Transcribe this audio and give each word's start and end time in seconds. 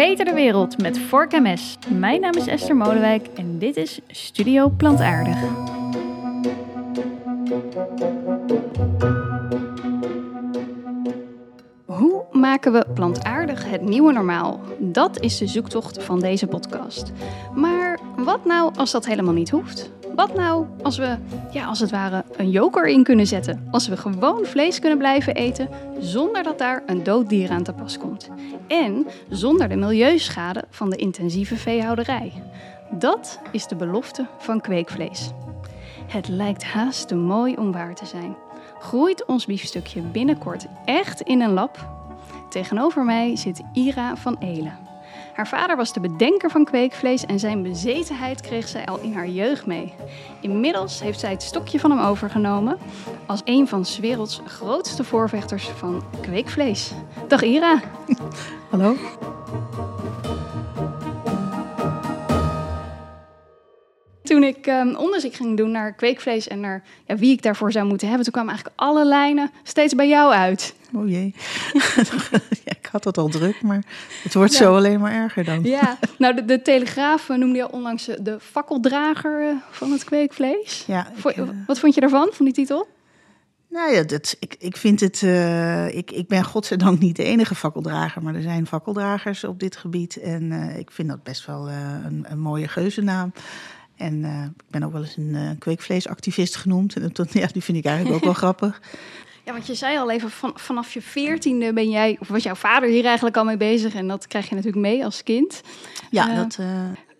Verbeter 0.00 0.24
de 0.24 0.34
wereld 0.34 0.78
met 0.78 0.98
Vork 0.98 1.32
MS. 1.32 1.78
Mijn 1.88 2.20
naam 2.20 2.34
is 2.34 2.46
Esther 2.46 2.76
Molenwijk 2.76 3.26
en 3.36 3.58
dit 3.58 3.76
is 3.76 4.00
Studio 4.08 4.68
Plantaardig. 4.68 5.36
Hoe 11.84 12.24
maken 12.32 12.72
we 12.72 12.86
plantaardig 12.94 13.70
het 13.70 13.82
nieuwe 13.82 14.12
normaal? 14.12 14.60
Dat 14.78 15.20
is 15.20 15.38
de 15.38 15.46
zoektocht 15.46 16.02
van 16.02 16.20
deze 16.20 16.46
podcast. 16.46 17.12
Maar 17.54 17.98
wat 18.16 18.44
nou 18.44 18.74
als 18.76 18.90
dat 18.90 19.06
helemaal 19.06 19.34
niet 19.34 19.50
hoeft? 19.50 19.90
Wat 20.20 20.34
nou 20.34 20.66
als 20.82 20.98
we, 20.98 21.16
ja, 21.50 21.66
als 21.66 21.80
het 21.80 21.90
ware, 21.90 22.24
een 22.36 22.50
joker 22.50 22.86
in 22.86 23.02
kunnen 23.02 23.26
zetten? 23.26 23.68
Als 23.70 23.88
we 23.88 23.96
gewoon 23.96 24.44
vlees 24.44 24.78
kunnen 24.78 24.98
blijven 24.98 25.34
eten 25.34 25.68
zonder 25.98 26.42
dat 26.42 26.58
daar 26.58 26.82
een 26.86 27.02
dood 27.02 27.28
dier 27.28 27.50
aan 27.50 27.62
te 27.62 27.72
pas 27.72 27.98
komt. 27.98 28.28
En 28.68 29.06
zonder 29.28 29.68
de 29.68 29.76
milieuschade 29.76 30.64
van 30.70 30.90
de 30.90 30.96
intensieve 30.96 31.56
veehouderij. 31.56 32.32
Dat 32.90 33.40
is 33.52 33.66
de 33.66 33.76
belofte 33.76 34.26
van 34.38 34.60
kweekvlees. 34.60 35.30
Het 36.06 36.28
lijkt 36.28 36.64
haast 36.64 37.08
te 37.08 37.14
mooi 37.14 37.56
om 37.56 37.72
waar 37.72 37.94
te 37.94 38.06
zijn. 38.06 38.36
Groeit 38.78 39.24
ons 39.26 39.46
biefstukje 39.46 40.00
binnenkort 40.00 40.66
echt 40.84 41.20
in 41.20 41.40
een 41.40 41.52
lab? 41.52 41.88
Tegenover 42.48 43.04
mij 43.04 43.36
zit 43.36 43.62
Ira 43.72 44.16
van 44.16 44.36
Elen. 44.38 44.89
Haar 45.34 45.48
vader 45.48 45.76
was 45.76 45.92
de 45.92 46.00
bedenker 46.00 46.50
van 46.50 46.64
kweekvlees 46.64 47.26
en 47.26 47.38
zijn 47.38 47.62
bezetenheid 47.62 48.40
kreeg 48.40 48.68
zij 48.68 48.86
al 48.86 48.98
in 48.98 49.12
haar 49.12 49.28
jeugd 49.28 49.66
mee. 49.66 49.94
Inmiddels 50.40 51.00
heeft 51.00 51.20
zij 51.20 51.30
het 51.30 51.42
stokje 51.42 51.80
van 51.80 51.90
hem 51.90 52.00
overgenomen 52.00 52.78
als 53.26 53.40
een 53.44 53.68
van 53.68 53.84
's 53.84 53.98
werelds 53.98 54.40
grootste 54.46 55.04
voorvechters 55.04 55.68
van 55.68 56.02
kweekvlees. 56.20 56.92
Dag 57.28 57.42
Ira. 57.42 57.80
Hallo. 58.70 58.96
Toen 64.30 64.42
ik 64.42 64.66
um, 64.66 64.96
onderzoek 64.96 65.34
ging 65.34 65.56
doen 65.56 65.70
naar 65.70 65.92
kweekvlees 65.92 66.48
en 66.48 66.60
naar 66.60 66.82
ja, 67.06 67.16
wie 67.16 67.32
ik 67.32 67.42
daarvoor 67.42 67.72
zou 67.72 67.86
moeten 67.86 68.06
hebben, 68.06 68.24
toen 68.24 68.32
kwamen 68.32 68.50
eigenlijk 68.50 68.80
alle 68.80 69.04
lijnen 69.06 69.50
steeds 69.62 69.94
bij 69.94 70.08
jou 70.08 70.32
uit. 70.32 70.74
Oh 70.94 71.08
jee. 71.08 71.34
ja, 72.64 72.72
ik 72.78 72.88
had 72.92 73.04
het 73.04 73.18
al 73.18 73.28
druk, 73.28 73.62
maar 73.62 73.82
het 74.22 74.34
wordt 74.34 74.52
zo 74.52 74.76
alleen 74.76 75.00
maar 75.00 75.12
erger 75.12 75.44
dan. 75.44 75.62
Ja, 75.62 75.98
nou 76.18 76.34
de, 76.34 76.44
de 76.44 76.62
Telegraaf 76.62 77.28
noemde 77.28 77.56
je 77.56 77.72
onlangs 77.72 78.04
de 78.04 78.36
fakkeldrager 78.40 79.48
eh, 79.48 79.54
van 79.70 79.92
het 79.92 80.04
kweekvlees. 80.04 80.84
Ja, 80.86 81.12
ik. 81.24 81.44
Wat 81.66 81.78
vond 81.78 81.94
je 81.94 82.00
daarvan, 82.00 82.28
van 82.32 82.44
die 82.44 82.54
titel? 82.54 82.88
Nou 83.68 83.92
ja, 83.92 84.02
dat, 84.02 84.36
ik, 84.40 84.56
ik 84.58 84.76
vind 84.76 85.00
het. 85.00 85.22
Uh, 85.22 85.96
ik, 85.96 86.10
ik 86.10 86.28
ben 86.28 86.44
godzijdank 86.44 86.98
niet 86.98 87.16
de 87.16 87.24
enige 87.24 87.54
fakkeldrager, 87.54 88.22
maar 88.22 88.34
er 88.34 88.42
zijn 88.42 88.66
fakkeldragers 88.66 89.44
op 89.44 89.60
dit 89.60 89.76
gebied. 89.76 90.16
En 90.16 90.42
uh, 90.42 90.78
ik 90.78 90.90
vind 90.90 91.08
dat 91.08 91.22
best 91.22 91.46
wel 91.46 91.68
uh, 91.68 91.74
een, 92.04 92.24
een 92.28 92.40
mooie 92.40 92.68
geuzennaam. 92.68 93.32
En 94.00 94.24
ik 94.56 94.64
ben 94.70 94.82
ook 94.82 94.92
wel 94.92 95.02
eens 95.02 95.16
een 95.16 95.56
kweekvleesactivist 95.58 96.56
genoemd. 96.56 96.94
En 96.94 97.10
dat, 97.12 97.32
ja, 97.32 97.46
die 97.46 97.62
vind 97.62 97.78
ik 97.78 97.84
eigenlijk 97.84 98.16
ook 98.16 98.24
wel 98.24 98.34
grappig. 98.44 98.80
Ja, 99.44 99.52
want 99.52 99.66
je 99.66 99.74
zei 99.74 99.98
al 99.98 100.10
even, 100.10 100.30
van, 100.30 100.52
vanaf 100.54 100.92
je 100.92 101.02
veertiende 101.02 101.72
ben 101.72 101.90
jij, 101.90 102.16
of 102.20 102.28
was 102.28 102.42
jouw 102.42 102.54
vader 102.54 102.88
hier 102.88 103.04
eigenlijk 103.04 103.36
al 103.36 103.44
mee 103.44 103.56
bezig? 103.56 103.94
En 103.94 104.08
dat 104.08 104.26
krijg 104.26 104.48
je 104.48 104.54
natuurlijk 104.54 104.82
mee 104.82 105.04
als 105.04 105.22
kind. 105.22 105.60
Ja, 106.10 106.34
dat... 106.34 106.58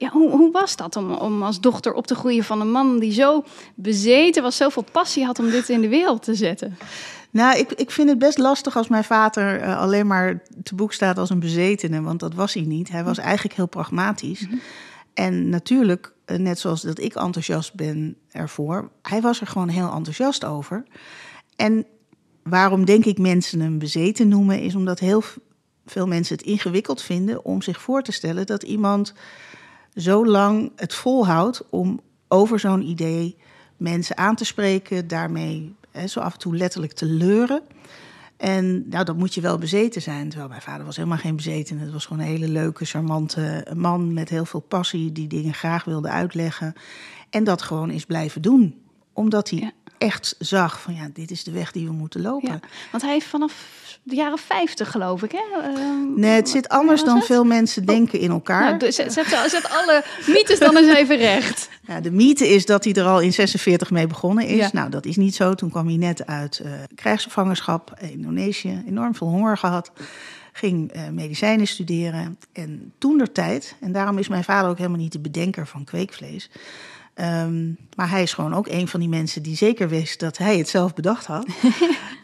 Ja, 0.01 0.09
hoe, 0.09 0.31
hoe 0.31 0.53
was 0.53 0.77
dat 0.77 0.97
om, 0.97 1.13
om 1.13 1.43
als 1.43 1.61
dochter 1.61 1.93
op 1.93 2.07
te 2.07 2.15
groeien 2.15 2.45
van 2.45 2.61
een 2.61 2.71
man 2.71 2.99
die 2.99 3.13
zo 3.13 3.45
bezeten 3.75 4.43
was, 4.43 4.57
zoveel 4.57 4.85
passie 4.93 5.25
had 5.25 5.39
om 5.39 5.51
dit 5.51 5.69
in 5.69 5.81
de 5.81 5.89
wereld 5.89 6.23
te 6.23 6.35
zetten? 6.35 6.77
Nou, 7.31 7.59
ik, 7.59 7.73
ik 7.73 7.91
vind 7.91 8.09
het 8.09 8.19
best 8.19 8.39
lastig 8.39 8.77
als 8.77 8.89
mijn 8.89 9.05
vader 9.05 9.63
uh, 9.63 9.81
alleen 9.81 10.07
maar 10.07 10.43
te 10.63 10.75
boek 10.75 10.93
staat 10.93 11.19
als 11.19 11.31
een 11.31 11.41
bezetene, 11.41 12.03
want 12.03 12.21
dat 12.21 12.35
was 12.35 12.55
hij 12.55 12.63
niet. 12.63 12.91
Hij 12.91 13.05
was 13.05 13.19
eigenlijk 13.19 13.57
heel 13.57 13.67
pragmatisch. 13.67 14.41
Mm 14.41 14.49
-hmm. 14.51 14.61
En 15.15 15.49
natuurlijk, 15.49 16.13
net 16.39 16.59
zoals 16.59 16.83
dat 16.83 16.99
ik 16.99 17.15
enthousiast 17.15 17.75
ben 17.75 18.17
ervoor, 18.31 18.91
hij 19.03 19.21
was 19.21 19.41
er 19.41 19.47
gewoon 19.47 19.69
heel 19.69 19.93
enthousiast 19.93 20.45
over. 20.45 20.85
En 21.57 21.87
waarom 22.43 22.85
denk 22.85 23.05
ik 23.05 23.19
mensen 23.19 23.61
een 23.61 23.79
bezeten 23.79 24.29
noemen, 24.29 24.61
is 24.61 24.75
omdat 24.75 24.99
heel 24.99 25.23
veel 25.87 26.07
mensen 26.07 26.37
het 26.37 26.47
ingewikkeld 26.47 27.03
vinden 27.03 27.45
om 27.45 27.63
zich 27.63 27.81
voor 27.81 28.03
te 28.03 28.13
stellen 28.13 28.47
dat 28.47 28.63
iemand 28.63 29.15
zo 29.95 30.27
lang 30.27 30.73
het 30.77 30.95
volhoudt 30.95 31.63
om 31.71 32.01
over 32.29 32.61
zo'n 32.61 32.83
idee 32.83 33.37
mensen 33.77 34.17
aan 34.17 34.37
te 34.37 34.45
spreken, 34.45 35.09
daarmee 35.09 35.75
hè, 35.91 36.07
zo 36.07 36.21
af 36.21 36.33
en 36.33 36.39
toe 36.39 36.57
letterlijk 36.57 36.93
te 36.93 37.07
leuren. 37.07 37.63
En 38.41 38.89
nou, 38.89 39.05
dat 39.05 39.17
moet 39.17 39.35
je 39.35 39.41
wel 39.41 39.59
bezeten 39.59 40.03
zijn. 40.03 40.29
Terwijl 40.29 40.49
mijn 40.49 40.63
vader 40.63 40.85
was 40.85 40.97
helemaal 40.97 41.19
geen 41.19 41.37
bezeten. 41.37 41.79
Het 41.79 41.93
was 41.93 42.07
gewoon 42.07 42.23
een 42.23 42.31
hele 42.31 42.49
leuke, 42.49 42.85
charmante 42.85 43.67
man 43.77 44.13
met 44.13 44.29
heel 44.29 44.45
veel 44.45 44.61
passie, 44.61 45.13
die 45.13 45.29
dingen 45.29 45.55
graag 45.55 45.85
wilde 45.85 46.09
uitleggen. 46.09 46.75
En 47.31 47.45
dat 47.45 47.63
gewoon 47.63 47.91
is 47.91 48.05
blijven 48.05 48.43
doen. 48.43 48.83
Omdat 49.13 49.51
hij 49.51 49.59
ja 49.59 49.73
echt 50.01 50.37
zag 50.39 50.81
van 50.81 50.95
ja, 50.95 51.09
dit 51.13 51.31
is 51.31 51.45
de 51.45 51.51
weg 51.51 51.73
die 51.73 51.87
we 51.87 51.93
moeten 51.93 52.21
lopen. 52.21 52.53
Ja, 52.53 52.61
want 52.91 53.03
hij 53.03 53.13
heeft 53.13 53.27
vanaf 53.27 53.55
de 54.11 54.17
jaren 54.17 54.39
50 54.39 54.91
geloof 54.91 55.23
ik. 55.23 55.33
Hè? 55.33 55.71
Uh, 55.71 56.17
nee, 56.17 56.31
het 56.31 56.49
zit 56.49 56.69
anders 56.69 57.05
dan 57.05 57.17
het? 57.17 57.25
veel 57.25 57.45
mensen 57.45 57.85
denken 57.85 58.21
in 58.21 58.31
elkaar. 58.31 58.77
Nou, 58.77 58.93
zet, 58.93 59.13
zet, 59.13 59.27
zet, 59.47 59.69
alle 59.71 60.05
mythes 60.27 60.59
dan 60.59 60.77
eens 60.77 60.95
even 60.95 61.17
recht. 61.17 61.69
Ja, 61.87 62.01
de 62.01 62.11
mythe 62.11 62.49
is 62.49 62.67
dat 62.67 62.85
hij 62.85 62.93
er 62.93 63.05
al 63.05 63.21
in 63.21 63.33
46 63.33 63.91
mee 63.91 64.07
begonnen 64.07 64.47
is. 64.47 64.57
Ja. 64.57 64.71
Nou, 64.73 64.91
dat 64.91 65.07
is 65.07 65.17
niet 65.17 65.35
zo. 65.35 65.55
Toen 65.55 65.71
kwam 65.71 65.87
hij 65.87 65.97
net 65.97 66.27
uit 66.27 66.61
uh, 66.65 66.73
krijgsgevangenschap, 66.95 67.99
Indonesië, 68.01 68.83
enorm 68.87 69.15
veel 69.15 69.27
honger 69.27 69.59
gehad. 69.59 69.93
Ging 70.53 70.97
uh, 70.97 71.09
medicijnen 71.09 71.67
studeren. 71.67 72.39
En 72.53 72.93
toen 72.99 73.19
der 73.19 73.33
tijd, 73.33 73.75
en 73.81 73.93
daarom 73.93 74.19
is 74.19 74.29
mijn 74.29 74.45
vader 74.45 74.71
ook 74.71 74.77
helemaal 74.77 74.99
niet 74.99 75.13
de 75.13 75.21
bedenker 75.21 75.67
van 75.67 75.85
kweekvlees. 75.85 76.51
Um, 77.21 77.77
maar 77.97 78.11
hij 78.11 78.23
is 78.23 78.33
gewoon 78.33 78.55
ook 78.55 78.69
een 78.69 78.89
van 78.89 79.01
die 79.01 79.09
mensen 79.09 79.43
die 79.43 79.57
zeker 79.57 79.89
wist 79.89 80.21
dat 80.21 80.39
hij 80.39 80.59
het 80.59 80.69
zelf 80.69 80.95
bedacht 80.95 81.27
had. 81.27 81.47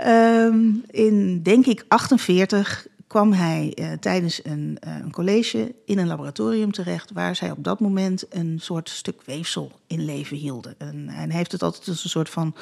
um, 0.06 0.84
in, 0.90 1.42
denk 1.42 1.66
ik, 1.66 1.84
48 1.88 2.86
kwam 3.06 3.32
hij 3.32 3.72
uh, 3.74 3.92
tijdens 3.92 4.40
een, 4.44 4.78
uh, 4.86 4.94
een, 4.94 5.10
college 5.10 5.74
in 5.84 5.98
een 5.98 6.06
laboratorium 6.06 6.72
terecht... 6.72 7.12
waar 7.12 7.36
zij 7.36 7.50
op 7.50 7.64
dat 7.64 7.80
moment 7.80 8.24
een 8.30 8.58
soort 8.60 8.88
stuk 8.88 9.20
weefsel 9.24 9.72
in 9.86 10.04
leven 10.04 10.36
hielden. 10.36 10.74
En 10.78 11.08
hij 11.08 11.36
heeft 11.36 11.52
het 11.52 11.62
altijd 11.62 11.88
als 11.88 12.04
een 12.04 12.10
soort 12.10 12.30
van 12.30 12.54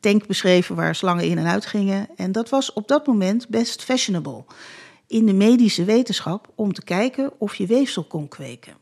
tank 0.00 0.26
beschreven 0.26 0.76
waar 0.76 0.94
slangen 0.94 1.24
in 1.24 1.38
en 1.38 1.46
uit 1.46 1.66
gingen. 1.66 2.08
En 2.16 2.32
dat 2.32 2.48
was 2.48 2.72
op 2.72 2.88
dat 2.88 3.06
moment 3.06 3.48
best 3.48 3.82
fashionable 3.82 4.44
in 5.06 5.26
de 5.26 5.32
medische 5.32 5.84
wetenschap... 5.84 6.52
om 6.54 6.72
te 6.72 6.84
kijken 6.84 7.32
of 7.38 7.54
je 7.54 7.66
weefsel 7.66 8.04
kon 8.04 8.28
kweken. 8.28 8.79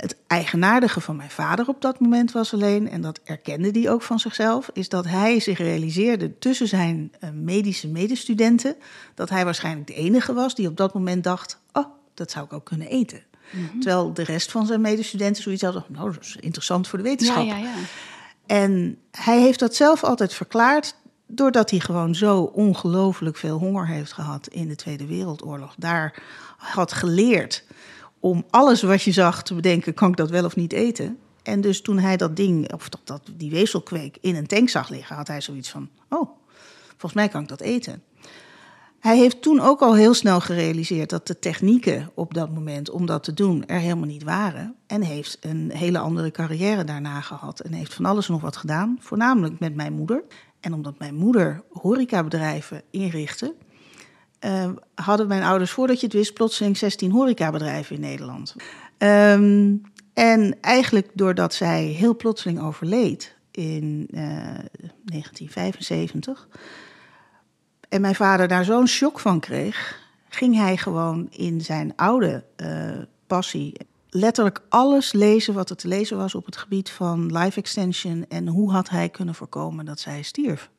Het 0.00 0.16
eigenaardige 0.26 1.00
van 1.00 1.16
mijn 1.16 1.30
vader 1.30 1.68
op 1.68 1.80
dat 1.80 2.00
moment 2.00 2.32
was 2.32 2.54
alleen, 2.54 2.90
en 2.90 3.00
dat 3.00 3.20
erkende 3.24 3.70
hij 3.70 3.90
ook 3.90 4.02
van 4.02 4.18
zichzelf, 4.18 4.70
is 4.72 4.88
dat 4.88 5.06
hij 5.06 5.40
zich 5.40 5.58
realiseerde 5.58 6.38
tussen 6.38 6.68
zijn 6.68 7.12
uh, 7.24 7.30
medische 7.30 7.88
medestudenten 7.88 8.76
dat 9.14 9.30
hij 9.30 9.44
waarschijnlijk 9.44 9.86
de 9.86 9.94
enige 9.94 10.32
was 10.32 10.54
die 10.54 10.68
op 10.68 10.76
dat 10.76 10.94
moment 10.94 11.24
dacht: 11.24 11.60
Oh, 11.72 11.84
dat 12.14 12.30
zou 12.30 12.44
ik 12.44 12.52
ook 12.52 12.64
kunnen 12.64 12.88
eten. 12.88 13.22
Mm 13.50 13.68
-hmm. 13.70 13.80
Terwijl 13.80 14.12
de 14.12 14.24
rest 14.24 14.50
van 14.50 14.66
zijn 14.66 14.80
medestudenten 14.80 15.42
zoiets 15.42 15.62
hadden: 15.62 15.84
Nou, 15.88 16.12
dat 16.12 16.22
is 16.22 16.36
interessant 16.40 16.88
voor 16.88 16.98
de 16.98 17.04
wetenschap. 17.04 17.44
Ja, 17.44 17.56
ja, 17.56 17.64
ja. 17.64 17.74
En 18.46 18.98
hij 19.10 19.40
heeft 19.40 19.58
dat 19.58 19.74
zelf 19.74 20.04
altijd 20.04 20.34
verklaard 20.34 20.94
doordat 21.26 21.70
hij 21.70 21.80
gewoon 21.80 22.14
zo 22.14 22.40
ongelooflijk 22.40 23.36
veel 23.36 23.58
honger 23.58 23.86
heeft 23.86 24.12
gehad 24.12 24.46
in 24.46 24.68
de 24.68 24.76
Tweede 24.76 25.06
Wereldoorlog. 25.06 25.74
Daar 25.78 26.22
had 26.56 26.92
geleerd 26.92 27.64
om 28.20 28.44
alles 28.50 28.82
wat 28.82 29.02
je 29.02 29.12
zag 29.12 29.42
te 29.42 29.54
bedenken, 29.54 29.94
kan 29.94 30.10
ik 30.10 30.16
dat 30.16 30.30
wel 30.30 30.44
of 30.44 30.56
niet 30.56 30.72
eten? 30.72 31.18
En 31.42 31.60
dus 31.60 31.80
toen 31.80 31.98
hij 31.98 32.16
dat 32.16 32.36
ding, 32.36 32.72
of 32.72 32.88
dat, 32.88 33.00
dat, 33.04 33.22
die 33.36 33.50
weefselkweek 33.50 34.18
in 34.20 34.36
een 34.36 34.46
tank 34.46 34.68
zag 34.68 34.88
liggen, 34.88 35.16
had 35.16 35.28
hij 35.28 35.40
zoiets 35.40 35.70
van: 35.70 35.88
Oh, 36.08 36.30
volgens 36.88 37.12
mij 37.12 37.28
kan 37.28 37.42
ik 37.42 37.48
dat 37.48 37.60
eten. 37.60 38.02
Hij 39.00 39.16
heeft 39.16 39.42
toen 39.42 39.60
ook 39.60 39.80
al 39.80 39.94
heel 39.94 40.14
snel 40.14 40.40
gerealiseerd 40.40 41.10
dat 41.10 41.26
de 41.26 41.38
technieken 41.38 42.10
op 42.14 42.34
dat 42.34 42.54
moment 42.54 42.90
om 42.90 43.06
dat 43.06 43.22
te 43.24 43.34
doen 43.34 43.66
er 43.66 43.78
helemaal 43.78 44.06
niet 44.06 44.22
waren. 44.22 44.74
En 44.86 45.02
heeft 45.02 45.38
een 45.40 45.70
hele 45.74 45.98
andere 45.98 46.30
carrière 46.30 46.84
daarna 46.84 47.20
gehad. 47.20 47.60
En 47.60 47.72
heeft 47.72 47.94
van 47.94 48.04
alles 48.04 48.28
nog 48.28 48.40
wat 48.40 48.56
gedaan, 48.56 48.96
voornamelijk 49.00 49.58
met 49.58 49.74
mijn 49.74 49.92
moeder. 49.92 50.22
En 50.60 50.74
omdat 50.74 50.98
mijn 50.98 51.14
moeder 51.14 51.62
horecabedrijven 51.70 52.82
inrichtte, 52.90 53.54
uh, 54.44 54.70
hadden 54.94 55.26
mijn 55.26 55.42
ouders, 55.42 55.70
voordat 55.70 56.00
je 56.00 56.06
het 56.06 56.14
wist, 56.14 56.34
plotseling 56.34 56.76
16 56.76 57.10
horecabedrijven 57.10 57.94
in 57.94 58.00
Nederland. 58.00 58.54
Um, 58.98 59.82
en 60.14 60.60
eigenlijk 60.60 61.10
doordat 61.14 61.54
zij 61.54 61.84
heel 61.84 62.16
plotseling 62.16 62.60
overleed 62.60 63.36
in 63.50 64.08
uh, 64.10 64.20
1975 65.04 66.48
en 67.90 68.00
mijn 68.00 68.14
vader 68.14 68.48
daar 68.48 68.64
zo'n 68.64 68.86
shock 68.86 69.20
van 69.20 69.40
kreeg, 69.40 70.08
ging 70.28 70.56
hij 70.56 70.76
gewoon 70.76 71.28
in 71.30 71.60
zijn 71.60 71.92
oude 71.96 72.44
uh, 72.56 72.98
passie 73.26 73.76
letterlijk 74.10 74.60
alles 74.68 75.12
lezen 75.12 75.54
wat 75.54 75.70
er 75.70 75.76
te 75.76 75.88
lezen 75.88 76.16
was 76.16 76.34
op 76.34 76.46
het 76.46 76.56
gebied 76.56 76.90
van 76.90 77.38
life 77.38 77.58
extension 77.58 78.24
en 78.28 78.46
hoe 78.46 78.70
had 78.72 78.88
hij 78.88 79.08
kunnen 79.08 79.34
voorkomen 79.34 79.84
dat 79.84 80.00
zij 80.00 80.22
stierf. 80.22 80.70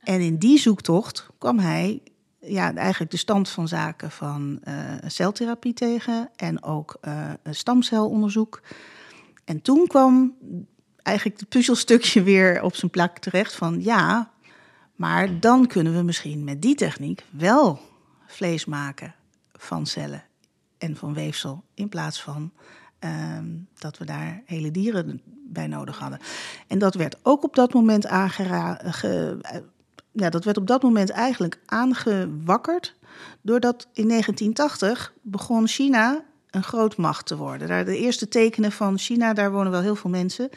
En 0.00 0.20
in 0.20 0.36
die 0.36 0.58
zoektocht 0.58 1.26
kwam 1.38 1.58
hij 1.58 2.02
ja, 2.46 2.74
eigenlijk 2.74 3.10
de 3.10 3.16
stand 3.16 3.48
van 3.48 3.68
zaken 3.68 4.10
van 4.10 4.60
uh, 4.68 4.74
celtherapie 5.06 5.72
tegen 5.72 6.30
en 6.36 6.62
ook 6.62 6.96
uh, 7.02 7.30
stamcelonderzoek. 7.50 8.62
En 9.44 9.62
toen 9.62 9.86
kwam 9.86 10.34
eigenlijk 11.02 11.40
het 11.40 11.48
puzzelstukje 11.48 12.22
weer 12.32 12.62
op 12.62 12.74
zijn 12.74 12.90
plek 12.90 13.18
terecht 13.18 13.54
van 13.54 13.82
ja, 13.82 14.30
maar 14.94 15.40
dan 15.40 15.66
kunnen 15.66 15.96
we 15.96 16.02
misschien 16.02 16.44
met 16.44 16.62
die 16.62 16.74
techniek 16.74 17.24
wel 17.30 17.80
vlees 18.26 18.64
maken 18.64 19.14
van 19.52 19.86
cellen 19.86 20.24
en 20.78 20.96
van 20.96 21.14
weefsel 21.14 21.64
in 21.74 21.88
plaats 21.88 22.22
van 22.22 22.52
Ehm, 23.04 23.46
dat 23.78 23.98
we 23.98 24.04
daar 24.04 24.42
hele 24.46 24.70
dieren 24.70 25.20
bij 25.26 25.66
nodig 25.66 25.98
hadden. 25.98 26.18
En 26.66 26.78
dat 26.78 26.94
werd 26.94 27.16
ook 27.22 27.44
op 27.44 27.54
dat 27.54 27.72
moment 27.72 28.06
aangeraden. 28.06 28.92
Eh, 30.14 30.22
ja, 30.22 30.30
dat 30.30 30.44
werd 30.44 30.56
op 30.56 30.66
dat 30.66 30.82
moment 30.82 31.10
eigenlijk 31.10 31.58
aangewakkerd. 31.66 32.94
Doordat 33.40 33.86
in 33.92 34.08
1980 34.08 35.12
begon 35.22 35.68
China 35.68 36.24
een 36.50 36.62
grootmacht 36.62 37.26
te 37.26 37.36
worden. 37.36 37.68
Daar 37.68 37.84
de 37.84 37.98
eerste 37.98 38.28
tekenen 38.28 38.72
van 38.72 38.98
China, 38.98 39.32
daar 39.32 39.52
wonen 39.52 39.72
wel 39.72 39.80
heel 39.80 39.96
veel 39.96 40.10
mensen. 40.10 40.50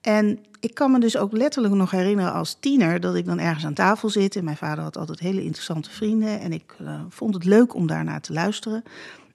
En 0.00 0.38
ik 0.60 0.74
kan 0.74 0.90
me 0.90 1.00
dus 1.00 1.16
ook 1.16 1.32
letterlijk 1.32 1.74
nog 1.74 1.90
herinneren 1.90 2.32
als 2.32 2.56
tiener 2.60 3.00
dat 3.00 3.14
ik 3.14 3.24
dan 3.24 3.38
ergens 3.38 3.64
aan 3.64 3.74
tafel 3.74 4.08
zit. 4.08 4.36
En 4.36 4.44
mijn 4.44 4.56
vader 4.56 4.84
had 4.84 4.96
altijd 4.96 5.18
hele 5.18 5.44
interessante 5.44 5.90
vrienden. 5.90 6.40
En 6.40 6.52
ik 6.52 6.74
uh, 6.82 7.00
vond 7.08 7.34
het 7.34 7.44
leuk 7.44 7.74
om 7.74 7.86
daarnaar 7.86 8.20
te 8.20 8.32
luisteren. 8.32 8.82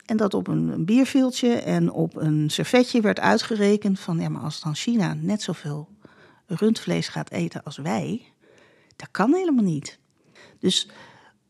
En 0.06 0.18
dat 0.18 0.34
op 0.34 0.48
een, 0.48 0.86
bierveeltje 0.86 1.54
en 1.54 1.92
op 1.92 2.16
een 2.16 2.50
servetje 2.50 3.02
werd 3.02 3.20
uitgerekend 3.20 4.00
van 4.00 4.20
ja, 4.20 4.30
maar 4.30 4.42
als 4.42 4.62
dan 4.62 4.76
China 4.76 5.14
net 5.14 5.42
zoveel 5.42 5.88
rundvlees 6.48 7.08
gaat 7.08 7.32
eten 7.32 7.64
als 7.64 7.78
wij, 7.78 8.33
dat 8.96 9.08
kan 9.12 9.34
helemaal 9.34 9.64
niet. 9.64 10.00
Dus 10.60 10.90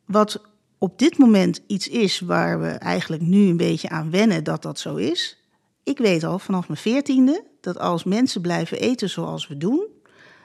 wat 0.06 0.42
op 0.78 1.00
dit 1.00 1.18
moment 1.18 1.62
iets 1.68 1.88
is 1.88 2.20
waar 2.20 2.62
we 2.62 2.68
eigenlijk 2.68 3.22
nu 3.22 3.48
een 3.48 3.58
beetje 3.58 3.90
aan 3.90 4.12
wennen 4.12 4.44
dat 4.44 4.62
dat 4.62 4.80
zo 4.80 4.96
is. 4.96 5.38
Ik 5.84 5.98
weet 5.98 6.24
al 6.24 6.40
vanaf 6.40 6.68
mijn 6.68 6.80
veertiende 6.80 7.44
dat 7.62 7.80
als 7.80 8.04
mensen 8.04 8.42
blijven 8.42 8.80
eten 8.80 9.10
zoals 9.10 9.48
we 9.48 9.58
doen, 9.58 9.88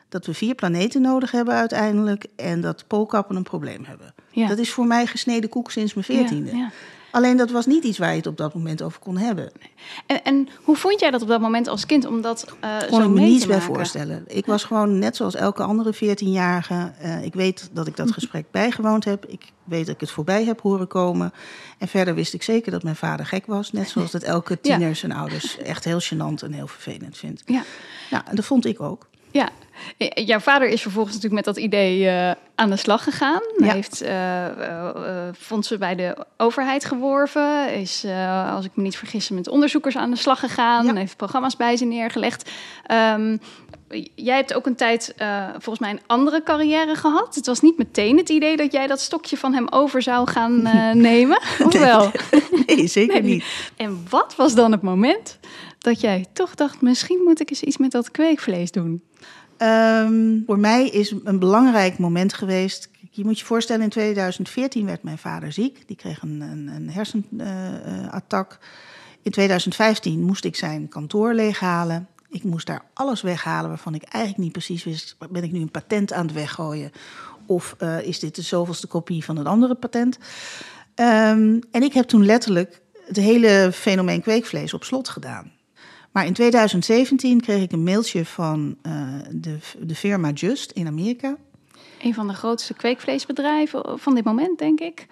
dat 0.08 0.26
we 0.26 0.34
vier 0.34 0.54
planeten 0.54 1.00
nodig 1.00 1.30
hebben 1.30 1.54
uiteindelijk 1.54 2.26
en 2.36 2.60
dat 2.60 2.86
poolkappen 2.86 3.36
een 3.36 3.42
probleem 3.42 3.84
hebben. 3.84 4.14
Dat 4.48 4.58
is 4.58 4.72
voor 4.72 4.86
mij 4.86 5.06
gesneden 5.06 5.50
koek 5.50 5.70
sinds 5.70 5.94
mijn 5.94 6.06
veertiende. 6.06 6.56
Ja, 6.56 6.70
Alleen 7.10 7.36
dat 7.36 7.50
was 7.50 7.66
niet 7.66 7.84
iets 7.84 7.98
waar 7.98 8.10
je 8.10 8.16
het 8.16 8.26
op 8.26 8.36
dat 8.36 8.54
moment 8.54 8.82
over 8.82 9.00
kon 9.00 9.16
hebben. 9.16 9.50
En, 10.06 10.24
en 10.24 10.48
hoe 10.62 10.76
vond 10.76 11.00
jij 11.00 11.10
dat 11.10 11.22
op 11.22 11.28
dat 11.28 11.40
moment 11.40 11.68
als 11.68 11.86
kind? 11.86 12.06
Omdat 12.06 12.46
uh, 12.64 12.76
kon 12.88 13.02
ik 13.02 13.08
me 13.08 13.20
niets 13.20 13.46
bij 13.46 13.60
voorstellen. 13.60 14.24
Ik 14.26 14.46
was 14.46 14.64
gewoon 14.64 14.98
net 14.98 15.16
zoals 15.16 15.34
elke 15.34 15.62
andere 15.62 15.94
14-jarige. 15.94 16.92
Uh, 17.02 17.24
ik 17.24 17.34
weet 17.34 17.70
dat 17.72 17.86
ik 17.86 17.96
dat 17.96 18.12
gesprek 18.18 18.50
bijgewoond 18.50 19.04
heb. 19.04 19.26
Ik 19.26 19.52
weet 19.64 19.86
dat 19.86 19.94
ik 19.94 20.00
het 20.00 20.10
voorbij 20.10 20.44
heb 20.44 20.60
horen 20.60 20.86
komen. 20.86 21.32
En 21.78 21.88
verder 21.88 22.14
wist 22.14 22.34
ik 22.34 22.42
zeker 22.42 22.72
dat 22.72 22.82
mijn 22.82 22.96
vader 22.96 23.26
gek 23.26 23.46
was. 23.46 23.72
Net 23.72 23.88
zoals 23.88 24.10
dat 24.16 24.22
elke 24.22 24.60
tiener 24.60 24.96
zijn 24.96 25.12
ouders 25.12 25.58
echt 25.58 25.84
heel 25.84 26.00
gênant 26.00 26.42
en 26.42 26.52
heel 26.52 26.68
vervelend 26.68 27.16
vindt. 27.16 27.42
Ja. 27.46 27.62
Nou, 28.10 28.22
en 28.26 28.36
dat 28.36 28.44
vond 28.44 28.64
ik 28.64 28.80
ook. 28.80 29.07
Ja, 29.30 29.48
jouw 30.14 30.38
vader 30.38 30.68
is 30.68 30.82
vervolgens 30.82 31.14
natuurlijk 31.14 31.46
met 31.46 31.54
dat 31.54 31.64
idee 31.64 32.00
uh, 32.00 32.30
aan 32.54 32.70
de 32.70 32.76
slag 32.76 33.04
gegaan. 33.04 33.40
Hij 33.56 33.72
heeft 33.72 34.02
uh, 34.02 34.08
uh, 34.10 35.28
fondsen 35.38 35.78
bij 35.78 35.94
de 35.94 36.16
overheid 36.36 36.84
geworven. 36.84 37.72
Is, 37.74 38.04
als 38.50 38.64
ik 38.64 38.70
me 38.74 38.82
niet 38.82 38.96
vergis, 38.96 39.28
met 39.28 39.48
onderzoekers 39.48 39.96
aan 39.96 40.10
de 40.10 40.16
slag 40.16 40.40
gegaan. 40.40 40.86
Ja. 40.86 40.94
Heeft 40.94 41.16
programma's 41.16 41.56
bij 41.56 41.76
ze 41.76 41.84
neergelegd. 41.84 42.50
Um, 43.16 43.40
jij 44.14 44.36
hebt 44.36 44.54
ook 44.54 44.66
een 44.66 44.76
tijd 44.76 45.14
volgens 45.50 45.78
mij 45.78 45.90
een 45.90 46.00
andere 46.06 46.42
carrière 46.42 46.94
gehad. 46.94 47.34
Het 47.34 47.46
was 47.46 47.60
niet 47.60 47.78
meteen 47.78 48.16
het 48.16 48.28
idee 48.28 48.56
dat 48.56 48.72
jij 48.72 48.86
dat 48.86 49.00
stokje 49.00 49.36
van 49.36 49.54
hem 49.54 49.68
over 49.70 50.02
zou 50.02 50.30
gaan 50.30 50.62
nemen. 51.10 51.40
Of 51.64 51.78
wel? 51.78 52.10
Nee, 52.66 52.86
zeker 52.86 53.22
niet. 53.22 53.44
En 53.76 54.06
wat 54.10 54.34
was 54.36 54.54
dan 54.54 54.72
het 54.72 54.82
moment 54.82 55.38
dat 55.78 56.00
jij 56.00 56.26
toch 56.32 56.54
dacht... 56.54 56.80
misschien 56.80 57.20
moet 57.24 57.40
ik 57.40 57.50
eens 57.50 57.62
iets 57.62 57.76
met 57.76 57.90
dat 57.90 58.10
kweekvlees 58.10 58.70
doen? 58.70 59.02
Um, 59.58 60.42
voor 60.46 60.58
mij 60.58 60.88
is 60.88 61.14
een 61.24 61.38
belangrijk 61.38 61.98
moment 61.98 62.34
geweest. 62.34 62.90
Je 63.10 63.24
moet 63.24 63.38
je 63.38 63.44
voorstellen, 63.44 63.82
in 63.82 63.88
2014 63.88 64.86
werd 64.86 65.02
mijn 65.02 65.18
vader 65.18 65.52
ziek. 65.52 65.82
Die 65.86 65.96
kreeg 65.96 66.22
een, 66.22 66.40
een, 66.40 66.68
een 66.68 66.90
hersenattack. 66.90 68.58
in 69.22 69.30
2015 69.30 70.22
moest 70.22 70.44
ik 70.44 70.56
zijn 70.56 70.88
kantoor 70.88 71.34
leeghalen. 71.34 72.08
Ik 72.28 72.44
moest 72.44 72.66
daar 72.66 72.84
alles 72.94 73.22
weghalen 73.22 73.68
waarvan 73.68 73.94
ik 73.94 74.02
eigenlijk 74.02 74.42
niet 74.44 74.52
precies 74.52 74.84
wist... 74.84 75.16
ben 75.30 75.42
ik 75.42 75.52
nu 75.52 75.60
een 75.60 75.70
patent 75.70 76.12
aan 76.12 76.26
het 76.26 76.34
weggooien? 76.34 76.92
Of 77.46 77.76
uh, 77.78 78.02
is 78.02 78.18
dit 78.18 78.34
de 78.34 78.42
zoveelste 78.42 78.86
kopie 78.86 79.24
van 79.24 79.36
een 79.36 79.46
andere 79.46 79.74
patent? 79.74 80.18
Um, 80.94 81.60
en 81.70 81.82
ik 81.82 81.92
heb 81.92 82.06
toen 82.06 82.24
letterlijk 82.24 82.80
het 83.06 83.16
hele 83.16 83.70
fenomeen 83.72 84.20
kweekvlees 84.20 84.74
op 84.74 84.84
slot 84.84 85.08
gedaan. 85.08 85.52
Maar 86.12 86.26
in 86.26 86.32
2017 86.32 87.40
kreeg 87.40 87.62
ik 87.62 87.72
een 87.72 87.82
mailtje 87.82 88.24
van 88.24 88.76
uh, 88.82 88.92
de, 89.30 89.58
de 89.80 89.94
firma 89.94 90.30
Just 90.30 90.70
in 90.70 90.86
Amerika. 90.86 91.36
Een 92.02 92.14
van 92.14 92.28
de 92.28 92.34
grootste 92.34 92.74
kweekvleesbedrijven 92.74 93.98
van 93.98 94.14
dit 94.14 94.24
moment, 94.24 94.58
denk 94.58 94.80
ik. 94.80 95.06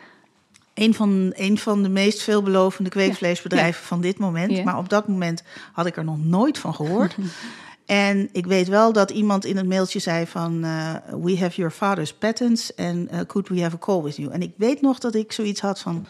Een 0.75 0.95
van, 0.95 1.33
een 1.35 1.59
van 1.59 1.83
de 1.83 1.89
meest 1.89 2.23
veelbelovende 2.23 2.91
kweekvleesbedrijven 2.91 3.85
van 3.85 4.01
dit 4.01 4.19
moment. 4.19 4.51
Ja. 4.51 4.65
Maar 4.65 4.79
op 4.79 4.89
dat 4.89 5.09
moment 5.09 5.43
had 5.73 5.87
ik 5.87 5.97
er 5.97 6.05
nog 6.05 6.25
nooit 6.25 6.59
van 6.59 6.75
gehoord. 6.75 7.17
en 7.87 8.29
ik 8.33 8.47
weet 8.47 8.69
wel 8.69 8.93
dat 8.93 9.11
iemand 9.11 9.45
in 9.45 9.57
het 9.57 9.67
mailtje 9.67 9.99
zei 9.99 10.27
van... 10.27 10.65
Uh, 10.65 10.95
we 11.23 11.39
have 11.39 11.57
your 11.57 11.73
father's 11.73 12.15
patents 12.15 12.77
and 12.77 13.13
uh, 13.13 13.21
could 13.27 13.49
we 13.49 13.63
have 13.63 13.77
a 13.77 13.79
call 13.79 14.03
with 14.03 14.17
you? 14.17 14.33
En 14.33 14.43
ik 14.43 14.53
weet 14.57 14.81
nog 14.81 14.99
dat 14.99 15.15
ik 15.15 15.33
zoiets 15.33 15.61
had 15.61 15.81
van... 15.81 16.07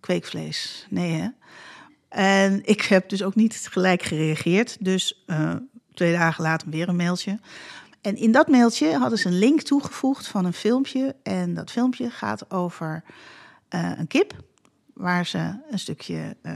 Kweekvlees, 0.00 0.86
nee 0.90 1.12
hè? 1.12 1.28
En 2.12 2.60
ik 2.64 2.82
heb 2.82 3.08
dus 3.08 3.22
ook 3.22 3.34
niet 3.34 3.66
gelijk 3.70 4.02
gereageerd. 4.02 4.76
Dus 4.80 5.24
uh, 5.26 5.54
twee 5.94 6.12
dagen 6.12 6.44
later 6.44 6.70
weer 6.70 6.88
een 6.88 6.96
mailtje. 6.96 7.38
En 8.00 8.16
in 8.16 8.32
dat 8.32 8.48
mailtje 8.48 8.98
hadden 8.98 9.18
ze 9.18 9.28
een 9.28 9.38
link 9.38 9.60
toegevoegd 9.60 10.26
van 10.26 10.44
een 10.44 10.52
filmpje. 10.52 11.14
En 11.22 11.54
dat 11.54 11.70
filmpje 11.70 12.10
gaat 12.10 12.50
over 12.50 13.04
uh, 13.74 13.90
een 13.96 14.06
kip. 14.06 14.34
Waar 14.94 15.26
ze 15.26 15.54
een 15.70 15.78
stukje 15.78 16.36
uh, 16.42 16.52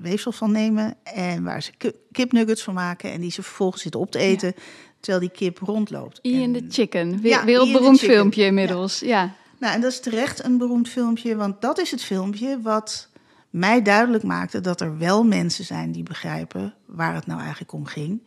weefsel 0.00 0.32
van 0.32 0.52
nemen. 0.52 0.94
En 1.02 1.44
waar 1.44 1.62
ze 1.62 1.72
kipnuggets 2.12 2.62
van 2.62 2.74
maken. 2.74 3.12
En 3.12 3.20
die 3.20 3.30
ze 3.30 3.42
vervolgens 3.42 3.82
zitten 3.82 4.00
op 4.00 4.10
te 4.10 4.18
eten. 4.18 4.52
Ja. 4.56 4.62
Terwijl 5.00 5.20
die 5.20 5.38
kip 5.38 5.58
rondloopt. 5.58 6.18
Ian 6.22 6.52
the 6.52 6.64
Chicken. 6.68 7.18
Ja, 7.22 7.44
Wereldberoemd 7.44 7.98
filmpje 7.98 8.44
inmiddels. 8.44 8.98
Ja. 8.98 9.06
ja. 9.08 9.34
Nou, 9.58 9.74
en 9.74 9.80
dat 9.80 9.90
is 9.90 10.00
terecht 10.00 10.44
een 10.44 10.58
beroemd 10.58 10.88
filmpje. 10.88 11.36
Want 11.36 11.60
dat 11.60 11.78
is 11.78 11.90
het 11.90 12.02
filmpje 12.02 12.60
wat 12.60 13.08
mij 13.50 13.82
duidelijk 13.82 14.24
maakte 14.24 14.60
dat 14.60 14.80
er 14.80 14.98
wel 14.98 15.24
mensen 15.24 15.64
zijn 15.64 15.92
die 15.92 16.02
begrijpen 16.02 16.74
waar 16.86 17.14
het 17.14 17.26
nou 17.26 17.40
eigenlijk 17.40 17.72
om 17.72 17.84
ging. 17.84 18.26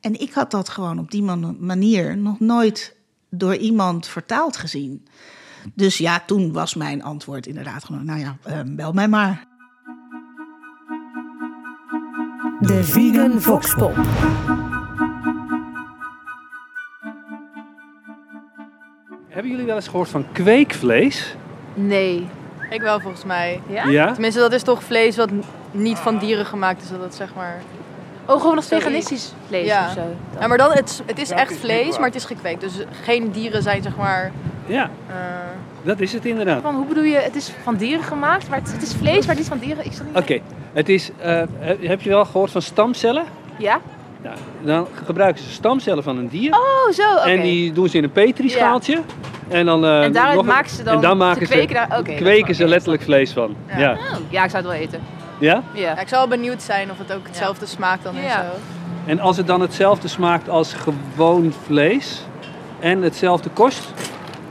En 0.00 0.20
ik 0.20 0.32
had 0.32 0.50
dat 0.50 0.68
gewoon 0.68 0.98
op 0.98 1.10
die 1.10 1.22
manier 1.58 2.16
nog 2.16 2.40
nooit 2.40 2.96
door 3.30 3.56
iemand 3.56 4.06
vertaald 4.06 4.56
gezien. 4.56 5.06
Dus 5.74 5.98
ja, 5.98 6.22
toen 6.26 6.52
was 6.52 6.74
mijn 6.74 7.02
antwoord 7.02 7.46
inderdaad 7.46 7.84
gewoon, 7.84 8.04
nou 8.04 8.18
ja, 8.18 8.36
uh, 8.48 8.60
bel 8.66 8.92
mij 8.92 9.08
maar. 9.08 9.48
De 12.60 12.84
Vegan 12.84 13.40
Voxpop. 13.40 13.94
Hebben 19.28 19.50
jullie 19.50 19.66
wel 19.66 19.76
eens 19.76 19.88
gehoord 19.88 20.08
van 20.08 20.32
kweekvlees? 20.32 21.36
Nee. 21.74 22.28
Ik 22.70 22.80
wel 22.80 23.00
volgens 23.00 23.24
mij. 23.24 23.60
Ja? 23.66 23.84
ja? 23.84 24.12
Tenminste, 24.12 24.40
dat 24.40 24.52
is 24.52 24.62
toch 24.62 24.82
vlees 24.82 25.16
wat 25.16 25.30
niet 25.70 25.98
van 25.98 26.18
dieren 26.18 26.46
gemaakt 26.46 26.82
is. 26.82 26.90
Dat 26.90 27.02
het 27.02 27.14
zeg 27.14 27.34
maar... 27.34 27.60
Oh, 28.26 28.40
gewoon 28.40 28.56
als 28.56 28.66
veganistisch 28.66 29.32
vlees 29.46 29.66
ja. 29.66 29.86
of 29.86 29.92
zo? 29.92 30.02
Ja, 30.40 30.46
maar 30.46 30.58
dan, 30.58 30.72
het, 30.72 31.02
het 31.06 31.18
is 31.18 31.30
echt 31.30 31.56
vlees, 31.56 31.96
maar 31.96 32.06
het 32.06 32.14
is 32.14 32.24
gekweekt. 32.24 32.60
Dus 32.60 32.72
geen 33.02 33.30
dieren 33.30 33.62
zijn 33.62 33.82
zeg 33.82 33.96
maar... 33.96 34.32
Ja, 34.66 34.90
uh, 35.08 35.14
dat 35.82 36.00
is 36.00 36.12
het 36.12 36.24
inderdaad. 36.24 36.62
Van, 36.62 36.74
hoe 36.74 36.86
bedoel 36.86 37.02
je, 37.02 37.16
het 37.16 37.36
is 37.36 37.52
van 37.62 37.76
dieren 37.76 38.04
gemaakt, 38.04 38.48
maar 38.48 38.58
het, 38.58 38.72
het 38.72 38.82
is 38.82 38.94
vlees, 38.94 39.26
maar 39.26 39.34
het 39.34 39.44
is 39.44 39.48
van 39.48 39.58
dieren? 39.58 39.84
Oké, 39.84 40.18
okay. 40.18 40.42
het 40.72 40.88
is... 40.88 41.10
Uh, 41.24 41.42
heb 41.80 42.00
je 42.00 42.08
wel 42.08 42.24
gehoord 42.24 42.50
van 42.50 42.62
stamcellen? 42.62 43.24
Ja. 43.58 43.80
Nou, 44.22 44.36
dan 44.62 44.86
gebruiken 45.04 45.42
ze 45.42 45.50
stamcellen 45.50 46.02
van 46.02 46.16
een 46.16 46.28
dier. 46.28 46.52
Oh, 46.52 46.92
zo, 46.92 47.12
oké. 47.12 47.28
En 47.28 47.42
die 47.42 47.72
doen 47.72 47.88
ze 47.88 47.96
in 47.96 48.04
een 48.04 48.12
petrischaaltje. 48.12 48.92
Ja. 48.92 49.56
En 49.56 49.66
dan, 49.66 49.84
uh, 49.84 50.02
en 50.02 50.12
daaruit 50.12 50.42
maken 50.42 50.70
ze 50.70 50.82
dan. 50.82 50.94
En 50.94 51.00
dan 51.00 51.16
maken 51.16 51.46
ze, 51.46 51.52
kweken, 51.52 51.74
daar, 51.74 51.98
okay, 51.98 52.14
kweken 52.14 52.54
ze 52.54 52.66
letterlijk 52.66 53.02
vlees 53.02 53.32
van. 53.32 53.56
Ja. 53.68 53.78
Ja. 53.78 53.92
Oh, 53.92 53.98
ja, 54.28 54.44
ik 54.44 54.50
zou 54.50 54.62
het 54.62 54.72
wel 54.72 54.80
eten. 54.80 55.00
Ja? 55.38 55.62
ja? 55.72 56.00
ik 56.00 56.08
zou 56.08 56.28
wel 56.28 56.38
benieuwd 56.38 56.62
zijn 56.62 56.90
of 56.90 56.98
het 56.98 57.12
ook 57.12 57.26
hetzelfde 57.26 57.66
smaakt 57.66 58.02
dan 58.02 58.16
en 58.16 58.30
zo. 58.30 58.40
En 59.06 59.20
als 59.20 59.36
het 59.36 59.46
dan 59.46 59.60
hetzelfde 59.60 60.08
smaakt 60.08 60.48
als 60.48 60.72
gewoon 61.14 61.54
vlees 61.66 62.24
en 62.80 63.02
hetzelfde 63.02 63.50
kost, 63.50 63.92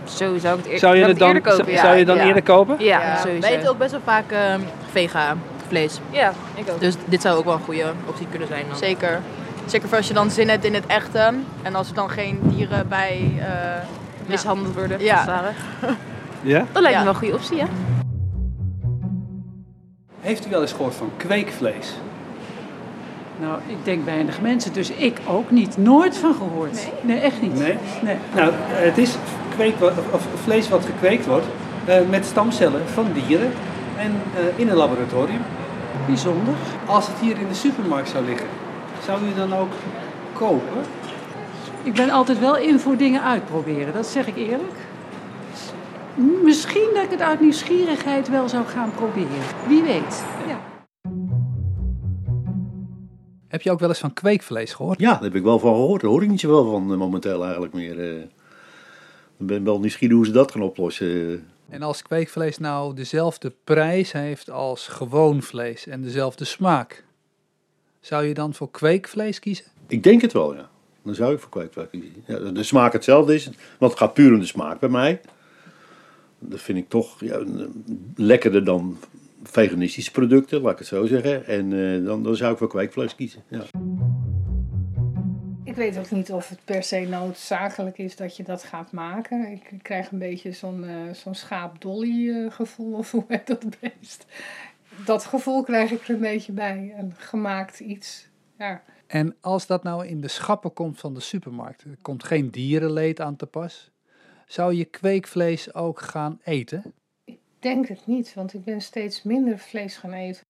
zo 0.04 0.38
zou 0.38 0.58
ik 0.58 0.64
het, 0.64 0.74
eer, 0.74 0.80
zou 0.80 0.96
je 0.96 1.06
het 1.06 1.20
dan, 1.20 1.28
eerder 1.28 1.52
kopen. 1.52 1.78
Zou 1.78 1.98
je 1.98 2.06
dan 2.06 2.18
eerder 2.18 2.44
kopen? 2.44 2.76
Ja, 2.80 3.02
ja. 3.02 3.18
sowieso. 3.18 3.40
Wij 3.40 3.58
eten 3.58 3.70
ook 3.70 3.78
best 3.78 3.92
wel 3.92 4.02
vaak 4.04 4.32
uh, 4.32 4.40
vega 4.92 5.36
vlees. 5.68 6.00
Ja, 6.12 6.34
ik 6.56 6.70
ook. 6.70 6.80
Dus 6.80 6.96
dit 7.06 7.22
zou 7.22 7.38
ook 7.38 7.46
wel 7.46 7.54
een 7.54 7.60
goede 7.60 7.86
optie 8.06 8.28
kunnen 8.30 8.48
zijn. 8.48 8.66
Dan. 8.70 8.78
Zeker. 8.78 9.22
Zeker 9.70 9.88
voor 9.88 9.98
als 9.98 10.08
je 10.08 10.14
dan 10.14 10.32
zin 10.32 10.50
hebt 10.50 10.64
in 10.66 10.74
het 10.74 10.86
echte. 10.86 11.34
En 11.62 11.76
als 11.76 11.90
er 11.90 11.96
dan 11.96 12.10
geen 12.10 12.40
dieren 12.44 12.88
bij 12.88 13.32
uh, 13.38 13.44
mishandeld 14.26 14.76
worden. 14.76 15.00
Ja. 15.02 15.44
Ja? 16.42 16.66
Dat 16.72 16.82
lijkt 16.82 16.98
Ja. 16.98 17.04
me 17.04 17.04
wel 17.04 17.14
een 17.14 17.20
goede 17.20 17.34
optie, 17.36 17.60
hè? 17.60 17.66
Heeft 20.22 20.48
u 20.48 20.50
wel 20.50 20.62
eens 20.62 20.72
gehoord 20.72 20.96
van 20.96 21.12
kweekvlees? 21.18 21.94
Nou, 23.40 23.60
ik 23.68 23.76
denk 23.84 24.06
weinig 24.06 24.42
mensen, 24.42 24.74
dus 24.74 24.90
ik 24.90 25.20
ook 25.28 25.52
niet. 25.52 25.78
Nooit 25.78 26.18
van 26.18 26.34
gehoord. 26.34 26.88
Nee, 27.02 27.20
echt 27.20 27.42
niet. 27.42 27.54
Nee? 27.54 27.78
Nee. 28.02 28.16
Nou, 28.36 28.52
het 28.70 28.98
is 28.98 29.16
kweek, 29.56 29.74
of 30.12 30.28
vlees 30.44 30.70
wat 30.70 30.86
gekweekt 30.86 31.26
wordt 31.26 31.46
eh, 31.86 31.96
met 32.10 32.26
stamcellen 32.26 32.88
van 32.88 33.06
dieren 33.14 33.52
en 33.98 34.22
eh, 34.36 34.60
in 34.60 34.70
een 34.70 34.76
laboratorium. 34.78 35.42
Bijzonder. 36.06 36.54
Als 36.86 37.08
het 37.08 37.16
hier 37.22 37.38
in 37.40 37.48
de 37.48 37.56
supermarkt 37.56 38.10
zou 38.10 38.26
liggen, 38.26 38.48
zou 39.10 39.26
u 39.26 39.34
dan 39.36 39.54
ook 39.54 39.72
kopen? 40.34 40.82
Ik 41.84 41.94
ben 41.94 42.10
altijd 42.10 42.40
wel 42.40 42.58
in 42.58 42.80
voor 42.80 42.98
dingen 42.98 43.24
uitproberen, 43.24 43.94
dat 43.94 44.06
zeg 44.08 44.28
ik 44.28 44.36
eerlijk. 44.36 44.78
Misschien 46.44 46.90
dat 46.94 47.04
ik 47.04 47.10
het 47.10 47.22
uit 47.22 47.40
nieuwsgierigheid 47.40 48.30
wel 48.30 48.50
zou 48.50 48.66
gaan 48.66 48.92
proberen. 48.92 49.44
Wie 49.68 49.84
weet. 49.84 50.24
Ja. 50.48 50.60
Heb 53.48 53.62
je 53.62 53.72
ook 53.72 53.80
wel 53.80 53.90
eens 53.90 54.00
van 54.00 54.14
kweekvlees 54.14 54.74
gehoord? 54.74 55.00
Ja, 55.00 55.12
daar 55.14 55.24
heb 55.24 55.36
ik 55.36 55.44
wel 55.44 55.60
van 55.60 55.74
gehoord. 55.74 56.02
Daar 56.02 56.10
hoor 56.10 56.24
ik 56.24 56.30
niet 56.30 56.40
zoveel 56.40 56.72
van 56.72 56.92
eh, 56.92 56.98
momenteel 56.98 57.44
eigenlijk 57.44 57.74
meer. 57.74 58.00
eh. 58.00 58.22
Ik 59.38 59.46
ben 59.46 59.64
wel 59.64 59.80
nieuwsgierig 59.80 60.16
hoe 60.16 60.26
ze 60.26 60.32
dat 60.32 60.52
gaan 60.52 60.62
oplossen. 60.62 61.44
En 61.70 61.82
als 61.82 62.02
kweekvlees 62.02 62.58
nou 62.58 62.96
dezelfde 62.96 63.54
prijs 63.64 64.12
heeft 64.12 64.50
als 64.50 64.88
gewoon 64.88 65.42
vlees 65.42 65.88
en 65.88 66.02
dezelfde 66.02 66.46
smaak, 66.46 67.04
zou 68.00 68.26
je 68.26 68.34
dan 68.34 68.54
voor 68.54 68.72
kweekvlees 68.72 69.40
kiezen? 69.40 69.66
Ik 69.88 70.04
denk 70.04 70.22
het 70.22 70.34
wel, 70.34 70.56
ja. 70.56 70.70
Dan 71.04 71.16
zou 71.16 71.34
ik 71.34 71.40
voor 71.40 71.50
kweekvlees 71.50 71.90
kiezen. 71.90 72.24
Ja, 72.26 72.40
de 72.52 72.64
smaak 72.64 72.94
hetzelfde 72.94 73.34
is, 73.34 73.50
want 73.78 73.92
het 73.92 74.02
gaat 74.02 74.14
puur 74.14 74.34
om 74.34 74.40
de 74.40 74.46
smaak 74.46 74.80
bij 74.80 74.90
mij. 74.90 75.22
Dat 76.40 76.62
vind 76.62 76.78
ik 76.78 76.90
toch 76.90 77.20
ja, 77.20 77.44
lekkerder 78.16 78.64
dan 78.64 78.98
veganistische 79.44 80.12
producten, 80.12 80.62
laat 80.62 80.72
ik 80.72 80.78
het 80.78 80.88
zo 80.88 81.06
zeggen. 81.06 81.46
En 81.46 81.74
eh, 81.74 82.06
dan, 82.06 82.24
dan 82.24 82.36
zou 82.36 82.52
ik 82.52 82.58
voor 82.58 82.68
kweekvlees 82.68 83.16
kiezen. 83.16 83.44
Ja. 83.48 83.64
Ik 85.64 85.76
weet 85.76 85.98
ook 85.98 86.12
niet 86.12 86.32
of 86.32 86.50
het 86.50 86.60
per 86.66 86.84
se 86.84 87.00
noodzakelijk 87.00 87.98
is 87.98 88.16
dat 88.16 88.38
je 88.38 88.44
dat 88.44 88.64
gaat 88.64 88.92
maken. 88.92 89.52
Ik 89.52 89.80
krijg 89.82 90.12
een 90.12 90.20
beetje 90.20 90.52
zo'n 90.52 90.86
zo'n 91.14 91.36
schaap-dolly 91.36 92.30
eh, 92.30 92.52
gevoel, 92.52 92.94
of 92.94 93.12
hoe 93.12 93.24
heet 93.28 93.48
dat 93.48 93.66
beest? 93.80 94.26
Dat 95.06 95.26
gevoel 95.26 95.64
krijg 95.64 95.92
ik 95.92 96.08
er 96.08 96.14
een 96.14 96.20
beetje 96.20 96.52
bij. 96.52 96.94
Een 96.98 97.14
gemaakt 97.18 97.80
iets. 97.80 98.30
Ja. 98.58 98.84
En 99.08 99.36
als 99.42 99.68
dat 99.68 99.84
nou 99.84 100.08
in 100.08 100.22
de 100.22 100.28
schappen 100.28 100.74
komt 100.74 101.00
van 101.00 101.14
de 101.14 101.20
supermarkt, 101.20 101.82
er 101.82 101.98
komt 102.02 102.24
geen 102.24 102.50
dierenleed 102.50 103.22
aan 103.22 103.36
te 103.36 103.46
pas, 103.46 103.92
zou 104.46 104.74
je 104.74 104.86
kweekvlees 104.86 105.74
ook 105.74 106.02
gaan 106.02 106.40
eten? 106.44 106.94
Ik 107.26 107.40
denk 107.60 107.88
het 107.88 108.02
niet, 108.06 108.34
want 108.34 108.54
ik 108.54 108.64
ben 108.64 108.82
steeds 108.82 109.24
minder 109.24 109.60
vlees 109.60 109.98
gaan 109.98 110.14
eten. 110.14 110.44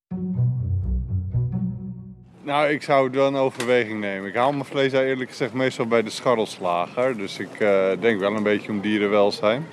Nou, 2.42 2.70
ik 2.70 2.84
zou 2.84 3.06
het 3.06 3.16
wel 3.16 3.28
in 3.28 3.36
overweging 3.36 4.00
nemen. 4.00 4.30
Ik 4.30 4.36
haal 4.36 4.52
mijn 4.52 4.66
vlees 4.66 4.92
daar 4.92 5.04
eerlijk 5.04 5.30
gezegd 5.30 5.54
meestal 5.54 5.88
bij 5.88 6.04
de 6.04 6.10
scharrelslager. 6.10 7.18
Dus 7.18 7.40
ik 7.40 7.60
eh, 7.60 7.92
denk 8.00 8.20
wel 8.20 8.36
een 8.36 8.44
beetje 8.44 8.72
om 8.72 8.82
dierenwelzijn. 8.82 9.66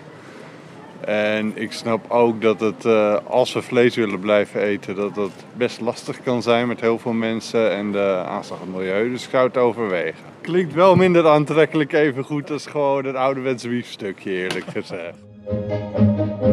En 1.07 1.53
ik 1.55 1.73
snap 1.73 2.11
ook 2.11 2.43
dat 2.43 2.61
het, 2.61 2.85
eh, 2.85 3.17
als 3.27 3.53
we 3.53 3.63
vlees 3.63 3.95
willen 3.95 4.21
blijven 4.21 4.61
eten, 4.61 4.95
dat 4.95 5.15
dat 5.15 5.31
best 5.57 5.81
lastig 5.81 6.23
kan 6.23 6.43
zijn 6.43 6.69
met 6.69 6.81
heel 6.81 6.99
veel 6.99 7.13
mensen 7.13 7.71
en 7.71 7.93
de 7.93 8.25
aanslag 8.27 8.61
op 8.61 8.67
het 8.67 8.77
milieu. 8.77 9.11
Dus 9.11 9.25
ik 9.25 9.31
zou 9.31 9.47
het 9.47 9.57
overwegen. 9.57 10.25
Klinkt 10.41 10.75
wel 10.75 10.97
minder 10.97 11.29
aantrekkelijk 11.29 11.93
even 11.93 12.25
goed 12.25 12.51
als 12.51 12.67
gewoon 12.67 13.05
het 13.05 13.17
ouderwetse 13.17 13.69
biefstukje, 13.69 14.31
eerlijk 14.31 14.67
gezegd. 14.67 15.17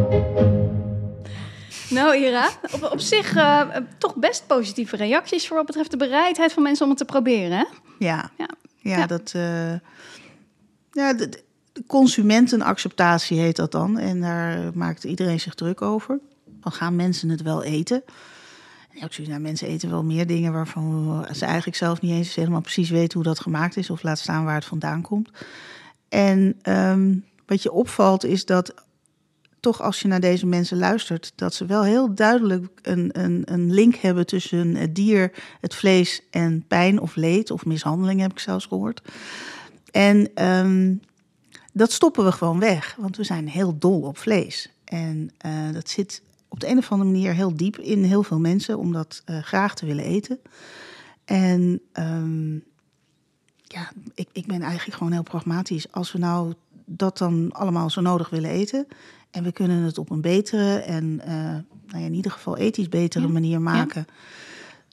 Nou, 1.90 2.16
Ira, 2.18 2.50
op, 2.72 2.90
op 2.92 3.00
zich 3.00 3.36
eh, 3.36 3.60
eh, 3.60 3.84
toch 3.98 4.16
best 4.16 4.48
positieve 4.48 4.96
reacties 4.96 5.48
voor 5.48 5.58
wat 5.58 5.66
betreft 5.66 5.92
de 5.92 5.98
bereidheid 5.98 6.54
van 6.54 6.64
mensen 6.64 6.84
om 6.84 6.90
het 6.90 7.00
te 7.00 7.06
proberen. 7.06 7.58
Hè? 7.58 7.64
Ja, 8.00 8.32
Ja. 8.38 8.48
ja. 8.82 8.98
Ja. 8.98 9.06
dat. 9.06 9.32
eh, 9.36 9.74
ja, 10.92 11.14
de, 11.14 11.30
de 11.30 11.44
consumentenacceptatie 11.88 13.40
heet 13.40 13.56
dat 13.56 13.72
dan. 13.72 14.00
En 14.00 14.22
daar 14.22 14.72
maakt 14.74 15.04
iedereen 15.04 15.40
zich 15.40 15.56
druk 15.56 15.82
over. 15.82 16.20
Dan 16.46 16.72
gaan 16.72 16.96
mensen 16.96 17.30
het 17.30 17.42
wel 17.42 17.64
eten. 17.64 18.04
En 18.90 19.10
ja, 19.12 19.28
nou, 19.28 19.40
mensen 19.40 19.68
eten 19.68 19.90
wel 19.90 20.04
meer 20.04 20.28
dingen 20.28 20.54
waarvan 20.54 21.26
ze 21.34 21.46
eigenlijk 21.46 21.78
zelf 21.78 22.02
niet 22.02 22.12
eens 22.12 22.36
helemaal 22.36 22.62
precies 22.62 22.90
weten 22.90 23.14
hoe 23.14 23.28
dat 23.28 23.40
gemaakt 23.40 23.78
is. 23.78 23.90
Of 23.90 24.04
laat 24.04 24.20
staan 24.20 24.46
waar 24.46 24.56
het 24.56 24.66
vandaan 24.66 25.02
komt. 25.02 25.30
En 26.10 26.56
ehm, 26.62 27.16
wat 27.46 27.64
je 27.64 27.72
opvalt 27.72 28.26
is 28.26 28.46
dat 28.46 28.74
toch 29.60 29.82
als 29.82 30.00
je 30.00 30.08
naar 30.08 30.20
deze 30.20 30.46
mensen 30.46 30.78
luistert, 30.78 31.34
dat 31.36 31.54
ze 31.54 31.66
wel 31.66 31.84
heel 31.84 32.16
duidelijk 32.16 32.80
een, 32.82 33.10
een, 33.12 33.42
een 33.46 33.74
link 33.74 33.96
hebben 33.96 34.26
tussen 34.26 34.76
het 34.76 34.96
dier, 34.96 35.32
het 35.62 35.76
vlees 35.76 36.22
en 36.32 36.66
pijn 36.68 37.00
of 37.00 37.16
leed 37.16 37.52
of 37.52 37.66
mishandeling, 37.66 38.20
heb 38.20 38.32
ik 38.32 38.40
zelfs 38.40 38.66
gehoord. 38.66 39.02
En 39.92 40.30
ehm, 40.34 40.94
dat 41.74 41.92
stoppen 41.92 42.26
we 42.26 42.32
gewoon 42.32 42.60
weg, 42.60 42.96
want 43.00 43.18
we 43.18 43.24
zijn 43.24 43.48
heel 43.48 43.78
dol 43.78 44.02
op 44.02 44.18
vlees. 44.18 44.70
En 44.84 45.30
eh, 45.38 45.72
dat 45.74 45.90
zit 45.90 46.22
op 46.48 46.60
de 46.60 46.68
een 46.68 46.78
of 46.78 46.92
andere 46.92 47.12
manier 47.12 47.34
heel 47.34 47.56
diep 47.56 47.78
in 47.78 48.04
heel 48.04 48.24
veel 48.24 48.40
mensen 48.40 48.78
om 48.78 48.92
dat 48.92 49.22
eh, 49.26 49.40
graag 49.40 49.76
te 49.76 49.86
willen 49.86 50.04
eten. 50.04 50.40
En 51.26 51.82
ehm, 51.92 52.54
ja, 53.64 53.92
ik, 54.16 54.28
ik 54.32 54.46
ben 54.46 54.62
eigenlijk 54.62 54.98
gewoon 54.98 55.14
heel 55.14 55.24
pragmatisch. 55.24 55.92
Als 55.92 56.12
we 56.12 56.20
nou 56.20 56.54
dat 56.86 57.18
dan 57.18 57.52
allemaal 57.52 57.90
zo 57.90 58.02
nodig 58.02 58.30
willen 58.30 58.50
eten. 58.50 58.88
En 59.32 59.44
we 59.44 59.52
kunnen 59.52 59.84
het 59.84 59.98
op 59.98 60.10
een 60.10 60.22
betere 60.22 60.78
en 60.78 61.20
eh, 61.20 61.34
nou 61.88 62.02
ja, 62.02 62.06
in 62.06 62.14
ieder 62.14 62.32
geval 62.32 62.58
ethisch 62.58 62.90
betere 62.90 63.26
Ja, 63.26 63.32
manier 63.32 63.62
maken 63.62 64.06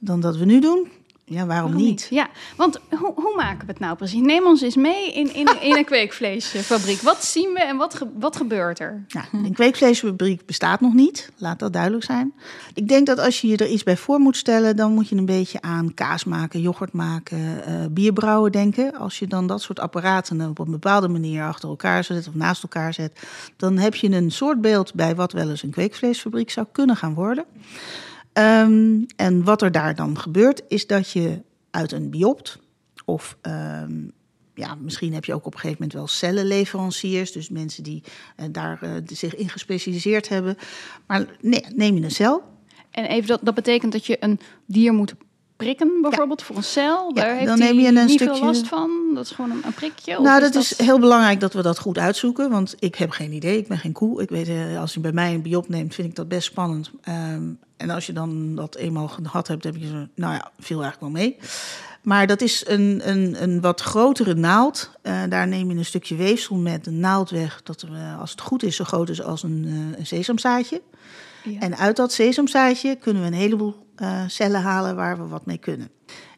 dan 0.01 0.21
dat 0.21 0.37
we 0.37 0.45
nu 0.45 0.61
doen. 0.61 0.89
Ja, 1.31 1.47
waarom, 1.47 1.71
Waarom 1.71 1.87
niet? 1.89 2.07
Ja, 2.11 2.29
want 2.57 2.81
hoe, 2.89 3.13
hoe 3.15 3.33
maken 3.37 3.67
we 3.67 3.73
het 3.73 3.79
nou 3.81 3.97
precies? 3.97 4.21
Neem 4.21 4.47
ons 4.47 4.63
eens 4.63 4.77
mee 4.77 5.13
in, 5.13 5.35
in, 5.35 5.49
in 5.63 5.77
een 5.77 5.85
kweekvleesfabriek. 5.85 7.01
Wat 7.01 7.25
zien 7.25 7.53
we 7.55 7.61
en 7.63 7.77
wat, 7.77 7.95
ge- 7.95 8.11
wat 8.19 8.37
gebeurt 8.37 8.79
er? 8.79 9.05
Nou, 9.09 9.45
een 9.45 9.53
kweekvleesfabriek 9.53 10.47
bestaat 10.47 10.81
nog 10.81 10.95
niet, 10.95 11.31
laat 11.37 11.59
dat 11.59 11.73
duidelijk 11.73 12.05
zijn. 12.05 12.33
Ik 12.75 12.89
denk 12.89 13.07
dat 13.07 13.19
als 13.19 13.41
je 13.41 13.49
je 13.49 13.57
er 13.57 13.69
iets 13.69 13.83
bij 13.83 13.97
voor 13.97 14.19
moet 14.19 14.37
stellen, 14.37 14.77
dan 14.77 14.93
moet 14.93 15.09
je 15.09 15.17
een 15.17 15.27
beetje 15.27 15.61
aan 15.63 15.95
kaas 15.95 16.25
maken, 16.25 16.61
yoghurt 16.61 16.93
maken, 16.93 17.65
eh 17.65 17.75
bierbrouwen 17.91 18.53
denken. 18.53 18.95
Als 18.99 19.19
je 19.19 19.27
dan 19.27 19.47
dat 19.47 19.63
soort 19.63 19.81
apparaten 19.81 20.49
op 20.49 20.59
een 20.59 20.71
bepaalde 20.71 21.09
manier 21.09 21.43
achter 21.45 21.69
elkaar 21.69 22.05
zet 22.05 22.29
of 22.29 22.35
naast 22.35 22.63
elkaar 22.63 22.95
zet, 22.95 23.21
dan 23.57 23.79
heb 23.79 23.95
je 23.95 24.11
een 24.11 24.31
soort 24.31 24.61
beeld 24.61 24.95
bij 24.95 25.15
wat 25.15 25.33
wel 25.33 25.51
eens 25.51 25.63
een 25.63 25.71
kweekvleesfabriek 25.71 26.51
zou 26.51 26.67
kunnen 26.73 26.97
gaan 26.97 27.15
worden. 27.15 27.45
Ehm, 28.33 29.03
en 29.17 29.45
wat 29.45 29.63
er 29.63 29.73
daar 29.73 29.95
dan 29.95 30.19
gebeurt, 30.19 30.63
is 30.69 30.87
dat 30.87 31.11
je 31.11 31.43
uit 31.71 31.93
een 31.93 32.11
biopt 32.11 32.59
of 33.05 33.37
ehm, 33.41 33.93
ja, 34.55 34.75
misschien 34.75 35.15
heb 35.15 35.25
je 35.25 35.35
ook 35.35 35.47
op 35.47 35.53
een 35.55 35.61
gegeven 35.61 35.83
moment 35.83 35.99
wel 35.99 36.07
cellenleveranciers, 36.07 37.33
dus 37.33 37.49
mensen 37.49 37.83
die 37.83 38.03
eh, 38.37 38.47
daar 38.53 38.83
eh, 38.83 38.91
zich 39.07 39.35
in 39.35 39.49
gespecialiseerd 39.49 40.29
hebben. 40.29 40.57
Maar 41.07 41.27
nee, 41.41 41.65
neem 41.75 41.97
je 41.97 42.03
een 42.03 42.11
cel. 42.11 42.43
En 42.91 43.05
even 43.05 43.29
dat, 43.29 43.41
dat 43.43 43.55
betekent 43.55 43.93
dat 43.93 44.07
je 44.07 44.17
een 44.21 44.41
dier 44.67 44.93
moet 44.93 45.15
prikken, 45.57 45.99
bijvoorbeeld 46.03 46.43
voor 46.43 46.57
een 46.57 46.63
cel. 46.63 47.15
Daar 47.15 47.35
heeft 47.35 47.47
dan 47.47 47.59
neem 47.59 47.79
je 47.79 47.87
een 47.87 47.95
niet 47.95 48.11
stukje- 48.11 48.35
veel 48.35 48.45
last 48.45 48.69
van. 48.69 48.91
Dat 49.15 49.25
is 49.25 49.31
gewoon 49.31 49.51
een, 49.51 49.63
een 49.65 49.75
prikje. 49.75 50.21
Nou, 50.21 50.43
is 50.45 50.53
dat 50.53 50.63
is 50.63 50.79
heel 50.79 50.99
belangrijk 50.99 51.41
dat 51.41 51.53
we 51.53 51.63
dat 51.63 51.79
goed 51.79 51.99
uitzoeken, 51.99 52.51
want 52.51 52.75
ik 52.79 52.95
heb 52.95 53.11
geen 53.11 53.33
idee. 53.33 53.59
Ik 53.59 53.69
ben 53.69 53.79
geen 53.79 53.93
koe. 53.93 54.23
Ik 54.23 54.29
weet, 54.29 54.49
eh, 54.49 54.81
als 54.81 54.95
je 54.95 55.01
bij 55.01 55.13
mij 55.13 55.35
een 55.35 55.43
biop 55.43 55.69
neemt, 55.69 55.95
vind 55.95 56.09
ik 56.09 56.15
dat 56.15 56.29
best 56.29 56.47
spannend. 56.47 56.91
Ehm, 57.03 57.43
en 57.81 57.91
als 57.91 58.07
je 58.07 58.13
dan 58.13 58.55
dat 58.55 58.77
eenmaal 58.77 59.09
gehad 59.09 59.49
hebt, 59.49 59.65
heb 59.65 59.77
je 59.77 59.87
zo, 59.87 60.07
nou 60.15 60.35
ja, 60.35 60.51
viel 60.59 60.83
eigenlijk 60.83 61.13
wel 61.13 61.23
mee. 61.23 61.37
Maar 62.03 62.27
dat 62.27 62.41
is 62.41 62.65
een, 62.67 63.01
een, 63.09 63.43
een 63.43 63.61
wat 63.61 63.81
grotere 63.81 64.35
naald. 64.35 64.91
Eh, 65.03 65.23
daar 65.29 65.49
neem 65.49 65.71
je 65.71 65.77
een 65.77 65.85
stukje 65.85 66.17
weefsel 66.17 66.57
met 66.57 66.87
een 66.87 67.01
naald 67.01 67.31
weg, 67.31 67.63
dat 67.63 67.83
eh, 67.83 68.21
als 68.21 68.31
het 68.31 68.41
goed 68.41 68.63
is, 68.63 68.77
zo 68.77 68.85
groot 68.85 69.09
is 69.09 69.23
als 69.23 69.43
een, 69.43 69.65
eh, 69.67 69.99
een 69.99 70.07
sesamzaadje. 70.07 70.83
Ja. 71.45 71.61
En 71.61 71.77
uit 71.77 71.97
dat 71.97 72.13
sesamzaadje 72.13 72.97
kunnen 72.97 73.23
we 73.23 73.29
een 73.29 73.35
heleboel 73.35 73.89
cellen 74.27 74.61
halen 74.61 74.97
waar 74.97 75.19
we 75.19 75.27
wat 75.27 75.47
mee 75.47 75.59
kunnen. 75.59 75.91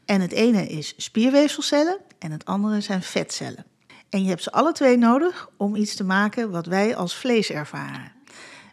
En 0.04 0.20
het 0.20 0.32
ene 0.32 0.66
is 0.66 0.94
spierweefselcellen 0.96 1.98
en 2.18 2.30
het 2.30 2.44
andere 2.44 2.80
zijn 2.80 3.02
vetcellen. 3.02 3.64
En 4.08 4.22
je 4.22 4.28
hebt 4.28 4.42
ze 4.42 4.52
alle 4.52 4.72
twee 4.72 4.96
nodig 4.96 5.48
om 5.56 5.76
iets 5.76 5.94
te 5.94 6.04
maken 6.04 6.50
wat 6.50 6.66
wij 6.66 6.96
als 6.96 7.14
vlees 7.14 7.50
ervaren. 7.50 8.12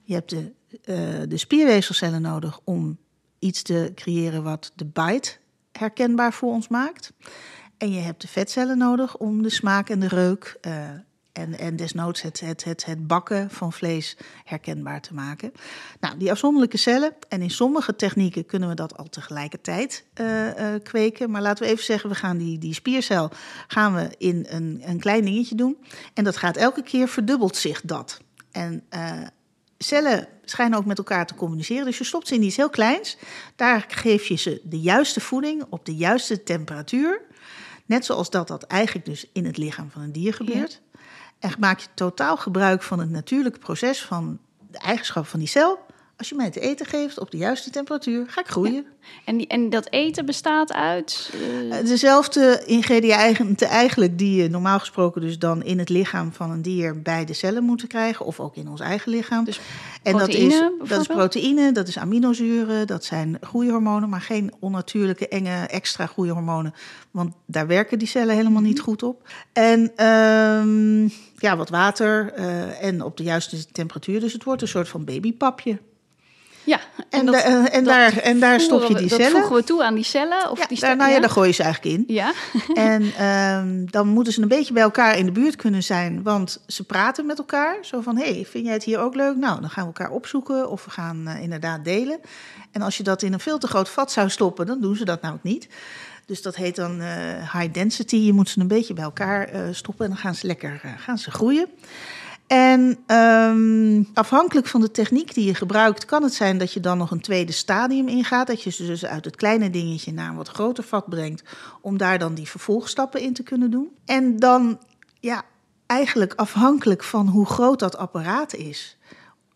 Je 0.04 0.14
hebt 0.14 0.30
de, 0.30 0.52
de 1.28 1.38
spierweefselcellen 1.38 2.22
nodig 2.22 2.60
om 2.64 2.98
iets 3.40 3.62
te 3.62 3.92
creëren 3.96 4.44
wat 4.44 4.72
de 4.76 4.86
bite 4.86 5.38
herkenbaar 5.72 6.34
voor 6.34 6.52
ons 6.52 6.68
maakt. 6.68 7.14
En 7.78 7.92
je 7.92 8.00
hebt 8.00 8.22
de 8.22 8.28
vetcellen 8.28 8.78
nodig 8.78 9.18
om 9.18 9.44
de 9.44 9.50
smaak 9.50 9.90
en 9.90 10.00
de 10.00 10.08
reuk 10.08 10.58
eh, 10.62 10.90
en, 11.32 11.58
en 11.58 11.76
desnoods 11.76 12.22
het, 12.22 12.40
het, 12.40 12.64
het, 12.64 13.08
bakken 13.08 13.50
van 13.50 13.74
vlees 13.74 14.18
herkenbaar 14.44 15.02
te 15.02 15.14
maken. 15.14 15.52
Nou, 16.00 16.18
die 16.18 16.32
afzonderlijke 16.32 16.78
cellen, 16.78 17.14
en 17.28 17.42
in 17.42 17.50
sommige 17.50 17.96
technieken 17.96 18.46
kunnen 18.46 18.70
we 18.70 18.76
dat 18.76 18.98
al 18.98 19.10
tegelijkertijd 19.10 20.06
eh, 20.14 20.74
eh, 20.74 20.84
kweken. 20.84 21.32
Maar 21.32 21.42
laten 21.42 21.66
we 21.66 21.72
even 21.72 21.84
zeggen, 21.84 22.10
we 22.10 22.16
gaan 22.16 22.38
die, 22.38 22.58
die 22.58 22.74
spiercel 22.74 23.30
gaan 23.68 23.96
we 23.96 24.10
in 24.18 24.46
een, 24.50 24.82
een 24.86 25.00
klein 25.00 25.26
dingetje 25.26 25.56
doen. 25.56 25.78
En 26.14 26.24
dat 26.24 26.38
gaat 26.38 26.58
elke 26.58 26.84
keer 26.84 27.08
verdubbelt 27.08 27.56
zich 27.56 27.82
dat. 27.82 28.22
En 28.52 28.84
eh, 28.90 29.22
cellen 29.84 30.28
schijnen 30.46 30.78
ook 30.78 30.86
met 30.86 30.98
elkaar 30.98 31.26
te 31.26 31.36
communiceren. 31.36 31.86
Dus 31.86 31.98
je 31.98 32.04
stopt 32.04 32.28
ze 32.28 32.36
in 32.36 32.44
iets 32.44 32.56
heel 32.56 32.70
kleins. 32.70 33.18
Daar 33.56 33.86
geef 33.88 34.28
je 34.28 34.36
ze 34.36 34.62
de 34.64 34.80
juiste 34.80 35.20
voeding 35.20 35.66
op 35.70 35.86
de 35.86 35.96
juiste 35.96 36.44
temperatuur. 36.44 37.22
Net 37.86 38.06
zoals 38.06 38.30
dat 38.30 38.48
dat 38.48 38.64
eigenlijk 38.64 39.06
dus 39.06 39.26
in 39.34 39.46
het 39.46 39.58
lichaam 39.58 39.90
van 39.92 40.02
een 40.02 40.12
dier 40.12 40.34
gebeurt. 40.34 40.82
En 41.40 41.54
maak 41.60 41.80
je 41.80 41.88
totaal 41.94 42.38
gebruik 42.38 42.84
van 42.84 43.00
het 43.00 43.10
natuurlijke 43.10 43.60
proces 43.60 44.02
van 44.02 44.40
de 44.72 44.78
eigenschap 44.78 45.28
van 45.28 45.40
die 45.40 45.48
cel. 45.48 45.80
Als 46.20 46.30
je 46.30 46.36
mij 46.36 46.50
te 46.50 46.60
eten 46.60 46.86
geeft 46.86 47.20
op 47.20 47.32
de 47.32 47.38
juiste 47.38 47.70
temperatuur, 47.70 48.26
ga 48.28 48.42
ik 48.42 48.48
groeien. 48.48 48.86
En, 49.26 49.38
die, 49.38 49.48
en 49.48 49.70
dat 49.70 49.88
eten 49.92 50.26
bestaat 50.26 50.74
uit? 50.74 51.34
Uh... 51.70 51.76
Dezelfde 51.86 52.64
ingrediënten 52.66 53.68
eigenlijk 53.68 54.18
die 54.18 54.42
je 54.42 54.50
normaal 54.50 54.80
gesproken 54.80 55.22
dus 55.22 55.40
dan 55.40 55.64
in 55.64 55.80
het 55.80 55.90
lichaam 55.90 56.34
van 56.34 56.52
een 56.52 56.62
dier 56.62 57.02
bij 57.02 57.26
de 57.26 57.34
cellen 57.34 57.64
moeten 57.64 57.88
krijgen. 57.88 58.26
Of 58.26 58.40
ook 58.40 58.56
in 58.56 58.68
ons 58.70 58.80
eigen 58.80 59.12
lichaam. 59.12 59.44
Dus 59.44 59.60
en 60.04 60.18
dat 60.18 60.28
is, 60.28 60.64
dat 60.88 61.02
is 61.02 61.08
proteïne, 61.08 61.72
dat 61.72 61.88
is 61.88 61.98
aminozuren, 61.98 62.88
dat 62.88 63.04
zijn 63.04 63.38
groeihormonen. 63.42 64.10
Maar 64.10 64.22
geen 64.22 64.54
onnatuurlijke, 64.60 65.28
enge, 65.28 65.68
extra 65.68 66.06
groeihormonen. 66.06 66.74
Want 67.12 67.34
daar 67.46 67.68
werken 67.68 68.00
die 68.00 68.08
cellen 68.08 68.36
helemaal 68.36 68.62
niet 68.62 68.80
goed 68.80 69.04
op. 69.04 69.28
En 69.54 70.06
um, 70.06 71.12
ja, 71.38 71.58
wat 71.58 71.70
water 71.70 72.34
uh, 72.40 72.84
en 72.84 73.04
op 73.04 73.18
de 73.18 73.24
juiste 73.24 73.66
temperatuur. 73.72 74.20
Dus 74.20 74.34
het 74.34 74.44
wordt 74.44 74.62
een 74.62 74.68
soort 74.68 74.90
van 74.90 75.06
babypapje. 75.06 75.80
Ja, 76.70 76.80
en, 77.10 77.20
en, 77.20 77.26
dat, 77.26 77.44
en, 77.70 77.84
daar, 77.84 78.18
en 78.18 78.40
daar 78.40 78.60
stop 78.60 78.82
je 78.82 78.96
die 78.96 79.08
we, 79.08 79.16
cellen. 79.16 79.24
Dat 79.24 79.40
voegen 79.40 79.56
we 79.56 79.64
toe 79.64 79.84
aan 79.84 79.96
die 79.96 80.04
cellen? 80.04 80.52
Of 80.52 80.60
ja, 80.60 80.68
die 80.68 80.80
daar, 80.80 80.96
nou 80.96 81.12
ja, 81.12 81.20
daar 81.20 81.30
gooi 81.30 81.48
je 81.48 81.54
ze 81.54 81.64
eigenlijk 81.64 81.96
in. 81.96 82.16
Ja. 82.16 82.34
en 82.92 83.26
um, 83.26 83.92
dan 83.92 84.08
moeten 84.08 84.34
ze 84.34 84.42
een 84.42 84.48
beetje 84.48 84.74
bij 84.74 84.84
elkaar 84.84 85.18
in 85.18 85.26
de 85.26 85.32
buurt 85.32 85.56
kunnen 85.56 85.84
zijn. 85.84 86.24
Want 86.24 86.62
ze 86.68 86.84
praten 86.84 87.26
met 87.26 87.38
elkaar. 87.38 87.78
Zo 87.82 88.02
van, 88.02 88.18
hé, 88.18 88.34
hey, 88.34 88.46
vind 88.46 88.66
jij 88.66 88.74
het 88.74 88.84
hier 88.84 89.00
ook 89.00 89.16
leuk? 89.16 89.36
Nou, 89.36 89.62
dan 89.62 89.70
gaan 89.70 89.88
we 89.88 89.94
elkaar 89.94 90.12
opzoeken 90.12 90.70
of 90.70 90.86
we 90.86 90.92
gaan 90.92 91.26
uh, 91.28 91.42
inderdaad 91.42 91.84
delen. 91.84 92.20
En 92.72 92.82
als 92.82 92.98
je 92.98 93.04
dat 93.04 93.22
in 93.22 93.34
een 93.34 93.40
veel 93.40 93.58
te 93.58 93.68
groot 93.68 93.90
vat 93.90 94.12
zou 94.12 94.30
stoppen, 94.30 94.66
dan 94.66 94.82
doen 94.82 94.96
ze 94.96 95.06
dat 95.06 95.22
namelijk 95.22 95.46
niet. 95.46 95.68
Dus 96.26 96.42
dat 96.42 96.56
heet 96.56 96.76
dan 96.76 97.02
uh, 97.02 97.08
high 97.54 97.74
density. 97.74 98.16
Je 98.16 98.34
moet 98.34 98.50
ze 98.50 98.60
een 98.60 98.68
beetje 98.68 98.94
bij 98.94 99.04
elkaar 99.04 99.54
uh, 99.54 99.62
stoppen 99.72 100.06
en 100.06 100.12
dan 100.12 100.20
gaan 100.20 100.36
ze 100.36 100.48
lekker 100.48 100.82
gaan 100.98 101.18
ze 101.18 101.32
groeien. 101.32 101.68
En 102.50 102.98
um, 103.08 104.10
afhankelijk 104.14 104.68
van 104.68 104.82
de 104.82 104.92
techniek 104.92 105.34
die 105.34 105.46
je 105.46 105.54
gebruikt, 105.54 106.06
kan 106.06 106.24
het 106.24 106.34
zijn 106.34 106.58
dat 106.58 106.74
je 106.74 106.80
dan 106.80 106.98
nog 106.98 107.12
een 107.12 107.22
tweede 107.22 107.52
stadium 107.52 108.08
ingaat. 108.08 108.48
Dat 108.48 108.64
je 108.64 108.70
ze 108.70 108.86
dus 108.86 109.06
uit 109.06 109.26
het 109.26 109.36
kleine 109.36 109.70
dingetje 109.70 110.14
naar 110.14 110.30
een 110.30 110.36
wat 110.36 110.48
groter 110.48 110.84
vat 110.84 111.10
brengt, 111.10 111.44
om 111.82 111.98
daar 111.98 112.20
dan 112.20 112.34
die 112.34 112.48
vervolgstappen 112.48 113.22
in 113.22 113.34
te 113.34 113.44
kunnen 113.44 113.72
doen. 113.72 113.90
En 114.06 114.40
dan, 114.40 114.80
ja, 115.20 115.44
eigenlijk 115.86 116.34
afhankelijk 116.34 117.04
van 117.04 117.28
hoe 117.28 117.46
groot 117.46 117.80
dat 117.80 117.98
apparaat 117.98 118.54
is, 118.54 118.98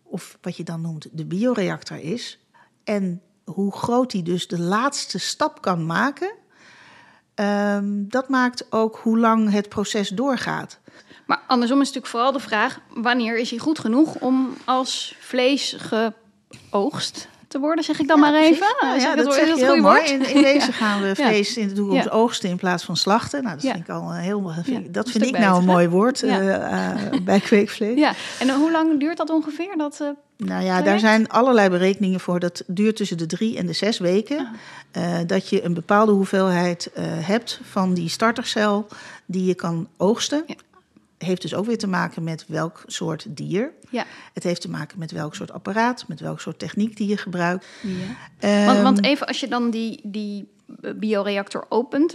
of 0.02 0.38
wat 0.40 0.56
je 0.56 0.64
dan 0.64 0.80
noemt 0.80 1.08
de 1.12 1.24
bioreactor 1.24 1.98
is, 1.98 2.38
en 2.84 3.22
hoe 3.44 3.72
groot 3.72 4.10
die 4.10 4.22
dus 4.22 4.48
de 4.48 4.60
laatste 4.60 5.18
stap 5.18 5.62
kan 5.62 5.86
maken, 5.86 6.32
um, 7.34 8.08
dat 8.08 8.28
maakt 8.28 8.72
ook 8.72 8.96
hoe 8.96 9.18
lang 9.18 9.50
het 9.50 9.68
proces 9.68 10.08
doorgaat. 10.08 10.78
Maar 11.26 11.40
andersom 11.46 11.80
is 11.80 11.86
natuurlijk 11.86 12.12
vooral 12.12 12.32
de 12.32 12.38
vraag: 12.40 12.80
wanneer 12.88 13.38
is 13.38 13.50
hij 13.50 13.58
goed 13.58 13.78
genoeg 13.78 14.14
om 14.14 14.54
als 14.64 15.14
vlees 15.20 15.76
geoogst 16.70 17.28
te 17.48 17.58
worden, 17.60 17.84
zeg 17.84 18.00
ik 18.00 18.08
dan 18.08 18.20
ja, 18.20 18.30
maar 18.30 18.40
even? 18.40 18.66
Nou, 18.80 19.00
ja, 19.00 19.14
dat, 19.16 19.26
het 19.26 19.44
heel 19.44 19.56
goede 19.66 19.80
mooi. 19.80 19.82
woord? 19.82 20.10
In, 20.10 20.34
in 20.34 20.42
wezen 20.42 20.68
Ja. 20.72 20.74
gaan 20.74 21.02
we 21.02 21.14
vlees 21.14 21.56
in 21.56 21.68
de 21.68 21.74
toekomst 21.74 22.10
oogsten 22.10 22.48
in 22.48 22.56
plaats 22.56 22.84
van 22.84 22.96
slachten. 22.96 23.42
Nou, 23.42 23.54
dat 23.54 23.64
vind 23.64 23.76
ik 23.76 23.88
al 23.88 24.12
heel, 24.12 24.52
Ja, 24.64 24.80
dat 24.90 25.10
vind 25.10 25.26
ik 25.26 25.38
nou 25.38 25.58
een 25.58 25.64
mooi 25.64 25.88
woord 25.88 26.22
eh, 26.22 26.54
eh, 26.54 27.00
bij 27.24 27.40
kweekvlees. 27.40 27.98
Ja, 27.98 28.12
en 28.38 28.50
hoe 28.54 28.70
lang 28.70 29.00
duurt 29.00 29.16
dat 29.16 29.30
ongeveer? 29.30 29.74
Dat, 29.76 30.00
eh, 30.00 30.08
Nou 30.36 30.64
ja, 30.64 30.82
daar 30.82 30.98
zijn 30.98 31.28
allerlei 31.28 31.68
berekeningen 31.68 32.20
voor. 32.20 32.40
Dat 32.40 32.62
duurt 32.66 32.96
tussen 32.96 33.18
de 33.18 33.26
drie 33.26 33.56
en 33.58 33.66
de 33.66 33.72
zes 33.72 33.98
weken. 33.98 34.48
eh, 34.90 35.18
dat 35.26 35.48
je 35.48 35.64
een 35.64 35.74
bepaalde 35.74 36.12
hoeveelheid 36.12 36.90
hebt 37.00 37.60
van 37.70 37.94
die 37.94 38.08
startercel 38.08 38.86
die 39.26 39.44
je 39.44 39.54
kan 39.54 39.88
oogsten. 39.96 40.44
Ja. 41.24 41.30
Heeft 41.30 41.42
dus 41.42 41.54
ook 41.54 41.66
weer 41.66 41.78
te 41.78 41.86
maken 41.86 42.24
met 42.24 42.44
welk 42.48 42.82
soort 42.86 43.26
dier. 43.28 43.72
ja. 43.90 44.04
Het 44.32 44.42
heeft 44.42 44.60
te 44.60 44.70
maken 44.70 44.98
met 44.98 45.10
welk 45.10 45.34
soort 45.34 45.52
apparaat, 45.52 46.04
met 46.08 46.20
welk 46.20 46.40
soort 46.40 46.58
techniek 46.58 46.96
die 46.96 47.08
je 47.08 47.16
gebruikt. 47.16 47.66
Want, 47.82 47.92
Ehm, 48.38 48.82
want 48.82 49.04
even 49.04 49.26
als 49.26 49.40
je 49.40 49.48
dan 49.48 49.70
die, 49.70 50.00
die 50.02 50.52
bioreactor 50.96 51.66
opent, 51.68 52.14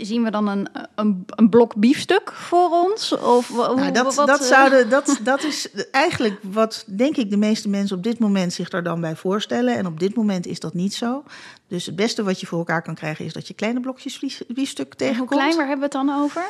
zien 0.00 0.22
we 0.22 0.30
dan 0.30 0.48
een, 0.48 0.68
een, 0.94 1.24
een 1.26 1.48
blok 1.48 1.74
biefstuk 1.76 2.32
voor 2.32 2.70
ons? 2.70 3.12
Of 3.12 3.48
wa- 3.48 3.66
hoe- 3.66 3.76
Nou, 3.80 3.92
dat, 3.92 4.14
wat, 4.14 4.26
dat, 4.26 4.40
eh, 4.40 4.46
zouden, 4.46 4.88
dat, 4.96 5.18
dat 5.22 5.42
is 5.44 5.68
eigenlijk 5.90 6.38
wat, 6.42 6.84
denk 6.86 7.16
ik, 7.16 7.30
de 7.30 7.36
meeste 7.36 7.68
mensen 7.68 7.96
op 7.96 8.02
dit 8.02 8.18
moment 8.18 8.52
zich 8.52 8.68
daar 8.68 8.82
dan 8.82 9.00
bij 9.00 9.16
voorstellen. 9.16 9.76
En 9.76 9.86
op 9.86 10.00
dit 10.00 10.14
moment 10.14 10.46
is 10.46 10.60
dat 10.60 10.74
niet 10.74 10.94
zo. 10.94 11.22
Dus 11.68 11.86
het 11.86 11.96
beste 11.96 12.22
wat 12.22 12.40
je 12.40 12.46
voor 12.46 12.58
elkaar 12.58 12.82
kan 12.82 12.94
krijgen 12.94 13.24
is 13.24 13.32
dat 13.32 13.48
je 13.48 13.54
kleine 13.54 13.80
blokjes 13.80 14.18
biefstuk 14.48 14.86
en 14.86 15.06
hoe 15.06 15.08
tegenkomt. 15.08 15.30
klein, 15.40 15.56
waar 15.56 15.66
hebben 15.68 15.90
we 15.90 15.96
het 15.98 16.06
dan 16.06 16.22
over? 16.22 16.44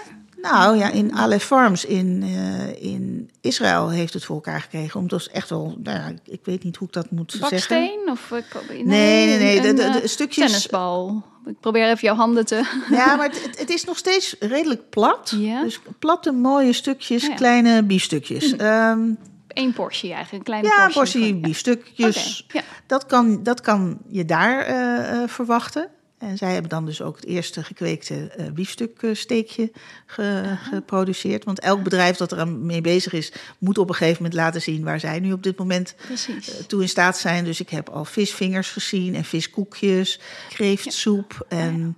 Nou 0.53 0.77
ja, 0.77 0.91
in 0.91 1.15
Aleph 1.15 1.45
Farms 1.45 1.85
in, 1.85 2.23
eh, 2.23 2.83
in 2.93 3.31
Israël 3.41 3.89
heeft 3.91 4.13
het 4.13 4.25
voor 4.25 4.35
elkaar 4.35 4.61
gekregen. 4.61 5.01
Om 5.01 5.09
dus 5.09 5.29
echt 5.31 5.51
wel, 5.51 5.77
nou 5.83 5.99
ja, 5.99 6.13
ik 6.25 6.41
weet 6.45 6.65
niet 6.65 6.77
hoe 6.77 6.87
ik 6.89 6.95
dat 6.95 7.11
moet 7.11 7.31
zeggen. 7.33 7.51
Baksteen? 7.51 8.01
Of, 8.11 8.31
ik- 8.31 8.55
nee, 8.69 8.85
Nee, 8.85 9.27
nee, 9.27 9.39
nee, 9.39 9.69
een, 9.69 9.77
de- 9.77 9.83
eh, 9.83 9.93
de 10.03 10.09
stukjes- 10.09 10.47
Tennisbal. 10.47 11.23
Ik 11.47 11.61
probeer 11.61 11.85
even 11.85 11.99
jouw 12.01 12.15
handen 12.15 12.47
te... 12.47 12.63
Ja, 12.91 13.17
maar 13.17 13.29
het, 13.29 13.59
het 13.59 13.71
is 13.71 13.85
nog 13.85 13.97
steeds 13.99 14.37
redelijk 14.41 14.91
plat. 14.91 15.35
Ja. 15.39 15.63
Dus 15.63 15.81
platte, 15.99 16.33
mooie 16.33 16.73
stukjes, 16.73 17.23
Ja. 17.23 17.29
Hm. 17.29 17.35
kleine 17.37 17.83
biefstukjes. 17.83 18.57
Ehm, 18.57 19.01
Eén 19.49 19.73
portie 19.73 20.13
eigenlijk, 20.13 20.49
een 20.49 20.55
kleine 20.55 20.69
ja, 20.69 20.85
een 20.87 20.93
portie. 20.93 21.21
portie 21.21 21.37
biefstukjes. 21.41 22.45
Ja. 22.49 22.61
Dat, 22.87 23.07
kan, 23.07 23.43
dat 23.43 23.61
kan 23.61 23.99
je 24.09 24.25
daar 24.25 24.59
eh, 24.61 25.23
eh, 25.23 25.29
verwachten. 25.29 25.89
En 26.29 26.37
zij 26.37 26.53
hebben 26.53 26.71
dan 26.71 26.85
dus 26.87 27.03
ook 27.03 27.17
het 27.17 27.25
eerste 27.25 27.65
gekweekte 27.65 28.27
eh 28.37 28.47
biefstuksteekje 28.51 29.73
ge- 30.07 30.57
geproduceerd. 30.71 31.45
Want 31.45 31.61
elk 31.61 31.83
bedrijf 31.83 32.17
dat 32.17 32.33
er 32.33 32.39
aan 32.39 32.67
mee 32.67 32.81
bezig 32.81 33.13
is, 33.13 33.33
moet 33.59 33.79
op 33.79 33.89
een 33.89 33.95
gegeven 33.95 34.23
moment 34.23 34.41
laten 34.41 34.63
zien 34.63 34.85
waar 34.85 35.01
zij 35.01 35.21
nu 35.21 35.33
op 35.33 35.43
dit 35.43 35.59
moment 35.59 35.95
Precies. 36.07 36.51
eh, 36.59 36.65
toe 36.65 36.83
in 36.83 36.89
staat 36.89 37.19
zijn. 37.19 37.45
Dus 37.45 37.61
ik 37.61 37.69
heb 37.69 37.89
al 37.89 38.05
visvingers 38.05 38.71
gezien 38.71 39.15
en 39.15 39.25
viskoekjes, 39.25 40.21
kreeftsoep 40.49 41.47
en 41.49 41.97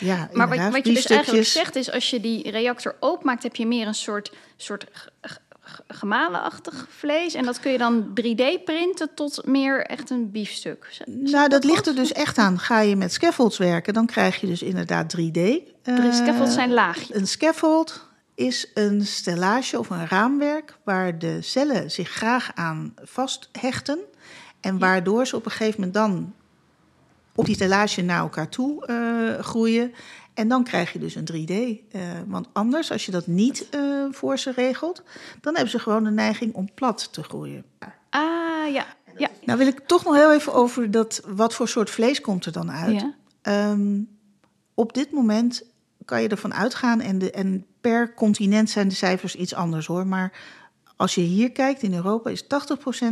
ja, 0.00 0.28
Maar 0.32 0.48
wat, 0.48 0.58
wat 0.72 0.86
je 0.86 0.92
dus 0.94 1.06
eigenlijk 1.06 1.46
zegt 1.46 1.76
is, 1.76 1.90
als 1.90 2.10
je 2.10 2.20
die 2.20 2.50
reactor 2.50 2.96
openmaakt, 3.00 3.42
heb 3.42 3.56
je 3.56 3.66
meer 3.66 3.86
een 3.86 3.94
soort, 3.94 4.32
soort 4.56 4.86
gemalenachtig 5.88 6.86
vlees. 6.88 7.34
En 7.34 7.44
dat 7.44 7.60
kun 7.60 7.72
je 7.72 7.78
dan 7.78 8.08
3D 8.20 8.64
printen 8.64 9.14
tot 9.14 9.46
meer 9.46 9.86
echt 9.86 10.10
een 10.10 10.30
biefstuk. 10.30 11.02
Nou, 11.06 11.48
dat 11.48 11.64
ligt 11.64 11.86
er 11.86 11.94
dus 11.94 12.12
echt 12.12 12.38
aan. 12.38 12.58
Ga 12.58 12.80
je 12.80 12.96
met 12.96 13.12
scaffolds 13.12 13.58
werken, 13.58 13.94
dan 13.94 14.06
krijg 14.06 14.40
je 14.40 14.46
dus 14.46 14.62
inderdaad 14.62 15.16
3D. 15.16 15.32
De 15.32 15.72
eh, 15.82 16.12
scaffolds 16.12 16.54
zijn 16.54 16.72
laagjes. 16.72 17.16
Een 17.16 17.26
scaffold 17.26 18.06
is 18.34 18.70
een 18.74 19.06
stellage 19.06 19.78
of 19.78 19.90
een 19.90 20.06
raamwerk 20.06 20.78
waar 20.84 21.18
de 21.18 21.42
cellen 21.42 21.90
zich 21.90 22.08
graag 22.08 22.50
aan 22.54 22.94
vasthechten. 23.02 23.98
En 24.60 24.78
waardoor 24.78 25.26
ze 25.26 25.36
op 25.36 25.44
een 25.44 25.50
gegeven 25.50 25.80
moment 25.80 25.94
dan 25.94 26.34
op 27.38 27.44
die 27.44 27.54
stellage 27.54 28.02
naar 28.02 28.18
elkaar 28.18 28.48
toe 28.48 28.86
eh, 28.86 29.44
groeien. 29.44 29.92
En 30.34 30.48
dan 30.48 30.64
krijg 30.64 30.92
je 30.92 30.98
dus 30.98 31.14
een 31.14 31.28
3D. 31.32 31.52
eh, 31.92 32.00
want 32.26 32.48
anders, 32.52 32.90
als 32.92 33.06
je 33.06 33.10
dat 33.12 33.26
niet 33.26 33.68
eh, 33.70 33.80
voor 34.10 34.38
ze 34.38 34.50
regelt, 34.50 35.02
dan 35.40 35.54
hebben 35.54 35.70
ze 35.70 35.78
gewoon 35.78 36.04
de 36.04 36.10
neiging 36.10 36.54
om 36.54 36.74
plat 36.74 37.12
te 37.12 37.22
groeien. 37.22 37.64
Ah, 38.10 38.72
ja. 38.72 38.86
Ja. 39.16 39.28
Nou 39.44 39.58
wil 39.58 39.66
ik 39.66 39.80
toch 39.86 40.04
nog 40.04 40.14
heel 40.14 40.32
even 40.32 40.54
over 40.54 40.90
dat, 40.90 41.22
wat 41.26 41.54
voor 41.54 41.68
soort 41.68 41.90
vlees 41.90 42.20
komt 42.20 42.44
er 42.44 42.52
dan 42.52 42.70
uit. 42.70 43.00
ja. 43.00 43.14
Ehm, 43.42 44.00
op 44.74 44.94
dit 44.94 45.10
moment 45.10 45.62
kan 46.04 46.22
je 46.22 46.28
ervan 46.28 46.54
uitgaan, 46.54 47.00
en, 47.00 47.18
de, 47.18 47.30
en 47.30 47.66
per 47.80 48.14
continent 48.14 48.70
zijn 48.70 48.88
de 48.88 48.94
cijfers 48.94 49.34
iets 49.34 49.54
anders 49.54 49.86
hoor. 49.86 50.06
Maar 50.06 50.32
als 50.98 51.14
je 51.14 51.20
hier 51.20 51.52
kijkt 51.52 51.82
in 51.82 51.94
Europa, 51.94 52.30
is 52.30 52.44
80% 52.44 52.46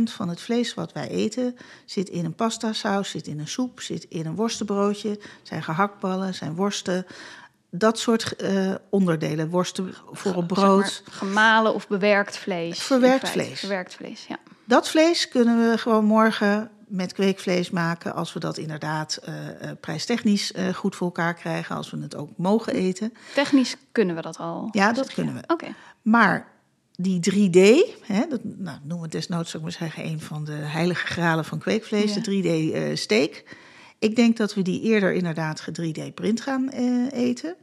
van 0.03 0.29
het 0.29 0.41
vlees 0.41 0.73
wat 0.73 0.93
wij 0.93 1.09
eten, 1.09 1.57
zit 1.85 2.09
in 2.09 2.25
een 2.25 2.35
pastasaus, 2.35 3.09
zit 3.09 3.27
in 3.27 3.39
een 3.39 3.47
soep, 3.47 3.81
zit 3.81 4.05
in 4.09 4.25
een 4.25 4.35
worstenbroodje, 4.35 5.19
zijn 5.41 5.63
gehaktballen, 5.63 6.33
zijn 6.33 6.55
worsten. 6.55 7.05
Dat 7.69 7.99
soort 7.99 8.35
eh, 8.35 8.73
onderdelen, 8.89 9.49
worsten 9.49 9.93
voor 10.11 10.33
op 10.33 10.47
brood. 10.47 10.85
Zeg 10.85 11.03
maar, 11.05 11.15
gemalen 11.17 11.73
of 11.73 11.87
bewerkt 11.87 12.37
vlees. 12.37 12.79
Verwerkt 12.79 13.29
vlees. 13.29 13.59
Verwerkt 13.59 13.95
vlees, 13.95 14.25
ja. 14.27 14.37
Dat 14.65 14.89
vlees 14.89 15.27
kunnen 15.27 15.69
we 15.69 15.77
gewoon 15.77 16.05
morgen 16.05 16.69
met 16.87 17.13
kweekvlees 17.13 17.69
maken. 17.69 18.13
Als 18.13 18.33
we 18.33 18.39
dat 18.39 18.57
inderdaad 18.57 19.19
eh, 19.23 19.33
prijstechnisch 19.81 20.53
goed 20.73 20.95
voor 20.95 21.07
elkaar 21.07 21.33
krijgen. 21.33 21.75
Als 21.75 21.91
we 21.91 22.01
het 22.01 22.15
ook 22.15 22.29
mogen 22.37 22.73
eten. 22.73 23.13
Technisch 23.33 23.75
kunnen 23.91 24.15
we 24.15 24.21
dat 24.21 24.37
al. 24.37 24.67
Ja, 24.71 24.91
dat 24.91 25.13
kunnen 25.13 25.33
we. 25.33 25.41
Oké. 25.47 25.67
Maar 26.01 26.55
die 26.99 27.19
3D, 27.19 27.59
hè, 28.01 28.25
dat 28.29 28.43
nou, 28.43 28.77
noemen 28.83 29.05
we 29.05 29.11
desnoods 29.11 29.53
ik 29.55 29.61
maar 29.61 29.71
zeggen, 29.71 30.05
een 30.05 30.19
van 30.19 30.45
de 30.45 30.51
heilige 30.51 31.05
gralen 31.05 31.45
van 31.45 31.59
kweekvlees, 31.59 32.13
Ja. 32.13 32.21
de 32.21 32.41
3D-steak. 32.91 33.43
ik 33.99 34.15
denk 34.15 34.37
dat 34.37 34.53
we 34.53 34.61
die 34.61 34.81
eerder 34.81 35.13
inderdaad 35.13 35.59
ge 35.59 35.71
3D-print 35.71 36.41
gaan 36.41 36.69
eh, 36.69 37.11
eten. 37.11 37.55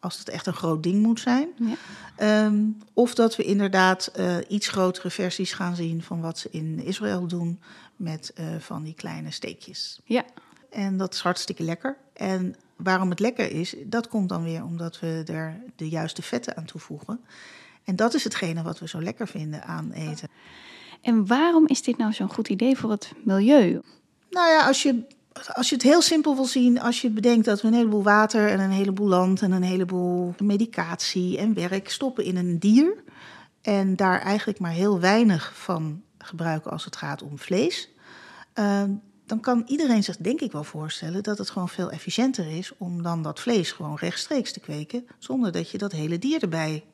als 0.00 0.18
het 0.18 0.28
echt 0.28 0.46
een 0.46 0.52
groot 0.52 0.82
ding 0.82 1.02
moet 1.02 1.20
zijn. 1.20 1.48
Ja. 1.56 1.74
Ehm, 2.16 2.62
of 2.92 3.14
dat 3.14 3.36
we 3.36 3.42
inderdaad 3.44 4.06
eh, 4.06 4.36
iets 4.48 4.68
grotere 4.68 5.10
versies 5.10 5.52
gaan 5.52 5.76
zien 5.76 6.02
van 6.02 6.20
wat 6.20 6.38
ze 6.38 6.48
in 6.50 6.84
Israël 6.84 7.26
doen 7.26 7.60
met 7.96 8.32
eh, 8.34 8.46
van 8.58 8.82
die 8.82 8.94
kleine 8.94 9.30
steekjes. 9.30 10.00
Ja. 10.04 10.24
En 10.70 10.96
dat 10.96 11.14
is 11.14 11.20
hartstikke 11.20 11.62
lekker. 11.62 11.96
En 12.12 12.54
waarom 12.76 13.10
het 13.10 13.20
lekker 13.20 13.50
is, 13.50 13.74
dat 13.84 14.08
komt 14.08 14.28
dan 14.28 14.42
weer 14.42 14.64
omdat 14.64 15.00
we 15.00 15.22
er 15.26 15.60
de 15.76 15.88
juiste 15.88 16.22
vetten 16.22 16.56
aan 16.56 16.64
toevoegen. 16.64 17.20
En 17.88 17.96
dat 17.96 18.14
is 18.14 18.24
hetgene 18.24 18.62
wat 18.62 18.78
we 18.78 18.88
zo 18.88 19.02
lekker 19.02 19.28
vinden 19.28 19.64
aan 19.64 19.92
eten. 19.92 20.28
En 21.00 21.26
waarom 21.26 21.66
is 21.66 21.82
dit 21.82 21.96
nou 21.96 22.12
zo'n 22.12 22.32
goed 22.32 22.48
idee 22.48 22.76
voor 22.76 22.90
het 22.90 23.12
milieu? 23.24 23.80
Nou 24.30 24.50
ja, 24.50 24.66
als 24.66 24.82
je, 24.82 25.02
als 25.52 25.68
je 25.68 25.74
het 25.74 25.84
heel 25.84 26.02
simpel 26.02 26.34
wil 26.34 26.44
zien, 26.44 26.80
als 26.80 27.00
je 27.00 27.10
bedenkt 27.10 27.44
dat 27.44 27.60
we 27.60 27.68
een 27.68 27.74
heleboel 27.74 28.02
water 28.02 28.48
en 28.48 28.60
een 28.60 28.70
heleboel 28.70 29.08
land 29.08 29.42
en 29.42 29.52
een 29.52 29.62
heleboel 29.62 30.34
medicatie 30.42 31.38
en 31.38 31.54
werk 31.54 31.90
stoppen 31.90 32.24
in 32.24 32.36
een 32.36 32.58
dier. 32.58 33.02
En 33.62 33.96
daar 33.96 34.20
eigenlijk 34.20 34.58
maar 34.58 34.70
heel 34.70 35.00
weinig 35.00 35.52
van 35.54 36.02
gebruiken 36.18 36.70
als 36.70 36.84
het 36.84 36.96
gaat 36.96 37.22
om 37.22 37.38
vlees. 37.38 37.88
Uh, 38.54 38.82
dan 39.26 39.40
kan 39.40 39.62
iedereen 39.66 40.04
zich 40.04 40.16
denk 40.16 40.40
ik 40.40 40.52
wel 40.52 40.64
voorstellen 40.64 41.22
dat 41.22 41.38
het 41.38 41.50
gewoon 41.50 41.68
veel 41.68 41.90
efficiënter 41.90 42.56
is 42.56 42.72
om 42.78 43.02
dan 43.02 43.22
dat 43.22 43.40
vlees 43.40 43.72
gewoon 43.72 43.96
rechtstreeks 43.96 44.52
te 44.52 44.60
kweken, 44.60 45.06
zonder 45.18 45.52
dat 45.52 45.70
je 45.70 45.78
dat 45.78 45.92
hele 45.92 46.18
dier 46.18 46.42
erbij 46.42 46.84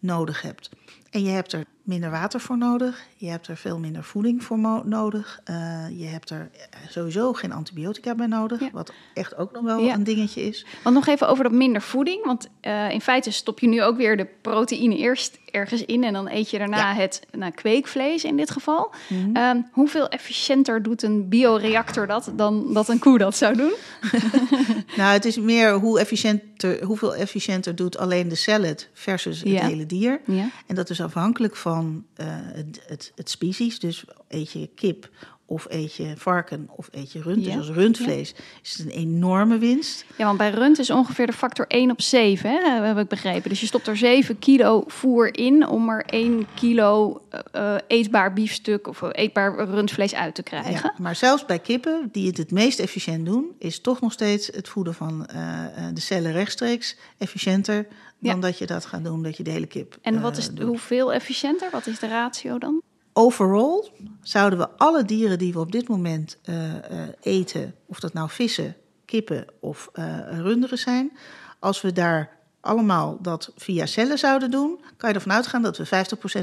nodig 0.00 0.42
hebt. 0.42 0.70
En 1.10 1.22
je 1.22 1.30
hebt 1.30 1.52
er 1.52 1.64
minder 1.90 2.10
water 2.10 2.40
voor 2.40 2.58
nodig. 2.58 3.02
Je 3.16 3.28
hebt 3.28 3.46
er 3.46 3.56
veel 3.56 3.78
minder 3.78 4.04
voeding 4.04 4.44
voor 4.44 4.58
nodig. 4.84 5.40
Uh, 5.50 5.84
je 5.98 6.06
hebt 6.06 6.30
er 6.30 6.50
sowieso 6.88 7.32
geen 7.32 7.52
antibiotica 7.52 8.14
bij 8.14 8.26
nodig. 8.26 8.60
Ja. 8.60 8.68
Wat 8.72 8.92
echt 9.14 9.36
ook 9.36 9.52
nog 9.52 9.62
wel 9.62 9.78
ja. 9.78 9.94
een 9.94 10.04
dingetje 10.04 10.42
is. 10.42 10.66
Want 10.82 10.94
nog 10.94 11.06
even 11.06 11.28
over 11.28 11.44
dat 11.44 11.52
minder 11.52 11.82
voeding. 11.82 12.24
Want 12.24 12.48
uh, 12.62 12.90
in 12.90 13.00
feite 13.00 13.30
stop 13.30 13.58
je 13.58 13.68
nu 13.68 13.82
ook 13.82 13.96
weer 13.96 14.16
de 14.16 14.26
proteïne 14.40 14.96
eerst 14.96 15.38
ergens 15.50 15.84
in. 15.84 16.04
En 16.04 16.12
dan 16.12 16.28
eet 16.28 16.50
je 16.50 16.58
daarna 16.58 16.90
ja. 16.90 16.94
het 16.94 17.26
nou, 17.32 17.52
kweekvlees 17.52 18.24
in 18.24 18.36
dit 18.36 18.50
geval. 18.50 18.92
Mm 19.08 19.22
-hmm. 19.22 19.36
um, 19.36 19.66
hoeveel 19.72 20.08
efficiënter 20.08 20.82
doet 20.82 21.02
een 21.02 21.28
bioreactor 21.28 22.06
dat 22.06 22.32
dan 22.36 22.72
dat 22.72 22.88
een 22.88 22.98
koe 22.98 23.18
dat 23.18 23.36
zou 23.36 23.56
doen? 23.56 23.72
nou, 24.96 25.12
het 25.12 25.24
is 25.24 25.38
meer 25.38 25.72
hoe 25.72 26.00
efficiënter, 26.00 26.84
hoeveel 26.84 27.14
efficiënter 27.14 27.74
doet 27.74 27.98
alleen 27.98 28.28
de 28.28 28.34
salad 28.34 28.88
versus 28.92 29.40
het 29.40 29.60
hele 29.60 29.86
dier. 29.86 30.20
En 30.66 30.74
dat 30.74 30.90
is 30.90 30.99
afhankelijk 31.00 31.56
van 31.56 32.06
uh, 32.16 32.26
het, 32.28 32.84
het, 32.86 33.12
het 33.14 33.30
species. 33.30 33.78
Dus 33.78 34.04
eet 34.28 34.52
je 34.52 34.66
kip 34.66 35.10
of 35.50 35.66
eet 35.68 35.94
je 35.94 36.12
varken 36.16 36.68
of 36.76 36.88
eet 36.92 37.12
je 37.12 37.22
rund. 37.22 37.44
Ja. 37.44 37.56
Dus 37.56 37.68
als 37.68 37.76
rundvlees 37.76 38.32
ja. 38.36 38.42
is 38.62 38.78
het 38.78 38.86
een 38.86 38.92
enorme 38.92 39.58
winst. 39.58 40.04
Ja, 40.16 40.24
want 40.24 40.38
bij 40.38 40.50
rund 40.50 40.78
is 40.78 40.90
ongeveer 40.90 41.26
de 41.26 41.32
factor 41.32 41.66
1 41.66 41.90
op 41.90 42.00
7, 42.00 42.50
hè, 42.50 42.86
heb 42.86 42.98
ik 42.98 43.08
begrepen. 43.08 43.48
Dus 43.48 43.60
je 43.60 43.66
stopt 43.66 43.86
er 43.86 43.96
7 43.96 44.38
kilo 44.38 44.84
voer 44.86 45.34
in 45.38 45.68
om 45.68 45.88
er 45.88 46.04
1 46.04 46.46
kilo 46.54 47.22
uh, 47.56 47.74
eetbaar 47.86 48.32
biefstuk 48.32 48.86
of 48.86 49.02
eetbaar 49.12 49.64
rundvlees 49.64 50.14
uit 50.14 50.34
te 50.34 50.42
krijgen. 50.42 50.72
Ja, 50.72 50.94
maar 50.98 51.16
zelfs 51.16 51.46
bij 51.46 51.58
kippen, 51.58 52.08
die 52.12 52.26
het 52.26 52.36
het 52.36 52.50
meest 52.50 52.78
efficiënt 52.78 53.26
doen, 53.26 53.50
is 53.58 53.80
toch 53.80 54.00
nog 54.00 54.12
steeds 54.12 54.46
het 54.46 54.68
voeden 54.68 54.94
van 54.94 55.28
uh, 55.34 55.64
de 55.94 56.00
cellen 56.00 56.32
rechtstreeks 56.32 56.96
efficiënter 57.18 57.86
dan 58.18 58.40
dat 58.40 58.58
je 58.58 58.66
dat 58.66 58.84
gaat 58.84 59.04
doen, 59.04 59.22
dat 59.22 59.36
je 59.36 59.42
de 59.42 59.50
hele 59.50 59.66
kip. 59.66 59.98
En 60.02 60.20
wat 60.20 60.36
is, 60.36 60.50
hoeveel 60.62 61.12
efficiënter? 61.12 61.70
Wat 61.70 61.86
is 61.86 61.98
de 61.98 62.08
ratio 62.08 62.58
dan? 62.58 62.82
Overall 63.12 63.88
zouden 64.22 64.58
we 64.58 64.68
alle 64.76 65.04
dieren 65.04 65.38
die 65.38 65.52
we 65.52 65.58
op 65.58 65.72
dit 65.72 65.88
moment 65.88 66.38
uh, 66.44 66.74
uh, 66.74 66.78
eten, 67.20 67.74
of 67.86 68.00
dat 68.00 68.12
nou 68.12 68.30
vissen, 68.30 68.76
kippen 69.04 69.46
of 69.60 69.90
uh, 69.94 70.18
runderen 70.28 70.78
zijn, 70.78 71.12
als 71.58 71.80
we 71.80 71.92
daar 71.92 72.38
allemaal 72.60 73.18
dat 73.22 73.52
via 73.56 73.86
cellen 73.86 74.18
zouden 74.18 74.50
doen, 74.50 74.80
kan 74.96 75.08
je 75.08 75.14
ervan 75.14 75.32
uitgaan 75.32 75.62
dat 75.62 75.76
we 75.76 75.86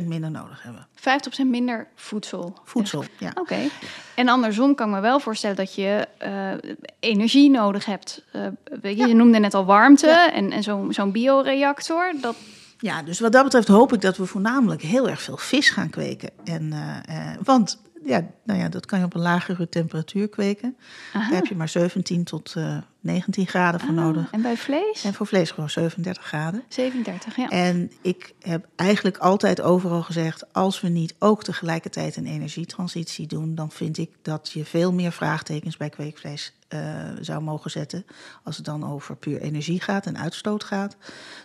50% 0.01 0.03
minder 0.07 0.31
nodig 0.31 0.63
hebben. 0.63 0.87
50% 0.95 1.45
minder 1.45 1.87
voedsel. 1.95 2.57
Voedsel, 2.63 3.03
ja. 3.19 3.29
Oké. 3.29 3.39
Okay. 3.39 3.69
En 4.15 4.27
andersom 4.27 4.75
kan 4.75 4.89
ik 4.89 4.95
me 4.95 5.01
wel 5.01 5.19
voorstellen 5.19 5.55
dat 5.55 5.75
je 5.75 6.07
uh, 6.25 6.71
energie 6.99 7.49
nodig 7.49 7.85
hebt. 7.85 8.23
Uh, 8.35 8.43
je, 8.81 9.07
ja. 9.07 9.13
noemde 9.13 9.39
net 9.39 9.53
al 9.53 9.65
warmte 9.65 10.07
ja. 10.07 10.31
en, 10.31 10.51
en 10.51 10.63
zo'n 10.63 10.93
zo'n 10.93 11.11
bioreactor. 11.11 12.13
Dat, 12.21 12.35
ja, 12.77 13.03
dus 13.03 13.19
wat 13.19 13.31
dat 13.31 13.43
betreft 13.43 13.67
hoop 13.67 13.93
ik 13.93 14.01
dat 14.01 14.17
we 14.17 14.25
voornamelijk 14.25 14.81
heel 14.81 15.09
erg 15.09 15.21
veel 15.21 15.37
vis 15.37 15.69
gaan 15.69 15.89
kweken. 15.89 16.29
En, 16.43 16.63
uh, 16.63 17.33
want 17.43 17.81
ja, 18.03 18.25
nou 18.43 18.59
ja, 18.59 18.69
dat 18.69 18.85
kan 18.85 18.99
je 18.99 19.05
op 19.05 19.13
een 19.13 19.21
lagere 19.21 19.69
temperatuur 19.69 20.29
kweken. 20.29 20.77
Aha. 21.13 21.29
Daar 21.29 21.37
heb 21.37 21.45
je 21.45 21.55
maar 21.55 21.69
17 21.69 22.23
tot 22.23 22.53
uh, 22.57 22.77
19 22.99 23.47
graden 23.47 23.79
voor 23.79 23.89
ah, 23.89 23.95
nodig. 23.95 24.31
En 24.31 24.41
bij 24.41 24.57
vlees? 24.57 25.03
En 25.03 25.13
voor 25.13 25.27
vlees 25.27 25.51
gewoon 25.51 25.69
37 25.69 26.25
graden. 26.25 26.63
37, 26.67 27.35
ja. 27.35 27.49
En 27.49 27.91
ik 28.01 28.33
heb 28.39 28.67
eigenlijk 28.75 29.17
altijd 29.17 29.61
overal 29.61 30.03
gezegd... 30.03 30.53
als 30.53 30.81
we 30.81 30.87
niet 30.87 31.15
ook 31.19 31.43
tegelijkertijd 31.43 32.15
een 32.15 32.25
energietransitie 32.25 33.27
doen... 33.27 33.55
dan 33.55 33.71
vind 33.71 33.97
ik 33.97 34.09
dat 34.21 34.51
je 34.53 34.65
veel 34.65 34.93
meer 34.93 35.11
vraagtekens 35.11 35.77
bij 35.77 35.89
kweekvlees 35.89 36.53
uh, 36.69 36.79
zou 37.19 37.41
mogen 37.41 37.71
zetten... 37.71 38.05
als 38.43 38.55
het 38.55 38.65
dan 38.65 38.91
over 38.91 39.15
puur 39.15 39.41
energie 39.41 39.81
gaat 39.81 40.05
en 40.05 40.17
uitstoot 40.17 40.63
gaat. 40.63 40.97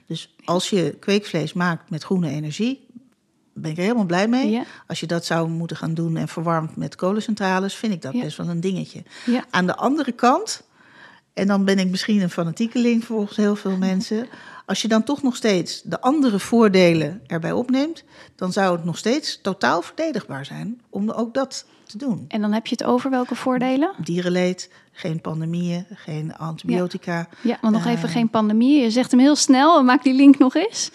Dus 0.06 0.34
als 0.44 0.70
je 0.70 0.96
kweekvlees 1.00 1.52
maakt 1.52 1.90
met 1.90 2.04
groene 2.04 2.28
energie 2.28 2.86
ben 3.52 3.70
ik 3.70 3.76
er 3.76 3.82
helemaal 3.82 4.04
blij 4.04 4.28
mee. 4.28 4.50
Ja. 4.50 4.64
Als 4.86 5.00
je 5.00 5.06
dat 5.06 5.24
zou 5.24 5.48
moeten 5.48 5.76
gaan 5.76 5.94
doen 5.94 6.16
en 6.16 6.28
verwarmd 6.28 6.76
met 6.76 6.96
kolencentrales, 6.96 7.74
vind 7.74 7.92
ik 7.92 8.02
dat 8.02 8.12
ja. 8.12 8.20
best 8.20 8.36
wel 8.36 8.48
een 8.48 8.60
dingetje. 8.60 9.02
Ja. 9.26 9.44
Aan 9.50 9.66
de 9.66 9.76
andere 9.76 10.12
kant, 10.12 10.62
en 11.32 11.46
dan 11.46 11.64
ben 11.64 11.78
ik 11.78 11.90
misschien 11.90 12.20
een 12.20 12.30
fanatiekeling 12.30 13.04
volgens 13.04 13.36
heel 13.36 13.56
veel 13.56 13.76
mensen. 13.76 14.26
Als 14.66 14.82
je 14.82 14.88
dan 14.88 15.02
toch 15.02 15.22
nog 15.22 15.36
steeds 15.36 15.82
de 15.82 16.00
andere 16.00 16.38
voordelen 16.38 17.20
erbij 17.26 17.52
opneemt, 17.52 18.04
dan 18.36 18.52
zou 18.52 18.76
het 18.76 18.84
nog 18.84 18.98
steeds 18.98 19.40
totaal 19.42 19.82
verdedigbaar 19.82 20.44
zijn 20.44 20.80
om 20.90 21.10
ook 21.10 21.34
dat 21.34 21.66
te 21.86 21.98
doen. 21.98 22.24
En 22.28 22.40
dan 22.40 22.52
heb 22.52 22.66
je 22.66 22.76
het 22.78 22.84
over 22.84 23.10
welke 23.10 23.34
voordelen? 23.34 23.92
Dierenleed, 23.98 24.70
geen 24.92 25.20
pandemieën, 25.20 25.86
geen 25.94 26.36
antibiotica. 26.36 27.28
Ja, 27.40 27.58
want 27.60 27.74
nog 27.74 27.86
uh, 27.86 27.92
even 27.92 28.08
geen 28.08 28.30
pandemieën. 28.30 28.82
Je 28.82 28.90
zegt 28.90 29.10
hem 29.10 29.20
heel 29.20 29.36
snel, 29.36 29.84
maak 29.84 30.02
die 30.02 30.14
link 30.14 30.38
nog 30.38 30.54
eens. 30.54 30.90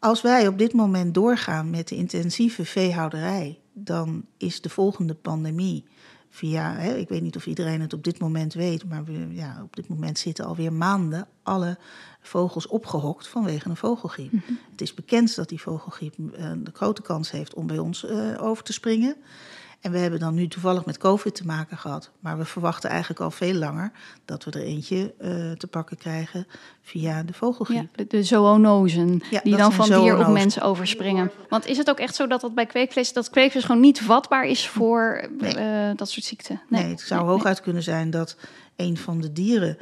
Als 0.00 0.22
wij 0.22 0.46
op 0.46 0.58
dit 0.58 0.72
moment 0.72 1.14
doorgaan 1.14 1.70
met 1.70 1.88
de 1.88 1.96
intensieve 1.96 2.64
veehouderij, 2.64 3.58
dan 3.72 4.24
is 4.36 4.60
de 4.60 4.68
volgende 4.68 5.14
pandemie 5.14 5.84
via, 6.30 6.74
hè, 6.74 6.94
ik 6.94 7.08
weet 7.08 7.22
niet 7.22 7.36
of 7.36 7.46
iedereen 7.46 7.80
het 7.80 7.92
op 7.92 8.04
dit 8.04 8.18
moment 8.18 8.54
weet, 8.54 8.88
maar 8.88 9.04
we, 9.04 9.26
ja, 9.30 9.60
op 9.62 9.76
dit 9.76 9.88
moment 9.88 10.18
zitten 10.18 10.44
alweer 10.44 10.72
maanden 10.72 11.28
alle 11.42 11.78
vogels 12.20 12.66
opgehokt 12.66 13.28
vanwege 13.28 13.68
een 13.68 13.76
vogelgriep. 13.76 14.32
Mm 14.32 14.42
-hmm. 14.46 14.58
Het 14.70 14.80
is 14.80 14.94
bekend 14.94 15.34
dat 15.34 15.48
die 15.48 15.60
vogelgriep 15.60 16.14
uh, 16.18 16.52
de 16.62 16.70
grote 16.72 17.02
kans 17.02 17.30
heeft 17.30 17.54
om 17.54 17.66
bij 17.66 17.78
ons 17.78 18.04
uh, 18.04 18.42
over 18.42 18.64
te 18.64 18.72
springen. 18.72 19.16
En 19.80 19.92
we 19.92 19.98
hebben 19.98 20.20
dan 20.20 20.34
nu 20.34 20.48
toevallig 20.48 20.84
met 20.84 20.98
COVID 20.98 21.34
te 21.34 21.46
maken 21.46 21.76
gehad. 21.76 22.10
Maar 22.20 22.38
we 22.38 22.44
verwachten 22.44 22.90
eigenlijk 22.90 23.20
al 23.20 23.30
veel 23.30 23.54
langer 23.54 23.92
dat 24.24 24.44
we 24.44 24.50
er 24.50 24.62
eentje 24.62 25.14
uh, 25.20 25.52
te 25.52 25.66
pakken 25.66 25.96
krijgen 25.96 26.46
via 26.82 27.22
de 27.22 27.32
vogelgriep. 27.32 27.78
Ja, 27.78 27.88
de, 27.94 28.06
de 28.06 28.22
zoonosen, 28.22 29.22
ja, 29.30 29.40
die 29.42 29.56
dan 29.56 29.72
van 29.72 29.88
dier 29.88 30.18
op 30.18 30.32
mensen 30.32 30.62
overspringen. 30.62 31.30
Want 31.48 31.66
is 31.66 31.76
het 31.76 31.90
ook 31.90 31.98
echt 31.98 32.14
zo 32.14 32.26
dat 32.26 32.40
dat 32.40 32.54
bij 32.54 32.66
kweekvlees, 32.66 33.12
dat 33.12 33.30
kweekvlees 33.30 33.64
gewoon 33.64 33.80
niet 33.80 34.00
vatbaar 34.00 34.46
is 34.46 34.68
voor 34.68 35.28
nee. 35.38 35.56
uh, 35.56 35.96
dat 35.96 36.10
soort 36.10 36.26
ziekten? 36.26 36.60
Nee, 36.68 36.82
nee 36.82 36.90
het 36.90 37.00
zou 37.00 37.20
nee, 37.20 37.30
hooguit 37.30 37.60
kunnen 37.60 37.82
zijn 37.82 38.10
dat 38.10 38.36
een 38.76 38.96
van 38.96 39.20
de 39.20 39.32
dieren 39.32 39.78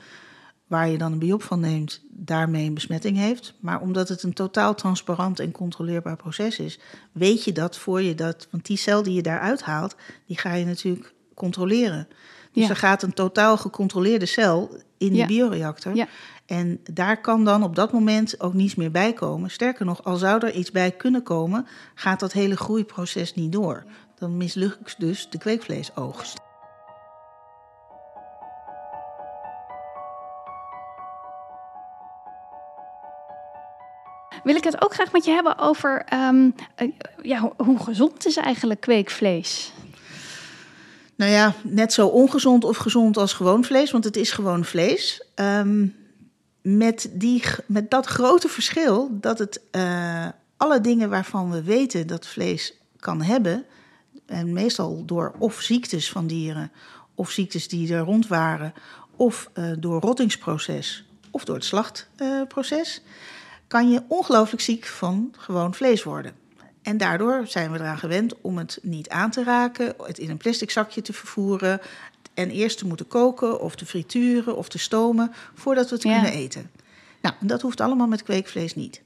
waar 0.69 0.89
je 0.89 0.99
dan 0.99 1.13
een 1.13 1.19
biop 1.19 1.43
van 1.43 1.61
neemt, 1.61 2.01
daarmee 2.11 2.67
een 2.67 2.75
besmetting 2.75 3.17
heeft. 3.17 3.55
Maar 3.61 3.81
omdat 3.81 4.09
het 4.09 4.23
een 4.23 4.33
totaal 4.33 4.75
transparant 4.75 5.41
en 5.41 5.53
controleerbaar 5.53 6.17
proces 6.17 6.59
is, 6.59 6.79
weet 7.13 7.45
je 7.45 7.53
dat 7.53 7.79
voor 7.79 8.03
je 8.03 8.15
dat. 8.15 8.49
Want 8.51 8.67
die 8.67 8.77
cel 8.77 9.03
die 9.03 9.15
je 9.15 9.23
daaruit 9.23 9.63
haalt, 9.63 9.97
die 10.27 10.39
ga 10.39 10.55
je 10.55 10.65
natuurlijk 10.65 11.13
controleren. 11.35 12.09
Dus 12.53 12.63
ja. 12.63 12.69
er 12.69 12.77
gaat 12.77 13.03
een 13.03 13.13
totaal 13.13 13.57
gecontroleerde 13.57 14.27
cel 14.27 14.71
in 14.99 15.09
die 15.09 15.21
ja. 15.21 15.27
bioreactor. 15.27 15.95
Ja. 15.95 16.09
En 16.47 16.81
daar 16.93 17.21
kan 17.21 17.45
dan 17.45 17.63
op 17.63 17.75
dat 17.75 17.93
moment 17.93 18.41
ook 18.41 18.55
niets 18.55 18.75
meer 18.75 18.91
bij 18.91 19.13
komen. 19.13 19.51
Sterker 19.51 19.85
nog, 19.85 20.05
al 20.05 20.17
zou 20.17 20.47
er 20.47 20.53
iets 20.53 20.71
bij 20.71 20.91
kunnen 20.91 21.23
komen, 21.23 21.67
gaat 21.95 22.21
dat 22.21 22.33
hele 22.33 22.57
groeiproces 22.57 23.35
niet 23.35 23.53
door. 23.53 23.85
Dan 24.19 24.37
mislukt 24.37 25.01
dus 25.01 25.31
de 25.31 25.39
kweekvleesoogst. 25.39 26.48
Wil 34.49 34.57
ik 34.57 34.65
het 34.65 34.83
ook 34.83 34.95
graag 34.95 35.13
met 35.13 35.25
je 35.25 35.31
hebben 35.31 35.59
over 35.59 36.05
um, 36.13 36.55
uh, 36.83 36.93
ja, 37.23 37.53
hoe, 37.57 37.79
gezond 37.79 38.27
is 38.27 38.37
eigenlijk 38.37 38.81
kweekvlees? 38.81 39.73
Nou 41.15 41.31
ja, 41.31 41.55
net 41.63 41.93
zo 41.93 42.07
ongezond 42.07 42.65
of 42.65 42.77
gezond 42.77 43.17
als 43.17 43.33
gewoon 43.33 43.65
vlees, 43.65 43.91
want 43.91 44.05
het 44.05 44.17
is 44.17 44.31
gewoon 44.31 44.65
vlees. 44.65 45.27
Um, 45.35 45.97
met, 46.63 47.11
die, 47.13 47.43
met 47.67 47.91
dat 47.91 48.07
grote 48.07 48.49
verschil 48.49 49.09
dat 49.11 49.39
het 49.39 49.61
uh, 49.73 50.27
alle 50.57 50.81
dingen 50.81 51.11
waarvan 51.11 51.51
we 51.51 51.63
weten 51.63 52.07
dat 52.07 52.27
vlees 52.27 52.75
kan 53.01 53.23
hebben, 53.23 53.65
en 54.27 54.53
meestal 54.53 55.05
door 55.05 55.35
of 55.39 55.61
ziektes 55.61 56.11
van 56.11 56.27
dieren, 56.27 56.73
of 57.15 57.31
ziektes 57.31 57.69
die 57.69 57.95
er 57.95 58.01
rond 58.05 58.27
waren, 58.27 58.73
of 59.17 59.51
uh, 59.55 59.71
door 59.79 60.01
rottingsproces, 60.01 61.05
of 61.31 61.45
door 61.45 61.55
het 61.55 61.65
slachtproces, 61.65 63.03
kan 63.69 63.91
je 63.91 64.03
ongelooflijk 64.09 64.63
ziek 64.63 64.87
van 64.87 65.35
gewoon 65.39 65.75
vlees 65.75 66.03
worden. 66.03 66.33
En 66.83 66.97
daardoor 66.97 67.47
zijn 67.47 67.73
we 67.73 67.79
eraan 67.79 67.99
gewend 67.99 68.41
om 68.41 68.59
het 68.59 68.79
niet 68.83 69.09
aan 69.09 69.31
te 69.31 69.43
raken, 69.45 69.95
het 70.03 70.19
in 70.19 70.31
een 70.31 70.37
plastic 70.37 70.71
zakje 70.71 71.03
te 71.03 71.13
vervoeren 71.13 71.81
en 72.35 72.51
eerst 72.51 72.79
te 72.79 72.87
moeten 72.87 73.09
koken 73.09 73.61
of 73.61 73.77
te 73.77 73.87
frituren 73.87 74.57
of 74.57 74.69
te 74.69 74.79
stomen 74.79 75.33
voordat 75.55 75.89
we 75.89 75.95
het 75.95 76.05
Ja. 76.05 76.13
kunnen 76.13 76.33
eten. 76.33 76.71
Nou, 77.23 77.35
dat 77.41 77.63
hoeft 77.63 77.81
allemaal 77.81 78.07
met 78.07 78.23
kweekvlees 78.23 78.75
niet. 78.75 79.03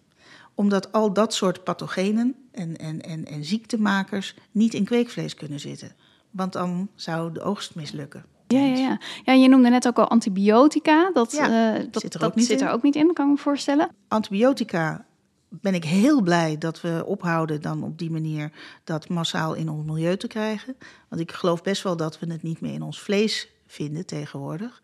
Omdat 0.54 0.92
al 0.92 1.12
dat 1.12 1.34
soort 1.34 1.64
pathogenen 1.64 2.34
en, 2.50 2.76
en, 2.76 3.00
en, 3.02 3.24
en 3.24 3.44
ziektemakers 3.44 4.34
niet 4.50 4.74
in 4.74 4.84
kweekvlees 4.84 5.34
kunnen 5.34 5.60
zitten. 5.60 5.92
Want 6.30 6.52
dan 6.52 6.88
zou 6.94 7.32
de 7.32 7.42
oogst 7.42 7.74
mislukken. 7.74 8.24
Ja, 8.52 8.64
ja, 8.66 8.76
ja. 8.76 8.98
ja, 9.24 9.32
je 9.32 9.48
noemde 9.48 9.68
net 9.68 9.86
ook 9.86 9.98
al 9.98 10.08
antibiotica. 10.08 11.10
Dat, 11.12 11.32
Ja, 11.32 11.74
eh, 11.74 11.84
dat 11.90 12.02
zit 12.02 12.14
er 12.14 12.20
dat 12.20 12.28
ook 12.28 12.36
niet 12.36 12.46
zit 12.46 12.60
er 12.60 12.68
in. 12.68 12.72
ook 12.72 12.82
niet 12.82 12.96
in, 12.96 13.12
kan 13.12 13.24
ik 13.24 13.30
me 13.30 13.38
voorstellen. 13.38 13.88
Antibiotica 14.08 15.04
ben 15.48 15.74
ik 15.74 15.84
heel 15.84 16.22
blij 16.22 16.58
dat 16.58 16.80
we 16.80 17.02
ophouden 17.06 17.60
dan 17.60 17.82
op 17.82 17.98
die 17.98 18.10
manier 18.10 18.52
dat 18.84 19.08
massaal 19.08 19.54
in 19.54 19.68
ons 19.68 19.86
milieu 19.86 20.16
te 20.16 20.26
krijgen. 20.26 20.76
Want 21.08 21.20
ik 21.20 21.32
geloof 21.32 21.62
best 21.62 21.82
wel 21.82 21.96
dat 21.96 22.18
we 22.18 22.32
het 22.32 22.42
niet 22.42 22.60
meer 22.60 22.72
in 22.72 22.82
ons 22.82 23.00
vlees 23.00 23.48
vinden 23.66 24.06
tegenwoordig. 24.06 24.82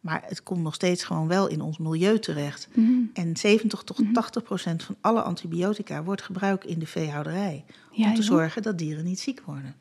Maar 0.00 0.22
het 0.26 0.42
komt 0.42 0.62
nog 0.62 0.74
steeds 0.74 1.04
gewoon 1.04 1.28
wel 1.28 1.46
in 1.46 1.60
ons 1.60 1.78
milieu 1.78 2.18
terecht. 2.18 2.68
Mhm. 2.74 2.90
En 3.12 3.36
70 3.36 3.82
tot 3.82 4.00
80 4.12 4.42
procent 4.42 4.82
van 4.82 4.96
alle 5.00 5.22
antibiotica 5.22 6.02
wordt 6.02 6.22
gebruikt 6.22 6.64
in 6.64 6.78
de 6.78 6.86
veehouderij. 6.86 7.64
Ja, 7.92 8.08
om 8.08 8.14
te 8.14 8.22
zorgen 8.22 8.62
dat 8.62 8.78
dieren 8.78 9.04
niet 9.04 9.20
ziek 9.20 9.40
worden. 9.44 9.74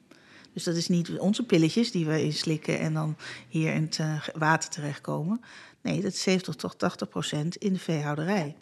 Dus 0.58 0.65
dat 0.65 0.76
is 0.76 0.88
niet 0.88 1.20
onze 1.20 1.43
pilletjes 1.43 1.91
die 1.91 2.06
we 2.06 2.24
inslikken 2.24 2.80
en 2.80 2.93
dan 2.93 3.15
hier 3.48 3.74
in 3.74 3.82
het 3.82 4.00
eh, 4.00 4.28
water 4.36 4.70
terechtkomen. 4.70 5.41
Nee, 5.82 6.02
dat 6.02 6.12
is 6.12 6.22
70 6.22 6.56
tot 6.56 6.80
80 6.80 7.10
procent 7.10 7.56
in 7.56 7.74
de 7.74 7.80
veehouderij. 7.80 8.56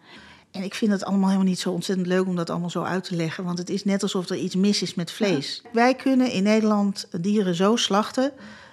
En 0.52 0.64
ik 0.64 0.74
vind 0.74 0.92
het 0.92 1.04
allemaal 1.04 1.30
helemaal 1.30 1.50
niet 1.50 1.60
zo 1.60 1.72
ontzettend 1.72 2.08
leuk 2.08 2.28
om 2.28 2.36
dat 2.36 2.50
allemaal 2.50 2.70
zo 2.70 2.84
uit 2.84 3.04
te 3.04 3.16
leggen. 3.16 3.44
Want 3.44 3.58
het 3.58 3.70
is 3.70 3.84
net 3.84 4.04
alsof 4.04 4.30
er 4.30 4.38
iets 4.38 4.56
mis 4.56 4.82
is 4.82 4.96
met 4.96 5.12
vlees. 5.12 5.62
Wij 5.74 5.96
kunnen 5.96 6.32
in 6.32 6.44
Nederland 6.44 7.08
dieren 7.22 7.56
zo 7.56 7.76
slachten 7.76 8.32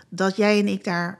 dat 0.09 0.37
jij 0.37 0.59
en 0.59 0.69
ik 0.69 0.85
daar 0.85 1.19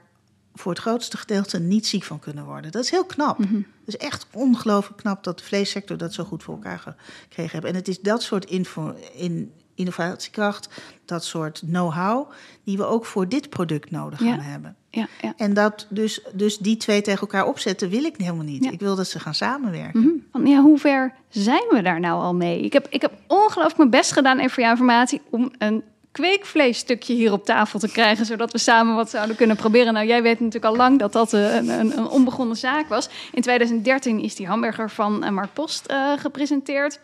voor 0.53 0.71
het 0.71 0.81
grootste 0.81 1.17
gedeelte 1.17 1.59
niet 1.59 1.87
ziek 1.87 2.03
van 2.03 2.19
kunnen 2.19 2.45
worden. 2.45 2.71
Dat 2.71 2.83
is 2.83 2.89
heel 2.89 3.05
knap. 3.05 3.37
Mhm. 3.37 3.55
Het 3.55 3.65
is 3.85 3.97
echt 3.97 4.25
ongelooflijk 4.31 4.97
knap 4.97 5.23
dat 5.23 5.37
de 5.37 5.43
vleessector 5.43 5.97
dat 5.97 6.13
zo 6.13 6.23
goed 6.23 6.43
voor 6.43 6.53
elkaar 6.53 6.95
gekregen 7.21 7.51
heeft. 7.51 7.65
En 7.65 7.75
het 7.75 7.87
is 7.87 7.99
dat 7.99 8.23
soort 8.23 8.45
info, 8.45 8.95
in, 9.13 9.51
innovatiekracht, 9.75 10.69
dat 11.05 11.23
soort 11.25 11.61
know-how, 11.65 12.31
die 12.63 12.77
we 12.77 12.85
ook 12.85 13.05
voor 13.05 13.29
dit 13.29 13.49
product 13.49 13.91
nodig 13.91 14.19
Ja. 14.19 14.31
gaan 14.31 14.39
hebben. 14.39 14.75
Ja, 14.89 15.07
ja. 15.21 15.33
En 15.37 15.53
dat 15.53 15.87
dus, 15.89 16.21
dus 16.33 16.57
die 16.57 16.77
twee 16.77 17.01
tegen 17.01 17.21
elkaar 17.21 17.45
opzetten 17.45 17.89
wil 17.89 18.03
ik 18.03 18.15
helemaal 18.17 18.45
niet. 18.45 18.63
Ja. 18.63 18.71
Ik 18.71 18.79
wil 18.79 18.95
dat 18.95 19.07
ze 19.07 19.19
gaan 19.19 19.33
samenwerken. 19.33 19.99
Mhm. 19.99 20.09
Van, 20.31 20.45
ja, 20.45 20.61
hoe 20.61 20.77
ver 20.77 21.13
zijn 21.29 21.63
we 21.69 21.81
daar 21.81 21.99
nou 21.99 22.21
al 22.21 22.35
mee? 22.35 22.61
Ik 22.61 22.73
heb, 22.73 22.87
ik 22.89 23.01
heb 23.01 23.11
ongelooflijk 23.27 23.77
mijn 23.77 23.89
best 23.89 24.11
gedaan, 24.11 24.37
even 24.37 24.51
voor 24.51 24.63
jouw 24.63 24.71
informatie, 24.71 25.21
om 25.29 25.51
een 25.57 25.83
kweekvleesstukje 26.11 27.13
hier 27.13 27.31
op 27.31 27.45
tafel 27.45 27.79
te 27.79 27.91
krijgen, 27.91 28.25
zodat 28.25 28.51
we 28.51 28.57
samen 28.57 28.95
wat 28.95 29.09
zouden 29.09 29.35
kunnen 29.35 29.55
proberen. 29.55 29.93
Nou, 29.93 30.07
jij 30.07 30.21
weet 30.21 30.39
natuurlijk 30.39 30.65
al 30.65 30.75
lang 30.75 30.99
dat 30.99 31.13
dat 31.13 31.33
eh, 31.33 31.55
een, 31.55 31.69
een, 31.69 31.97
een 31.97 32.07
onbegonnen 32.07 32.57
zaak 32.57 32.87
was. 32.87 33.09
In 33.31 33.41
2013 33.41 34.19
is 34.19 34.35
die 34.35 34.47
hamburger 34.47 34.89
van 34.89 35.23
eh, 35.23 35.31
Mark 35.31 35.53
Post 35.53 35.85
eh, 35.85 36.11
gepresenteerd. 36.17 36.99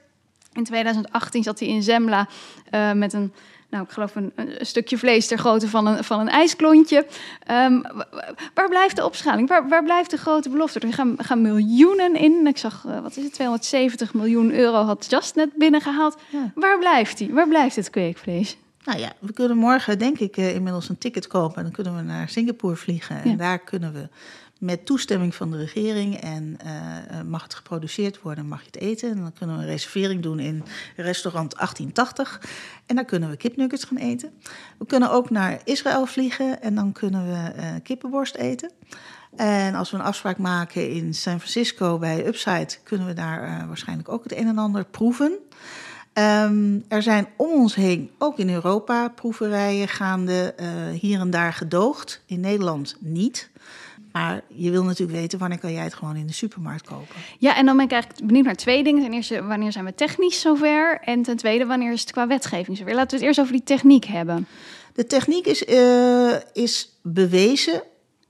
In 0.60 0.66
2018 0.66 1.44
zat 1.44 1.60
hij 1.60 1.68
in 1.68 1.84
Zembla 1.84 2.28
eh, 2.70 2.92
met 2.92 3.14
een, 3.14 3.34
nou, 3.70 3.84
ik 3.84 3.90
geloof 3.90 4.16
een, 4.16 4.32
een 4.36 4.66
stukje 4.66 4.98
vlees 4.98 5.28
ter 5.28 5.38
grootte 5.38 5.68
van 5.68 5.88
een, 5.88 6.04
van 6.04 6.20
een 6.20 6.30
ijsklontje. 6.30 7.06
Ehm, 7.46 7.82
wa- 7.82 8.08
wa- 8.12 8.34
waar 8.54 8.70
blijft 8.70 8.96
de 8.96 9.06
opschaling? 9.06 9.48
Waar, 9.50 9.68
waar 9.70 9.84
blijft 9.84 10.10
de 10.12 10.18
grote 10.18 10.50
belofte? 10.50 10.80
Er 10.80 10.94
gaan, 10.94 11.16
gaan 11.18 11.42
miljoenen 11.42 12.16
in. 12.16 12.48
Ik 12.48 12.58
zag, 12.58 12.84
eh, 12.88 13.00
wat 13.02 13.18
is 13.18 13.24
het, 13.24 13.34
270 13.34 14.14
miljoen 14.14 14.52
euro 14.54 14.84
had 14.84 15.06
Just 15.10 15.36
net 15.36 15.50
binnengehaald. 15.56 16.18
Ja. 16.30 16.52
Waar 16.56 16.80
blijft 16.80 17.18
die? 17.18 17.34
Waar 17.34 17.48
blijft 17.48 17.76
het 17.76 17.90
kweekvlees? 17.90 18.58
Nou 18.84 19.00
ja, 19.00 19.12
we 19.20 19.34
kunnen 19.34 19.58
morgen 19.58 20.00
denk 20.00 20.20
ik 20.20 20.38
eh, 20.38 20.56
inmiddels 20.56 20.90
een 20.90 20.98
ticket 20.98 21.28
kopen. 21.28 21.56
En 21.58 21.64
dan 21.64 21.72
kunnen 21.72 21.96
we 21.96 22.02
naar 22.02 22.30
Singapore 22.30 22.76
vliegen. 22.76 23.24
En 23.24 23.30
Ja. 23.30 23.36
daar 23.36 23.60
kunnen 23.60 23.94
we 23.94 24.08
met 24.60 24.86
toestemming 24.86 25.36
van 25.36 25.52
de 25.52 25.58
regering 25.58 26.18
en 26.18 26.58
eh, 26.64 26.98
eh, 26.98 27.26
mag 27.26 27.44
het 27.44 27.54
geproduceerd 27.54 28.22
worden, 28.22 28.48
mag 28.48 28.60
je 28.60 28.66
het 28.66 28.80
eten. 28.80 29.10
En 29.10 29.22
dan 29.22 29.34
kunnen 29.34 29.56
we 29.56 29.62
een 29.62 29.70
reservering 29.70 30.24
doen 30.24 30.40
in 30.40 30.64
restaurant 30.96 31.56
1880. 31.56 32.42
En 32.86 32.96
dan 32.96 33.06
kunnen 33.06 33.30
we 33.30 33.38
kipnuggets 33.38 33.84
gaan 33.84 33.98
eten. 33.98 34.32
We 34.78 34.86
kunnen 34.86 35.12
ook 35.12 35.30
naar 35.30 35.62
Israël 35.64 36.06
vliegen 36.06 36.62
en 36.62 36.76
dan 36.76 36.92
kunnen 36.92 37.28
we 37.28 37.52
eh, 37.52 37.68
kippenborst 37.84 38.36
eten. 38.36 38.72
En 39.36 39.76
als 39.76 39.92
we 39.92 39.98
een 39.98 40.04
afspraak 40.04 40.38
maken 40.38 40.92
in 40.92 41.14
San 41.14 41.40
Francisco 41.40 41.98
bij 41.98 42.28
Upside, 42.28 42.78
kunnen 42.84 43.08
we 43.08 43.14
daar 43.14 43.68
waarschijnlijk 43.68 44.10
ook 44.10 44.24
het 44.24 44.36
een 44.36 44.48
en 44.48 44.58
ander 44.58 44.86
proeven. 44.86 45.38
Ehm, 46.14 46.80
er 46.88 47.02
zijn 47.02 47.28
om 47.36 47.50
ons 47.52 47.76
heen, 47.76 48.12
ook 48.18 48.38
in 48.38 48.50
Europa, 48.50 49.10
proeverijen 49.10 49.88
gaande, 49.88 50.56
hier 51.00 51.20
en 51.20 51.30
daar 51.30 51.54
gedoogd. 51.54 52.22
In 52.26 52.40
Nederland 52.40 52.96
niet. 53.00 53.50
Maar 54.12 54.42
je 54.48 54.72
wil 54.72 54.84
natuurlijk 54.84 55.20
weten 55.20 55.40
wanneer 55.40 55.60
kan 55.60 55.74
jij 55.74 55.84
het 55.84 55.94
gewoon 55.94 56.16
in 56.16 56.28
de 56.28 56.34
supermarkt 56.34 56.86
kopen. 56.86 57.16
Ja, 57.38 57.56
en 57.56 57.66
dan 57.66 57.76
ben 57.76 57.86
ik 57.86 57.92
eigenlijk 57.92 58.26
benieuwd 58.26 58.46
naar 58.46 58.56
twee 58.56 58.84
dingen. 58.84 59.04
Ten 59.04 59.14
eerste, 59.14 59.44
wanneer 59.44 59.72
zijn 59.72 59.86
we 59.86 59.96
technisch 59.96 60.42
zover? 60.42 61.00
En 61.02 61.22
ten 61.22 61.38
tweede, 61.38 61.66
wanneer 61.66 61.92
is 61.92 62.02
het 62.02 62.12
qua 62.12 62.28
wetgeving 62.28 62.78
zover? 62.78 62.94
Laten 62.94 63.10
we 63.10 63.16
het 63.16 63.26
eerst 63.26 63.40
over 63.40 63.52
die 63.52 63.64
techniek 63.64 64.06
hebben. 64.06 64.48
De 64.94 65.06
techniek 65.06 65.46
is, 65.46 65.66
eh, 65.66 66.36
is 66.54 67.00
bewezen 67.02 67.84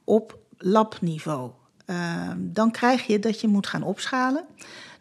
op 0.04 0.38
labniveau. 0.58 1.52
Ehm, 1.86 2.38
dan 2.40 2.72
krijg 2.72 3.08
je 3.08 3.20
dat 3.20 3.42
je 3.42 3.48
moet 3.48 3.68
gaan 3.68 3.84
opschalen. 3.84 4.46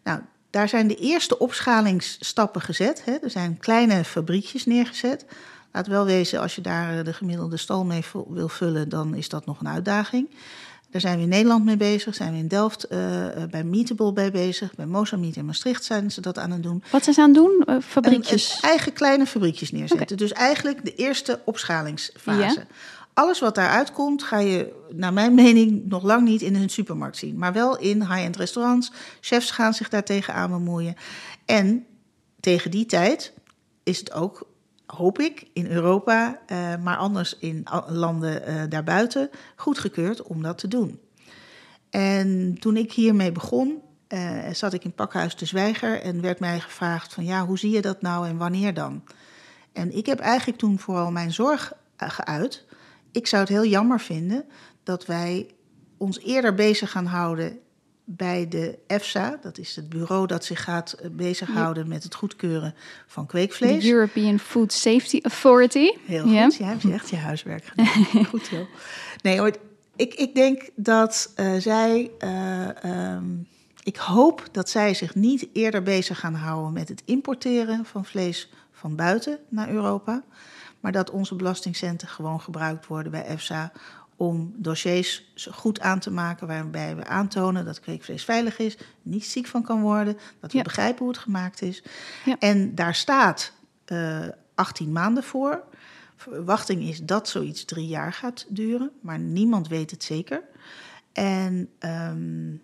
Nou, 0.05 0.21
daar 0.51 0.69
zijn 0.69 0.89
de 0.89 0.97
eerste 0.97 1.39
opschalingsstappen 1.39 2.61
gezet. 2.61 3.05
Hè. 3.05 3.13
Er 3.13 3.31
zijn 3.31 3.59
kleine 3.59 4.05
fabriekjes 4.05 4.67
neergezet. 4.67 5.27
Laat 5.73 5.87
wel 5.87 6.05
wezen, 6.05 6.41
als 6.41 6.55
je 6.55 6.61
daar 6.61 6.99
eh, 6.99 7.05
de 7.05 7.13
gemiddelde 7.13 7.57
stal 7.57 7.85
mee 7.85 8.05
wil 8.29 8.49
vullen, 8.49 8.89
dan 8.89 9.15
is 9.15 9.29
dat 9.29 9.47
nog 9.47 9.61
een 9.61 9.69
uitdaging. 9.69 10.31
Daar 10.91 11.01
zijn 11.01 11.17
we 11.17 11.23
in 11.23 11.29
Nederland 11.29 11.65
mee 11.65 11.77
bezig, 11.77 12.15
zijn 12.15 12.33
we 12.33 12.39
in 12.39 12.49
Delft 12.49 12.85
eh, 12.85 13.43
eh, 13.43 13.51
bij 13.51 13.65
Meatable 13.65 14.13
bij 14.13 14.31
bezig. 14.31 14.75
Bij 14.75 14.87
Mozambique 14.87 15.41
en 15.41 15.47
Maastricht 15.47 15.85
zijn 15.85 16.11
ze 16.11 16.21
dat 16.21 16.39
aan 16.39 16.51
het 16.51 16.63
doen. 16.63 16.83
Wat 16.91 17.03
zijn 17.03 17.15
ze 17.15 17.21
aan 17.21 17.29
het 17.29 17.37
doen? 17.37 17.63
Eh, 17.67 17.77
fabriekjes. 17.83 18.61
en 18.61 18.69
eigen 18.69 18.93
kleine 18.93 19.27
fabriekjes 19.27 19.73
neerzetten. 19.73 20.17
Dus 20.17 20.33
eigenlijk 20.33 20.85
de 20.85 20.95
eerste 20.95 21.41
opschalingsfase. 21.45 22.59
Ja. 22.59 22.67
Alles 23.13 23.41
wat 23.41 23.55
daaruit 23.55 23.93
komt, 23.93 24.23
ga 24.23 24.39
je, 24.39 24.73
naar 24.93 25.13
mijn 25.13 25.35
mening, 25.35 25.85
nog 25.85 26.03
lang 26.03 26.25
niet 26.25 26.43
in 26.43 26.55
een 26.55 26.69
supermarkt 26.69 27.17
zien. 27.17 27.39
Maar 27.39 27.53
wel 27.53 27.79
in 27.79 28.01
high-end 28.01 28.37
restaurants. 28.37 28.93
Chefs 29.21 29.51
gaan 29.51 29.75
zich 29.75 29.89
daartegen 29.89 30.35
aan 30.35 30.51
bemoeien. 30.51 30.95
En 31.45 31.87
tegen 32.41 32.71
die 32.71 32.87
tijd 32.87 33.33
is 33.83 33.99
het 33.99 34.13
ook, 34.13 34.47
hoop 34.97 35.19
ik, 35.19 35.49
in 35.53 35.67
Europa, 35.67 36.41
eh, 36.47 36.77
maar 36.83 36.97
anders 36.97 37.39
in 37.39 37.67
landen 37.89 38.47
eh, 38.47 38.63
daarbuiten, 38.69 39.31
goedgekeurd 39.57 40.23
om 40.23 40.43
dat 40.43 40.59
te 40.59 40.69
doen. 40.69 41.01
En 41.91 42.57
toen 42.61 42.77
ik 42.77 42.93
hiermee 42.93 43.33
begon, 43.33 43.83
eh, 44.07 44.49
zat 44.53 44.73
ik 44.73 44.85
in 44.85 44.93
Pakhuis 44.93 45.37
de 45.37 45.47
Zwijger 45.47 46.03
en 46.03 46.21
werd 46.21 46.41
mij 46.41 46.61
gevraagd 46.61 47.15
van 47.15 47.25
ja, 47.25 47.47
hoe 47.47 47.59
zie 47.59 47.71
je 47.71 47.83
dat 47.83 48.03
nou 48.03 48.29
en 48.29 48.37
wanneer 48.37 48.75
dan? 48.75 49.03
En 49.73 49.97
ik 49.97 50.07
heb 50.07 50.19
eigenlijk 50.19 50.59
toen 50.59 50.79
vooral 50.79 51.11
mijn 51.11 51.33
zorg 51.33 51.73
geuit. 51.97 52.65
Ik 53.13 53.27
zou 53.27 53.43
het 53.43 53.51
heel 53.51 53.65
jammer 53.65 54.01
vinden 54.01 54.45
dat 54.83 55.07
wij 55.07 55.51
ons 55.97 56.21
eerder 56.21 56.55
bezig 56.55 56.91
gaan 56.91 57.07
houden 57.07 57.59
bij 58.11 58.49
de 58.49 58.79
EFSA. 58.87 59.39
Dat 59.43 59.59
is 59.59 59.77
het 59.77 59.89
bureau 59.89 60.27
dat 60.27 60.45
zich 60.45 60.63
gaat 60.63 60.93
eh, 60.93 61.11
bezighouden 61.11 61.89
met 61.89 62.03
het 62.03 62.15
goedkeuren 62.15 62.75
van 63.07 63.27
kweekvlees. 63.27 63.87
European 63.87 64.39
Food 64.39 64.73
Safety 64.73 65.21
Authority. 65.23 65.91
Heel 66.07 66.23
goed, 66.23 66.57
jij 66.57 66.69
hebt 66.69 66.83
je 66.83 66.93
echt 66.93 67.11
je 67.11 67.17
huiswerk 67.17 67.65
gedaan. 67.65 68.25
goed 68.33 68.47
joh. 68.49 68.67
Nee 69.23 69.39
hoor, 69.39 69.57
ik, 69.97 70.15
ik 70.15 70.35
denk 70.35 70.71
dat 70.75 71.33
eh, 71.35 71.55
zij... 71.59 72.11
eh, 72.19 72.85
ehm, 72.85 73.25
ik 73.83 73.97
hoop 73.97 74.49
dat 74.53 74.71
zij 74.71 74.95
zich 74.95 75.15
niet 75.15 75.49
eerder 75.53 75.83
bezig 75.83 76.19
gaan 76.19 76.35
houden 76.35 76.73
met 76.73 76.89
het 76.89 77.03
importeren 77.05 77.85
van 77.85 78.05
vlees 78.05 78.51
van 78.73 78.97
buiten 78.97 79.39
naar 79.49 79.69
Europa. 79.69 80.23
Maar 80.81 80.93
dat 80.93 81.11
onze 81.11 81.35
belastingcenten 81.35 82.09
gewoon 82.09 82.41
gebruikt 82.41 82.87
worden 82.87 83.13
bij 83.13 83.25
EFSA 83.25 83.73
om 84.19 84.53
dossiers 84.57 85.33
goed 85.51 85.81
aan 85.81 85.99
te 85.99 86.11
maken 86.11 86.47
waarbij 86.47 86.97
we 86.97 87.05
aantonen 87.07 87.65
dat 87.65 87.81
kweekvlees 87.81 88.25
veilig 88.25 88.59
is, 88.59 88.77
niet 89.03 89.25
ziek 89.27 89.47
van 89.47 89.63
kan 89.63 89.81
worden, 89.81 90.17
dat 90.41 90.51
we 90.53 90.57
Ja. 90.59 90.63
begrijpen 90.65 90.99
hoe 90.99 91.09
het 91.09 91.19
gemaakt 91.23 91.63
is. 91.63 91.83
Ja. 92.25 92.37
En 92.39 92.75
daar 92.75 92.95
staat 92.95 93.53
eh 93.85 94.27
18 94.55 94.93
maanden 94.93 95.23
voor. 95.23 95.63
Verwachting 96.17 96.83
is 96.83 97.01
dat 97.05 97.29
zoiets 97.29 97.65
drie 97.65 97.87
jaar 97.87 98.13
gaat 98.13 98.47
duren, 98.49 98.91
maar 99.01 99.19
niemand 99.19 99.69
weet 99.69 99.91
het 99.91 100.05
zeker. 100.05 100.43
En 101.13 101.69
ehm, 101.79 102.55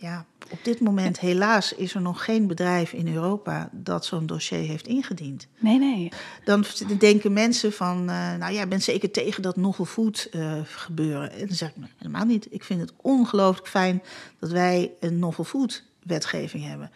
Ja, 0.00 0.24
op 0.50 0.58
dit 0.62 0.80
moment 0.80 1.20
helaas 1.20 1.72
is 1.72 1.94
er 1.94 2.00
nog 2.00 2.24
geen 2.24 2.46
bedrijf 2.46 2.92
in 2.92 3.14
Europa 3.14 3.68
dat 3.72 4.04
zo'n 4.04 4.26
dossier 4.26 4.58
heeft 4.58 4.86
ingediend. 4.86 5.46
Nee, 5.58 5.78
nee. 5.78 6.12
Dan 6.44 6.64
denken 6.98 7.32
mensen 7.32 7.72
van, 7.72 7.98
uh, 8.10 8.34
nou 8.34 8.52
ja, 8.52 8.66
ben 8.66 8.82
zeker 8.82 9.10
tegen 9.10 9.42
dat 9.42 9.56
novel 9.56 9.84
food 9.84 10.28
uh, 10.32 10.52
gebeuren. 10.64 11.32
En 11.32 11.46
dan 11.46 11.56
zeg 11.56 11.68
ik, 11.68 11.76
nee, 11.76 11.88
helemaal 11.96 12.24
niet. 12.24 12.46
Ik 12.50 12.64
vind 12.64 12.80
het 12.80 12.92
ongelooflijk 12.96 13.68
fijn 13.68 14.02
dat 14.38 14.50
wij 14.50 14.92
een 15.00 15.18
novel 15.18 15.44
food 15.44 15.84
wetgeving 16.02 16.64
hebben. 16.64 16.90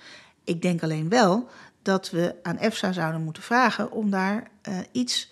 Ik 0.45 0.63
denk 0.63 0.83
alleen 0.83 1.09
wel 1.09 1.49
dat 1.83 2.11
we 2.11 2.35
aan 2.43 2.59
EFSA 2.59 2.93
zouden 2.93 3.25
moeten 3.25 3.43
vragen 3.43 3.93
om 3.93 4.11
daar 4.11 4.51
uh, 4.69 4.79
iets, 4.93 5.31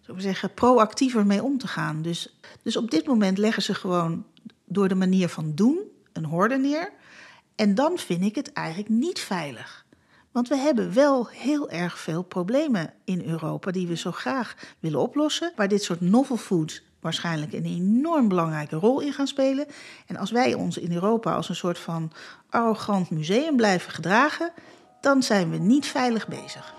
zo 0.00 0.14
we 0.14 0.20
zeggen, 0.20 0.54
proactiever 0.54 1.26
mee 1.26 1.42
om 1.42 1.58
te 1.58 1.68
gaan. 1.68 2.02
Dus, 2.02 2.38
dus 2.62 2.76
op 2.76 2.90
dit 2.90 3.06
moment 3.06 3.38
leggen 3.38 3.62
ze 3.62 3.74
gewoon 3.74 4.24
door 4.64 4.88
de 4.88 4.94
manier 4.94 5.28
van 5.28 5.54
doen 5.54 5.78
een 6.18 6.24
horde 6.24 6.58
neer. 6.58 6.92
En 7.58 7.74
dan 7.74 7.98
vind 7.98 8.24
ik 8.24 8.34
het 8.34 8.52
eigenlijk 8.52 8.88
niet 8.88 9.20
veilig. 9.20 9.86
Want 10.32 10.48
we 10.48 10.56
hebben 10.56 10.94
wel 10.94 11.28
heel 11.28 11.70
erg 11.70 11.98
veel 11.98 12.22
problemen 12.22 12.92
in 13.04 13.24
Europa 13.24 13.70
die 13.70 13.86
we 13.86 13.96
zo 13.96 14.12
graag 14.12 14.54
willen 14.78 15.00
oplossen. 15.00 15.52
Waar 15.56 15.68
dit 15.68 15.82
soort 15.82 16.00
novel 16.00 16.36
foods 16.36 16.82
waarschijnlijk 17.00 17.52
een 17.52 17.64
enorm 17.64 18.28
belangrijke 18.28 18.76
rol 18.76 19.00
in 19.00 19.12
gaan 19.12 19.26
spelen. 19.26 19.66
En 20.06 20.16
als 20.16 20.30
wij 20.30 20.54
ons 20.54 20.78
in 20.78 20.92
Europa 20.92 21.34
als 21.34 21.48
een 21.48 21.56
soort 21.56 21.78
van 21.78 22.12
arrogant 22.50 23.10
museum 23.10 23.56
blijven 23.56 23.92
gedragen, 23.92 24.52
dan 25.00 25.22
zijn 25.22 25.50
we 25.50 25.56
niet 25.56 25.86
veilig 25.86 26.28
bezig. 26.28 26.74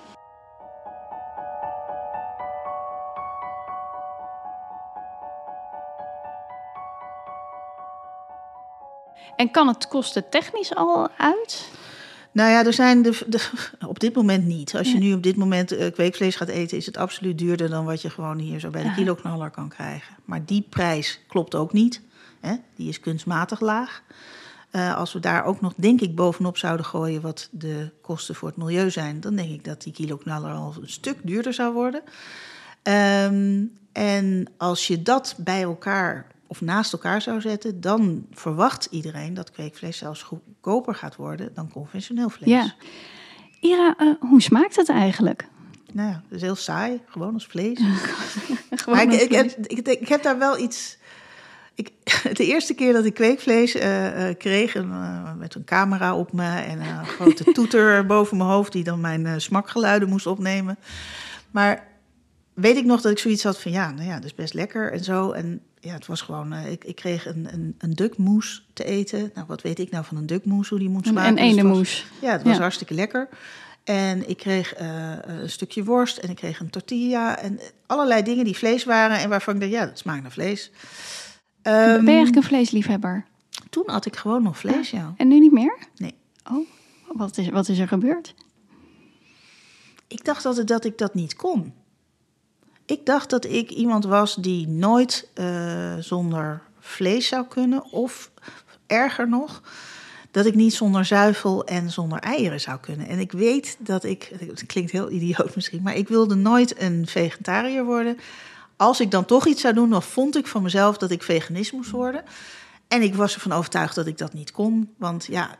En 9.39 9.51
kan 9.51 9.67
het 9.67 9.87
kosten 9.87 10.29
technisch 10.29 10.75
al 10.75 11.09
uit? 11.17 11.69
Nou 12.31 12.51
ja, 12.51 12.65
er 12.65 12.73
zijn 12.73 13.01
de, 13.01 13.19
de, 13.27 13.49
op 13.87 13.99
dit 13.99 14.15
moment 14.15 14.45
niet. 14.45 14.75
Als 14.75 14.91
je 14.91 14.97
nu 14.97 15.13
op 15.13 15.23
dit 15.23 15.35
moment 15.35 15.73
uh, 15.73 15.91
kweekvlees 15.91 16.35
gaat 16.35 16.47
eten, 16.47 16.77
is 16.77 16.85
het 16.85 16.97
absoluut 16.97 17.37
duurder 17.37 17.69
dan 17.69 17.85
wat 17.85 18.01
je 18.01 18.09
gewoon 18.09 18.37
hier 18.37 18.59
zo 18.59 18.69
bij 18.69 18.81
de 18.81 18.87
ja. 18.87 18.93
kiloknaller 18.93 19.49
kan 19.49 19.69
krijgen. 19.69 20.15
Maar 20.25 20.45
die 20.45 20.65
prijs 20.69 21.19
klopt 21.27 21.55
ook 21.55 21.73
niet. 21.73 22.01
Hè? 22.39 22.55
Die 22.75 22.89
is 22.89 22.99
kunstmatig 22.99 23.59
laag. 23.59 24.01
Uh, 24.71 24.95
als 24.95 25.13
we 25.13 25.19
daar 25.19 25.45
ook 25.45 25.61
nog, 25.61 25.73
denk 25.75 26.01
ik, 26.01 26.15
bovenop 26.15 26.57
zouden 26.57 26.85
gooien 26.85 27.21
wat 27.21 27.47
de 27.51 27.89
kosten 28.01 28.35
voor 28.35 28.47
het 28.47 28.57
milieu 28.57 28.89
zijn, 28.89 29.19
dan 29.19 29.35
denk 29.35 29.49
ik 29.49 29.63
dat 29.63 29.81
die 29.81 29.93
kiloknaller 29.93 30.51
al 30.51 30.75
een 30.81 30.89
stuk 30.89 31.17
duurder 31.23 31.53
zou 31.53 31.73
worden. 31.73 32.01
Um, 32.83 33.77
en 33.91 34.47
als 34.57 34.87
je 34.87 35.01
dat 35.01 35.35
bij 35.37 35.61
elkaar 35.61 36.27
of 36.49 36.61
naast 36.61 36.93
elkaar 36.93 37.21
zou 37.21 37.41
zetten, 37.41 37.81
dan 37.81 38.25
verwacht 38.31 38.87
iedereen 38.91 39.33
dat 39.33 39.51
kweekvlees 39.51 39.97
zelfs 39.97 40.21
goedkoper 40.21 40.95
gaat 40.95 41.15
worden 41.15 41.53
dan 41.53 41.71
conventioneel 41.71 42.29
vlees. 42.29 42.49
Ja. 42.49 42.73
Ira, 43.59 43.95
uh, 43.99 44.13
hoe 44.19 44.41
smaakt 44.41 44.75
het 44.75 44.89
eigenlijk? 44.89 45.47
Nou 45.93 46.09
ja, 46.09 46.21
het 46.23 46.35
is 46.35 46.41
heel 46.41 46.55
saai, 46.55 47.01
gewoon 47.05 47.33
als 47.33 47.45
vlees. 47.45 47.79
gewoon 48.69 48.95
maar 48.95 49.13
ik, 49.13 49.31
ik, 49.31 49.55
ik, 49.67 49.87
ik, 49.87 50.07
heb 50.07 50.23
daar 50.23 50.37
wel 50.37 50.59
iets. 50.59 50.97
Ik, 51.75 51.91
de 52.37 52.45
eerste 52.45 52.73
keer 52.73 52.93
dat 52.93 53.05
ik 53.05 53.13
kweekvlees 53.13 53.75
uh, 53.75 54.27
uh, 54.29 54.35
kreeg, 54.37 54.75
uh, 54.75 55.33
met 55.37 55.55
een 55.55 55.63
camera 55.63 56.15
op 56.15 56.33
me 56.33 56.59
en 56.59 56.79
een 56.81 57.05
grote 57.17 57.51
toeter 57.51 58.05
boven 58.05 58.37
mijn 58.37 58.49
hoofd, 58.49 58.71
die 58.71 58.83
dan 58.83 59.01
mijn 59.01 59.41
smakgeluiden 59.41 60.09
moest 60.09 60.27
opnemen. 60.27 60.77
Maar 61.51 61.87
weet 62.53 62.77
ik 62.77 62.85
nog 62.85 63.01
dat 63.01 63.11
ik 63.11 63.19
zoiets 63.19 63.43
had 63.43 63.61
van 63.61 63.71
ja, 63.71 63.91
nou 63.91 64.07
ja, 64.07 64.15
dat 64.15 64.25
is 64.25 64.35
best 64.35 64.53
lekker 64.53 64.91
en 64.91 65.03
zo. 65.03 65.31
En 65.31 65.61
ja, 65.79 65.93
het 65.93 66.05
was 66.05 66.21
gewoon, 66.21 66.53
uh, 66.53 66.71
ik, 66.71 66.83
ik 66.83 66.95
kreeg 66.95 67.25
een, 67.25 67.47
een, 67.53 67.75
een 67.77 67.91
dukmoes 67.93 68.67
te 68.73 68.83
eten. 68.83 69.31
Nou, 69.33 69.47
wat 69.47 69.61
weet 69.61 69.79
ik 69.79 69.91
nou 69.91 70.05
van 70.05 70.17
een 70.17 70.25
dukmoes, 70.25 70.69
hoe 70.69 70.79
die 70.79 70.89
moet 70.89 71.07
smaken. 71.07 71.31
Een 71.31 71.37
eendemoes. 71.37 71.79
Dus 71.79 72.05
ja, 72.21 72.31
het 72.31 72.43
was 72.43 72.55
ja. 72.55 72.61
hartstikke 72.61 72.93
lekker. 72.93 73.29
En 73.83 74.29
ik 74.29 74.37
kreeg 74.37 74.81
uh, 74.81 75.11
een 75.21 75.49
stukje 75.49 75.83
worst 75.83 76.17
en 76.17 76.29
ik 76.29 76.35
kreeg 76.35 76.59
een 76.59 76.69
tortilla 76.69 77.37
en 77.37 77.59
allerlei 77.85 78.23
dingen 78.23 78.45
die 78.45 78.57
vlees 78.57 78.83
waren 78.83 79.19
en 79.19 79.29
waarvan 79.29 79.53
ik 79.53 79.59
dacht, 79.59 79.71
ja, 79.71 79.85
dat 79.85 79.97
smaakt 79.97 80.21
naar 80.21 80.31
vlees. 80.31 80.71
Um, 81.63 81.73
ben 81.73 82.01
je 82.01 82.07
eigenlijk 82.07 82.35
een 82.35 82.43
vleesliefhebber? 82.43 83.25
Toen 83.69 83.83
had 83.85 84.05
ik 84.05 84.15
gewoon 84.15 84.43
nog 84.43 84.57
vlees, 84.57 84.89
ja. 84.89 84.99
ja. 84.99 85.13
En 85.17 85.27
nu 85.27 85.39
niet 85.39 85.51
meer? 85.51 85.77
Nee. 85.95 86.13
Oh, 86.51 86.67
wat 87.07 87.37
is, 87.37 87.49
wat 87.49 87.69
is 87.69 87.79
er 87.79 87.87
gebeurd? 87.87 88.33
Ik 90.07 90.25
dacht 90.25 90.45
altijd 90.45 90.67
dat 90.67 90.85
ik 90.85 90.97
dat 90.97 91.13
niet 91.13 91.35
kon. 91.35 91.73
Ik 92.89 93.05
dacht 93.05 93.29
dat 93.29 93.45
ik 93.45 93.69
iemand 93.69 94.05
was 94.05 94.35
die 94.35 94.67
nooit 94.67 95.29
uh, 95.35 95.93
zonder 95.99 96.61
vlees 96.79 97.27
zou 97.27 97.45
kunnen. 97.47 97.91
Of 97.91 98.31
erger 98.87 99.29
nog, 99.29 99.61
dat 100.31 100.45
ik 100.45 100.55
niet 100.55 100.73
zonder 100.73 101.05
zuivel 101.05 101.65
en 101.65 101.91
zonder 101.91 102.19
eieren 102.19 102.61
zou 102.61 102.79
kunnen. 102.79 103.07
En 103.07 103.19
ik 103.19 103.31
weet 103.31 103.77
dat 103.79 104.03
ik, 104.03 104.31
het 104.39 104.65
klinkt 104.65 104.91
heel 104.91 105.11
idioot 105.11 105.55
misschien, 105.55 105.81
maar 105.81 105.95
ik 105.95 106.07
wilde 106.07 106.35
nooit 106.35 106.81
een 106.81 107.07
vegetariër 107.07 107.85
worden. 107.85 108.17
Als 108.75 108.99
ik 108.99 109.11
dan 109.11 109.25
toch 109.25 109.47
iets 109.47 109.61
zou 109.61 109.73
doen, 109.73 109.89
dan 109.89 110.03
vond 110.03 110.37
ik 110.37 110.47
van 110.47 110.63
mezelf 110.63 110.97
dat 110.97 111.11
ik 111.11 111.23
veganist 111.23 111.71
moest 111.71 111.91
worden. 111.91 112.23
En 112.87 113.01
ik 113.01 113.15
was 113.15 113.33
ervan 113.33 113.51
overtuigd 113.51 113.95
dat 113.95 114.07
ik 114.07 114.17
dat 114.17 114.33
niet 114.33 114.51
kon. 114.51 114.93
Want 114.97 115.25
ja, 115.25 115.55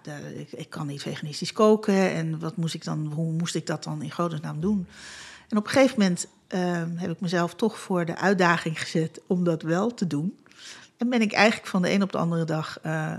ik, 0.56 0.70
kan 0.70 0.88
niet 0.88 1.02
veganistisch 1.02 1.54
koken. 1.54 2.12
En 2.12 2.40
wat 2.40 2.58
moest 2.58 2.74
ik 2.74 2.84
dan, 2.84 3.12
hoe 3.16 3.32
moest 3.32 3.56
ik 3.56 3.66
dat 3.66 3.84
dan 3.84 4.02
in 4.02 4.12
godesnaam 4.12 4.60
doen? 4.60 4.88
En 5.50 5.58
op 5.58 5.66
een 5.66 5.72
gegeven 5.72 6.00
moment 6.00 6.28
uh, 6.56 6.84
heb 6.96 7.12
ik 7.12 7.20
mezelf 7.20 7.56
toch 7.56 7.80
voor 7.80 8.06
de 8.06 8.16
uitdaging 8.16 8.82
gezet 8.82 9.22
om 9.28 9.44
dat 9.44 9.62
wel 9.62 9.94
te 9.94 10.08
doen. 10.08 10.38
En 10.98 11.10
ben 11.10 11.22
ik 11.22 11.34
eigenlijk 11.34 11.68
van 11.68 11.82
de 11.82 11.92
een 11.92 12.02
op 12.02 12.12
de 12.12 12.18
andere 12.18 12.46
dag. 12.46 12.80
Uh, 12.86 13.14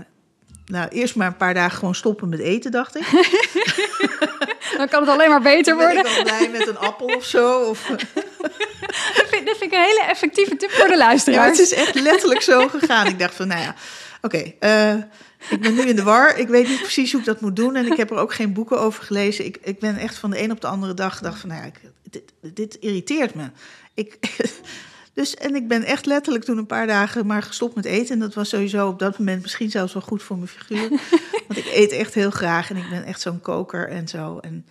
nou, 0.65 0.87
eerst 0.87 1.15
maar 1.15 1.27
een 1.27 1.37
paar 1.37 1.53
dagen 1.53 1.77
gewoon 1.77 1.95
stoppen 1.95 2.29
met 2.29 2.39
eten, 2.39 2.71
dacht 2.71 2.95
ik. 2.95 3.05
Dan 4.77 4.87
kan 4.87 5.01
het 5.01 5.09
alleen 5.09 5.29
maar 5.29 5.41
beter 5.41 5.75
worden. 5.75 6.03
Ben 6.03 6.11
ik 6.11 6.15
dan 6.15 6.23
blij 6.23 6.49
met 6.49 6.67
een 6.67 6.77
appel 6.77 7.07
of 7.07 7.25
zo? 7.25 7.59
Of... 7.59 7.87
dat, 9.17 9.27
vind, 9.29 9.45
dat 9.45 9.57
vind 9.57 9.71
ik 9.71 9.71
een 9.71 9.85
hele 9.85 10.03
effectieve 10.07 10.55
tip 10.55 10.71
voor 10.71 10.87
de 10.87 10.97
luisteraars. 10.97 11.57
Ja, 11.57 11.63
het 11.63 11.71
is 11.71 11.73
echt 11.73 11.95
letterlijk 11.95 12.41
zo 12.41 12.67
gegaan. 12.67 13.07
Ik 13.07 13.19
dacht 13.19 13.35
van, 13.35 13.47
nou 13.47 13.61
ja, 13.61 13.75
oké. 14.21 14.53
Okay, 14.59 14.93
uh, 14.95 15.03
ik 15.49 15.61
ben 15.61 15.73
nu 15.73 15.81
in 15.81 15.95
de 15.95 16.03
war. 16.03 16.37
Ik 16.37 16.47
weet 16.47 16.67
niet 16.67 16.81
precies 16.81 17.11
hoe 17.11 17.19
ik 17.19 17.25
dat 17.25 17.41
moet 17.41 17.55
doen. 17.55 17.75
En 17.75 17.85
ik 17.85 17.97
heb 17.97 18.11
er 18.11 18.17
ook 18.17 18.33
geen 18.33 18.53
boeken 18.53 18.79
over 18.79 19.03
gelezen. 19.03 19.45
Ik, 19.45 19.57
ik 19.61 19.79
ben 19.79 19.97
echt 19.97 20.17
van 20.17 20.29
de 20.29 20.41
een 20.41 20.51
op 20.51 20.61
de 20.61 20.67
andere 20.67 20.93
dag 20.93 21.17
gedacht 21.17 21.39
van, 21.39 21.49
nou 21.49 21.61
ja, 21.61 21.67
ik, 21.67 21.79
dit, 22.11 22.33
dit, 22.53 22.75
irriteert 22.75 23.33
me. 23.33 23.49
Ik, 23.93 24.17
dus, 25.13 25.35
en 25.35 25.55
ik 25.55 25.67
ben 25.67 25.83
echt 25.83 26.05
letterlijk 26.05 26.43
toen 26.43 26.57
een 26.57 26.65
paar 26.65 26.87
dagen 26.87 27.25
maar 27.25 27.43
gestopt 27.43 27.75
met 27.75 27.85
eten. 27.85 28.13
En 28.13 28.19
dat 28.19 28.33
was 28.33 28.49
sowieso 28.49 28.87
op 28.87 28.99
dat 28.99 29.17
moment 29.17 29.41
misschien 29.41 29.69
zelfs 29.69 29.93
wel 29.93 30.01
goed 30.01 30.23
voor 30.23 30.37
mijn 30.37 30.47
figuur. 30.47 30.89
Want 31.47 31.59
ik 31.59 31.71
eet 31.73 31.91
echt 31.91 32.13
heel 32.13 32.31
graag 32.31 32.69
en 32.69 32.75
ik 32.75 32.89
ben 32.89 33.03
echt 33.03 33.21
zo'n 33.21 33.41
koker 33.41 33.89
en 33.89 34.07
zo. 34.07 34.37
En 34.37 34.65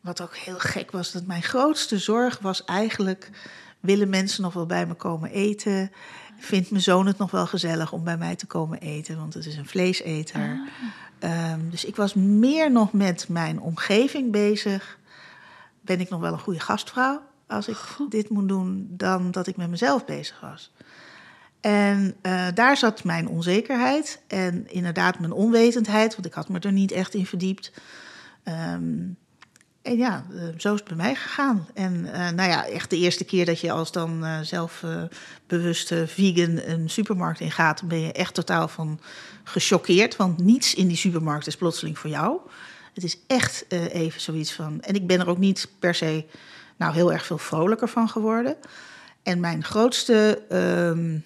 wat 0.00 0.20
ook 0.20 0.36
heel 0.36 0.58
gek 0.58 0.90
was, 0.90 1.12
dat 1.12 1.26
mijn 1.26 1.42
grootste 1.42 1.98
zorg 1.98 2.38
was 2.38 2.64
eigenlijk... 2.64 3.30
willen 3.80 4.08
mensen 4.08 4.42
nog 4.42 4.52
wel 4.52 4.66
bij 4.66 4.86
me 4.86 4.94
komen 4.94 5.30
eten? 5.30 5.92
Vindt 6.38 6.70
mijn 6.70 6.82
zoon 6.82 7.06
het 7.06 7.18
nog 7.18 7.30
wel 7.30 7.46
gezellig 7.46 7.92
om 7.92 8.04
bij 8.04 8.16
mij 8.16 8.36
te 8.36 8.46
komen 8.46 8.78
eten? 8.78 9.16
Want 9.16 9.34
het 9.34 9.46
is 9.46 9.56
een 9.56 9.66
vleeseter. 9.66 10.60
Ah. 11.20 11.52
Um, 11.52 11.70
dus 11.70 11.84
ik 11.84 11.96
was 11.96 12.14
meer 12.14 12.70
nog 12.70 12.92
met 12.92 13.28
mijn 13.28 13.60
omgeving 13.60 14.30
bezig 14.30 14.98
ben 15.90 16.00
ik 16.00 16.10
nog 16.10 16.20
wel 16.20 16.32
een 16.32 16.38
goede 16.38 16.60
gastvrouw 16.60 17.22
als 17.46 17.68
ik 17.68 17.76
dit 18.08 18.28
moet 18.28 18.48
doen, 18.48 18.86
dan 18.90 19.30
dat 19.30 19.46
ik 19.46 19.56
met 19.56 19.70
mezelf 19.70 20.04
bezig 20.04 20.40
was. 20.40 20.72
En 21.60 22.14
uh, 22.22 22.46
daar 22.54 22.76
zat 22.76 23.04
mijn 23.04 23.28
onzekerheid 23.28 24.22
en 24.26 24.72
inderdaad 24.72 25.18
mijn 25.18 25.32
onwetendheid, 25.32 26.14
want 26.14 26.26
ik 26.26 26.32
had 26.32 26.48
me 26.48 26.58
er 26.58 26.72
niet 26.72 26.92
echt 26.92 27.14
in 27.14 27.26
verdiept. 27.26 27.72
Um, 28.44 29.16
en 29.82 29.96
ja, 29.96 30.24
uh, 30.32 30.42
zo 30.58 30.72
is 30.72 30.80
het 30.80 30.88
bij 30.88 30.96
mij 30.96 31.14
gegaan. 31.14 31.66
En 31.74 31.94
uh, 31.94 32.12
nou 32.12 32.50
ja, 32.50 32.66
echt 32.66 32.90
de 32.90 32.96
eerste 32.96 33.24
keer 33.24 33.44
dat 33.44 33.60
je 33.60 33.72
als 33.72 33.92
dan 33.92 34.24
zelfbewuste 34.42 36.06
vegan 36.06 36.60
een 36.66 36.90
supermarkt 36.90 37.40
ingaat, 37.40 37.82
ben 37.82 38.00
je 38.00 38.12
echt 38.12 38.34
totaal 38.34 38.68
van 38.68 39.00
gechoqueerd, 39.44 40.16
want 40.16 40.38
niets 40.38 40.74
in 40.74 40.88
die 40.88 40.96
supermarkt 40.96 41.46
is 41.46 41.56
plotseling 41.56 41.98
voor 41.98 42.10
jou. 42.10 42.40
Het 42.94 43.04
is 43.04 43.18
echt 43.26 43.64
uh, 43.68 43.94
even 43.94 44.20
zoiets 44.20 44.52
van. 44.52 44.80
En 44.80 44.94
ik 44.94 45.06
ben 45.06 45.20
er 45.20 45.28
ook 45.28 45.38
niet 45.38 45.68
per 45.78 45.94
se 45.94 46.24
nou 46.76 46.94
heel 46.94 47.12
erg 47.12 47.26
veel 47.26 47.38
vrolijker 47.38 47.88
van 47.88 48.08
geworden. 48.08 48.56
En 49.22 49.40
mijn 49.40 49.64
grootste 49.64 50.42
um, 50.52 51.24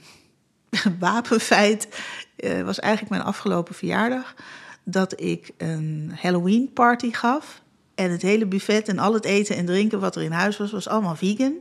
wapenfeit 0.99 1.89
uh, 2.37 2.63
was 2.63 2.81
eigenlijk 2.81 3.13
mijn 3.15 3.27
afgelopen 3.27 3.75
verjaardag. 3.75 4.35
Dat 4.85 5.21
ik 5.21 5.51
een 5.57 6.13
Halloween 6.21 6.71
party 6.73 7.13
gaf. 7.13 7.63
En 7.95 8.11
het 8.11 8.23
hele 8.23 8.47
buffet 8.47 8.89
en 8.89 8.99
al 8.99 9.15
het 9.15 9.25
eten 9.25 9.57
en 9.57 9.67
drinken 9.67 10.01
wat 10.01 10.17
er 10.17 10.23
in 10.23 10.33
huis 10.33 10.57
was, 10.57 10.73
was 10.73 10.89
allemaal 10.89 11.17
vegan. 11.17 11.55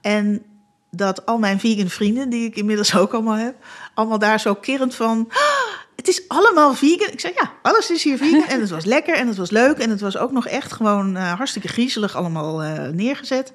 En 0.00 0.42
dat 0.90 1.26
al 1.26 1.38
mijn 1.38 1.60
vegan 1.60 1.88
vrienden, 1.88 2.28
die 2.28 2.46
ik 2.46 2.56
inmiddels 2.56 2.96
ook 2.96 3.12
allemaal 3.12 3.36
heb, 3.36 3.54
allemaal 3.94 4.18
daar 4.18 4.40
zo 4.40 4.54
kerend 4.54 4.94
van. 4.94 5.28
Ah, 5.28 5.69
het 6.00 6.08
is 6.08 6.28
allemaal 6.28 6.74
vegan. 6.74 7.12
Ik 7.12 7.20
zei, 7.20 7.32
ja, 7.36 7.52
alles 7.62 7.90
is 7.90 8.02
hier 8.02 8.16
vegan. 8.16 8.48
En 8.48 8.60
het 8.60 8.70
was 8.70 8.84
lekker 8.84 9.14
en 9.14 9.28
het 9.28 9.36
was 9.36 9.50
leuk. 9.50 9.78
En 9.78 9.90
het 9.90 10.00
was 10.00 10.16
ook 10.16 10.32
nog 10.32 10.46
echt 10.46 10.72
gewoon 10.72 11.16
uh, 11.16 11.32
hartstikke 11.32 11.68
griezelig 11.68 12.16
allemaal 12.16 12.64
uh, 12.64 12.88
neergezet. 12.88 13.52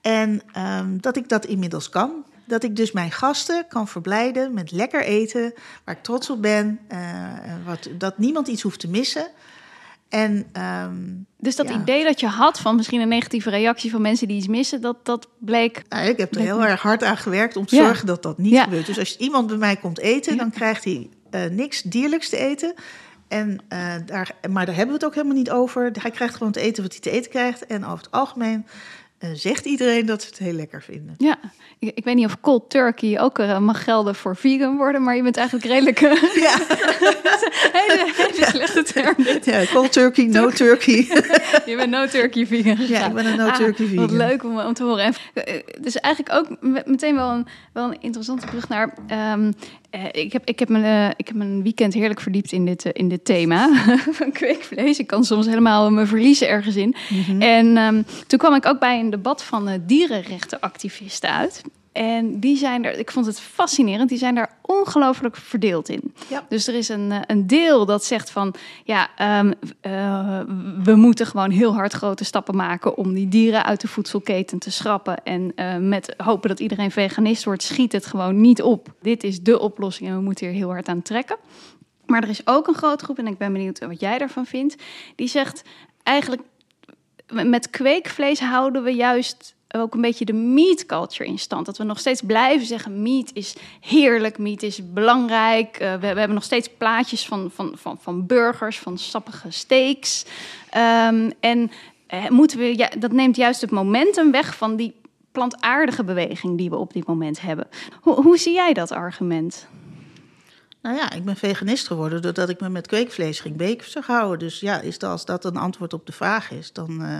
En 0.00 0.42
um, 0.80 1.00
dat 1.00 1.16
ik 1.16 1.28
dat 1.28 1.46
inmiddels 1.46 1.88
kan. 1.88 2.24
dat 2.44 2.62
ik 2.62 2.76
dus 2.76 2.92
mijn 2.92 3.10
gasten 3.10 3.64
kan 3.68 3.88
verblijden 3.88 4.54
met 4.54 4.70
lekker 4.70 5.02
eten, 5.02 5.54
waar 5.84 5.94
ik 5.94 6.02
trots 6.02 6.30
op 6.30 6.42
ben, 6.42 6.78
uh, 6.92 6.98
wat, 7.66 7.88
dat 7.98 8.18
niemand 8.18 8.48
iets 8.48 8.62
hoeft 8.62 8.80
te 8.80 8.88
missen. 8.88 9.26
En, 10.08 10.46
um, 10.84 11.26
dus 11.38 11.56
dat 11.56 11.70
idee 11.70 12.04
dat 12.04 12.20
je 12.20 12.26
had 12.26 12.60
van 12.60 12.76
misschien 12.76 13.00
een 13.00 13.08
negatieve 13.08 13.50
reactie 13.50 13.90
van 13.90 14.02
mensen 14.02 14.28
die 14.28 14.36
iets 14.36 14.46
missen, 14.46 14.80
dat, 14.80 15.04
dat 15.04 15.28
bleek. 15.38 15.82
Nou, 15.88 16.08
ik 16.08 16.16
heb 16.16 16.34
er 16.34 16.40
heel 16.40 16.64
erg 16.64 16.82
hard 16.82 17.04
aan 17.04 17.16
gewerkt 17.16 17.56
om 17.56 17.66
te 17.66 17.76
zorgen 17.76 18.06
dat 18.06 18.22
dat 18.22 18.38
niet 18.38 18.60
gebeurt. 18.60 18.86
Dus 18.86 18.98
als 18.98 19.16
iemand 19.16 19.46
bij 19.46 19.56
mij 19.56 19.76
komt 19.76 19.98
eten, 19.98 20.36
dan 20.36 20.50
krijgt 20.50 20.84
hij 20.84 21.08
uh, 21.30 21.44
niks 21.44 21.82
dierlijks 21.82 22.28
te 22.28 22.36
eten. 22.36 22.74
En, 23.28 23.60
uh, 23.72 23.94
daar, 24.06 24.30
maar 24.50 24.66
daar 24.66 24.74
hebben 24.74 24.94
we 24.94 25.00
het 25.00 25.04
ook 25.04 25.14
helemaal 25.14 25.36
niet 25.36 25.50
over. 25.50 25.90
Hij 26.00 26.10
krijgt 26.10 26.34
gewoon 26.34 26.52
te 26.52 26.60
eten 26.60 26.82
wat 26.82 26.92
hij 26.92 27.00
te 27.00 27.10
eten 27.10 27.30
krijgt. 27.30 27.66
En 27.66 27.84
over 27.84 27.98
het 27.98 28.10
algemeen 28.10 28.66
uh, 29.20 29.30
zegt 29.34 29.64
iedereen 29.64 30.06
dat 30.06 30.22
ze 30.22 30.28
het 30.28 30.38
heel 30.38 30.52
lekker 30.52 30.82
vinden. 30.82 31.14
Ja, 31.16 31.38
ik, 31.78 31.92
ik 31.94 32.04
weet 32.04 32.14
niet 32.14 32.26
of 32.26 32.40
cold 32.40 32.70
turkey 32.70 33.20
ook 33.20 33.38
uh, 33.38 33.58
mag 33.58 33.84
gelden 33.84 34.14
voor 34.14 34.36
vegan 34.36 34.76
worden, 34.76 35.02
maar 35.02 35.16
je 35.16 35.22
bent 35.22 35.36
eigenlijk 35.36 35.66
redelijk. 35.66 36.00
Uh, 36.00 36.10
ja, 36.46 36.56
hele, 37.78 38.12
hele 38.16 38.46
slechte 38.46 38.82
term. 38.82 39.14
Dit. 39.16 39.44
Ja, 39.44 39.64
cold 39.72 39.92
turkey, 39.92 40.24
no 40.24 40.50
turkey. 40.50 40.94
je 41.66 41.76
bent 41.76 41.90
no 41.90 42.06
turkey 42.06 42.46
vegan. 42.46 42.76
Gegaan. 42.76 43.00
Ja, 43.00 43.06
ik 43.06 43.14
ben 43.14 43.26
een 43.26 43.36
no 43.36 43.50
turkey 43.50 43.84
ah, 43.84 43.90
vegan. 43.90 44.06
Wat 44.06 44.10
leuk 44.10 44.44
om, 44.44 44.58
om 44.58 44.74
te 44.74 44.82
horen. 44.82 45.04
En, 45.04 45.14
dus 45.80 45.94
eigenlijk 45.96 46.34
ook 46.34 46.56
meteen 46.86 47.14
wel 47.14 47.30
een, 47.30 47.46
wel 47.72 47.84
een 47.84 48.00
interessante 48.00 48.46
brug 48.46 48.68
naar. 48.68 48.94
Um, 49.32 49.54
uh, 49.90 50.04
ik, 50.12 50.32
heb, 50.32 50.44
ik, 50.44 50.58
heb 50.58 50.68
mijn, 50.68 50.84
uh, 50.84 51.10
ik 51.16 51.26
heb 51.26 51.36
mijn 51.36 51.62
weekend 51.62 51.94
heerlijk 51.94 52.20
verdiept 52.20 52.52
in 52.52 52.64
dit, 52.64 52.84
uh, 52.84 52.92
in 52.94 53.08
dit 53.08 53.24
thema 53.24 53.84
van 54.18 54.32
kweekvlees. 54.32 54.98
Ik 54.98 55.06
kan 55.06 55.24
soms 55.24 55.46
helemaal 55.46 55.90
me 55.90 56.06
verliezen 56.06 56.48
ergens 56.48 56.76
in. 56.76 56.96
Mm 57.08 57.22
-hmm. 57.22 57.40
En 57.40 57.76
um, 57.76 58.04
toen 58.26 58.38
kwam 58.38 58.54
ik 58.54 58.66
ook 58.66 58.78
bij 58.78 59.00
een 59.00 59.10
debat 59.10 59.44
van 59.44 59.82
dierenrechtenactivisten 59.86 61.30
uit. 61.30 61.62
En 61.92 62.40
die 62.40 62.56
zijn 62.56 62.84
er, 62.84 62.98
ik 62.98 63.10
vond 63.10 63.26
het 63.26 63.40
fascinerend, 63.40 64.08
die 64.08 64.18
zijn 64.18 64.34
daar 64.34 64.56
ongelooflijk 64.62 65.36
verdeeld 65.36 65.88
in. 65.88 66.14
Ja. 66.28 66.46
Dus 66.48 66.66
er 66.66 66.74
is 66.74 66.88
een, 66.88 67.12
een 67.26 67.46
deel 67.46 67.86
dat 67.86 68.04
zegt 68.04 68.30
van, 68.30 68.54
ja, 68.84 69.08
um, 69.40 69.52
uh, 69.82 70.40
we 70.82 70.94
moeten 70.94 71.26
gewoon 71.26 71.50
heel 71.50 71.74
hard 71.74 71.92
grote 71.92 72.24
stappen 72.24 72.56
maken 72.56 72.96
om 72.96 73.14
die 73.14 73.28
dieren 73.28 73.64
uit 73.64 73.80
de 73.80 73.88
voedselketen 73.88 74.58
te 74.58 74.70
schrappen. 74.70 75.24
En 75.24 75.52
uh, 75.56 75.76
met 75.76 76.14
hopen 76.16 76.48
dat 76.48 76.60
iedereen 76.60 76.90
veganist 76.90 77.44
wordt, 77.44 77.62
schiet 77.62 77.92
het 77.92 78.06
gewoon 78.06 78.40
niet 78.40 78.62
op. 78.62 78.94
Dit 79.02 79.24
is 79.24 79.42
de 79.42 79.58
oplossing 79.58 80.08
en 80.08 80.16
we 80.16 80.22
moeten 80.22 80.46
hier 80.46 80.56
heel 80.56 80.70
hard 80.70 80.88
aan 80.88 81.02
trekken. 81.02 81.36
Maar 82.06 82.22
er 82.22 82.28
is 82.28 82.46
ook 82.46 82.66
een 82.66 82.74
grote 82.74 83.04
groep, 83.04 83.18
en 83.18 83.26
ik 83.26 83.38
ben 83.38 83.52
benieuwd 83.52 83.78
wat 83.78 84.00
jij 84.00 84.18
daarvan 84.18 84.46
vindt, 84.46 84.82
die 85.16 85.28
zegt 85.28 85.62
eigenlijk 86.02 86.42
met 87.32 87.70
kweekvlees 87.70 88.40
houden 88.40 88.82
we 88.82 88.90
juist 88.90 89.56
ook 89.68 89.94
een 89.94 90.00
beetje 90.00 90.24
de 90.24 90.32
meat 90.32 90.86
culture 90.86 91.30
in 91.30 91.38
stand. 91.38 91.66
Dat 91.66 91.78
we 91.78 91.84
nog 91.84 91.98
steeds 91.98 92.22
blijven 92.22 92.66
zeggen: 92.66 93.02
meat 93.02 93.30
is 93.32 93.56
heerlijk, 93.80 94.38
meat 94.38 94.62
is 94.62 94.92
belangrijk. 94.92 95.80
Uh, 95.80 95.94
we, 95.94 96.06
hebben 96.06 96.34
nog 96.34 96.44
steeds 96.44 96.68
plaatjes 96.78 97.26
van, 97.26 97.50
van, 97.54 97.72
van, 97.74 97.98
van 98.00 98.26
burgers, 98.26 98.78
van 98.78 98.98
sappige 98.98 99.50
steaks. 99.50 100.24
Um, 100.76 101.32
en 101.40 101.70
uh, 102.14 102.28
moeten 102.28 102.58
we, 102.58 102.76
ja, 102.76 102.90
dat 102.98 103.12
neemt 103.12 103.36
juist 103.36 103.60
het 103.60 103.70
momentum 103.70 104.30
weg 104.30 104.56
van 104.56 104.76
die 104.76 104.94
plantaardige 105.32 106.04
beweging 106.04 106.58
die 106.58 106.70
we 106.70 106.76
op 106.76 106.92
dit 106.92 107.06
moment 107.06 107.40
hebben. 107.40 107.66
Hoe, 108.00 108.22
hoe 108.22 108.38
zie 108.38 108.54
jij 108.54 108.72
dat 108.72 108.92
argument? 108.92 109.68
Nou 110.82 110.96
ja, 110.96 111.12
ik 111.12 111.24
ben 111.24 111.36
veganist 111.36 111.86
geworden 111.86 112.22
doordat 112.22 112.48
ik 112.48 112.60
me 112.60 112.68
met 112.68 112.86
kweekvlees 112.86 113.40
ging 113.40 113.56
bezig 113.56 114.06
houden. 114.06 114.38
Dus 114.38 114.60
ja, 114.60 114.80
is 114.80 114.98
dat, 114.98 115.10
als 115.10 115.24
dat 115.24 115.44
een 115.44 115.56
antwoord 115.56 115.92
op 115.92 116.06
de 116.06 116.12
vraag 116.12 116.50
is, 116.50 116.72
dan. 116.72 117.02
Uh, 117.02 117.18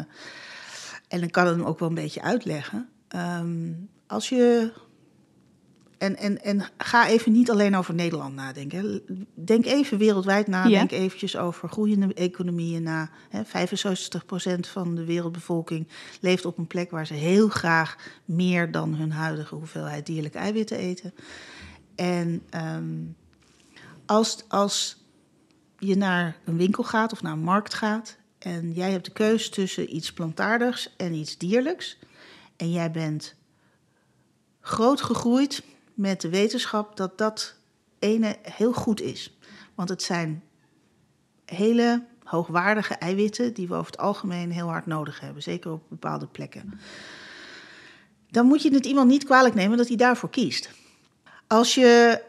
en 1.08 1.22
ik 1.22 1.32
kan 1.32 1.46
het 1.46 1.56
hem 1.56 1.64
ook 1.64 1.78
wel 1.78 1.88
een 1.88 1.94
beetje 1.94 2.22
uitleggen. 2.22 2.88
Um, 3.16 3.88
als 4.06 4.28
je. 4.28 4.72
En, 5.98 6.16
en, 6.16 6.42
en 6.42 6.62
ga 6.78 7.08
even 7.08 7.32
niet 7.32 7.50
alleen 7.50 7.76
over 7.76 7.94
Nederland 7.94 8.34
nadenken. 8.34 9.02
Denk 9.34 9.64
even 9.64 9.98
wereldwijd 9.98 10.46
na. 10.46 10.64
Ja. 10.64 10.78
Denk 10.78 10.90
eventjes 10.90 11.36
over 11.36 11.68
groeiende 11.68 12.14
economieën 12.14 12.82
na. 12.82 13.10
He, 13.28 13.42
65% 13.44 14.60
van 14.60 14.94
de 14.94 15.04
wereldbevolking 15.04 15.88
leeft 16.20 16.44
op 16.44 16.58
een 16.58 16.66
plek 16.66 16.90
waar 16.90 17.06
ze 17.06 17.14
heel 17.14 17.48
graag 17.48 17.96
meer 18.24 18.70
dan 18.70 18.94
hun 18.94 19.12
huidige 19.12 19.54
hoeveelheid 19.54 20.06
dierlijke 20.06 20.38
eiwitten 20.38 20.78
eten. 20.78 21.14
En 21.94 22.42
um, 22.74 23.16
als, 24.06 24.44
als 24.48 25.04
je 25.78 25.96
naar 25.96 26.36
een 26.44 26.56
winkel 26.56 26.84
gaat 26.84 27.12
of 27.12 27.22
naar 27.22 27.32
een 27.32 27.38
markt 27.38 27.74
gaat 27.74 28.18
en 28.38 28.72
jij 28.72 28.90
hebt 28.90 29.04
de 29.04 29.12
keus 29.12 29.50
tussen 29.50 29.96
iets 29.96 30.12
plantaardigs 30.12 30.94
en 30.96 31.14
iets 31.14 31.38
dierlijks. 31.38 31.98
En 32.56 32.72
jij 32.72 32.90
bent 32.90 33.34
groot 34.60 35.00
gegroeid 35.00 35.62
met 35.94 36.20
de 36.20 36.28
wetenschap 36.28 36.96
dat 36.96 37.18
dat 37.18 37.54
ene 37.98 38.36
heel 38.42 38.72
goed 38.72 39.00
is. 39.00 39.38
Want 39.74 39.88
het 39.88 40.02
zijn 40.02 40.42
hele 41.44 42.04
hoogwaardige 42.24 42.94
eiwitten 42.94 43.54
die 43.54 43.68
we 43.68 43.74
over 43.74 43.90
het 43.90 44.00
algemeen 44.00 44.50
heel 44.50 44.68
hard 44.68 44.86
nodig 44.86 45.20
hebben, 45.20 45.42
zeker 45.42 45.72
op 45.72 45.82
bepaalde 45.88 46.26
plekken. 46.26 46.80
Dan 48.30 48.46
moet 48.46 48.62
je 48.62 48.74
het 48.74 48.86
iemand 48.86 49.08
niet 49.08 49.24
kwalijk 49.24 49.54
nemen 49.54 49.76
dat 49.76 49.88
hij 49.88 49.96
daarvoor 49.96 50.30
kiest. 50.30 50.70
Als 51.46 51.74
je 51.74 52.22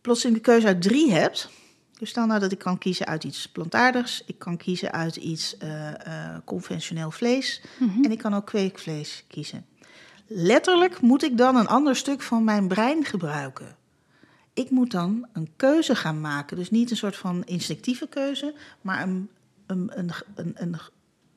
plotseling 0.00 0.36
de 0.36 0.44
keuze 0.44 0.66
uit 0.66 0.82
drie 0.82 1.12
hebt, 1.12 1.50
dus 1.98 2.10
stel 2.10 2.26
nou 2.26 2.40
dat 2.40 2.52
ik 2.52 2.58
kan 2.58 2.78
kiezen 2.78 3.06
uit 3.06 3.24
iets 3.24 3.48
plantaardigs, 3.48 4.22
ik 4.26 4.38
kan 4.38 4.56
kiezen 4.56 4.92
uit 4.92 5.16
iets 5.16 5.56
uh, 5.62 5.90
uh, 5.90 6.36
conventioneel 6.44 7.10
vlees 7.10 7.62
mm 7.78 7.88
-hmm. 7.88 8.04
en 8.04 8.10
ik 8.10 8.18
kan 8.18 8.34
ook 8.34 8.46
kweekvlees 8.46 9.24
kiezen. 9.28 9.66
Letterlijk 10.26 11.00
moet 11.00 11.22
ik 11.22 11.38
dan 11.38 11.56
een 11.56 11.66
ander 11.66 11.96
stuk 11.96 12.22
van 12.22 12.44
mijn 12.44 12.68
brein 12.68 13.04
gebruiken. 13.04 13.76
Ik 14.52 14.70
moet 14.70 14.90
dan 14.90 15.26
een 15.32 15.48
keuze 15.56 15.94
gaan 15.94 16.20
maken. 16.20 16.56
Dus 16.56 16.70
niet 16.70 16.90
een 16.90 16.96
soort 16.96 17.16
van 17.16 17.44
instinctieve 17.44 18.08
keuze, 18.08 18.54
maar 18.80 19.02
een, 19.02 19.30
een, 19.66 19.90
een, 19.94 20.10
een, 20.34 20.52
een, 20.54 20.76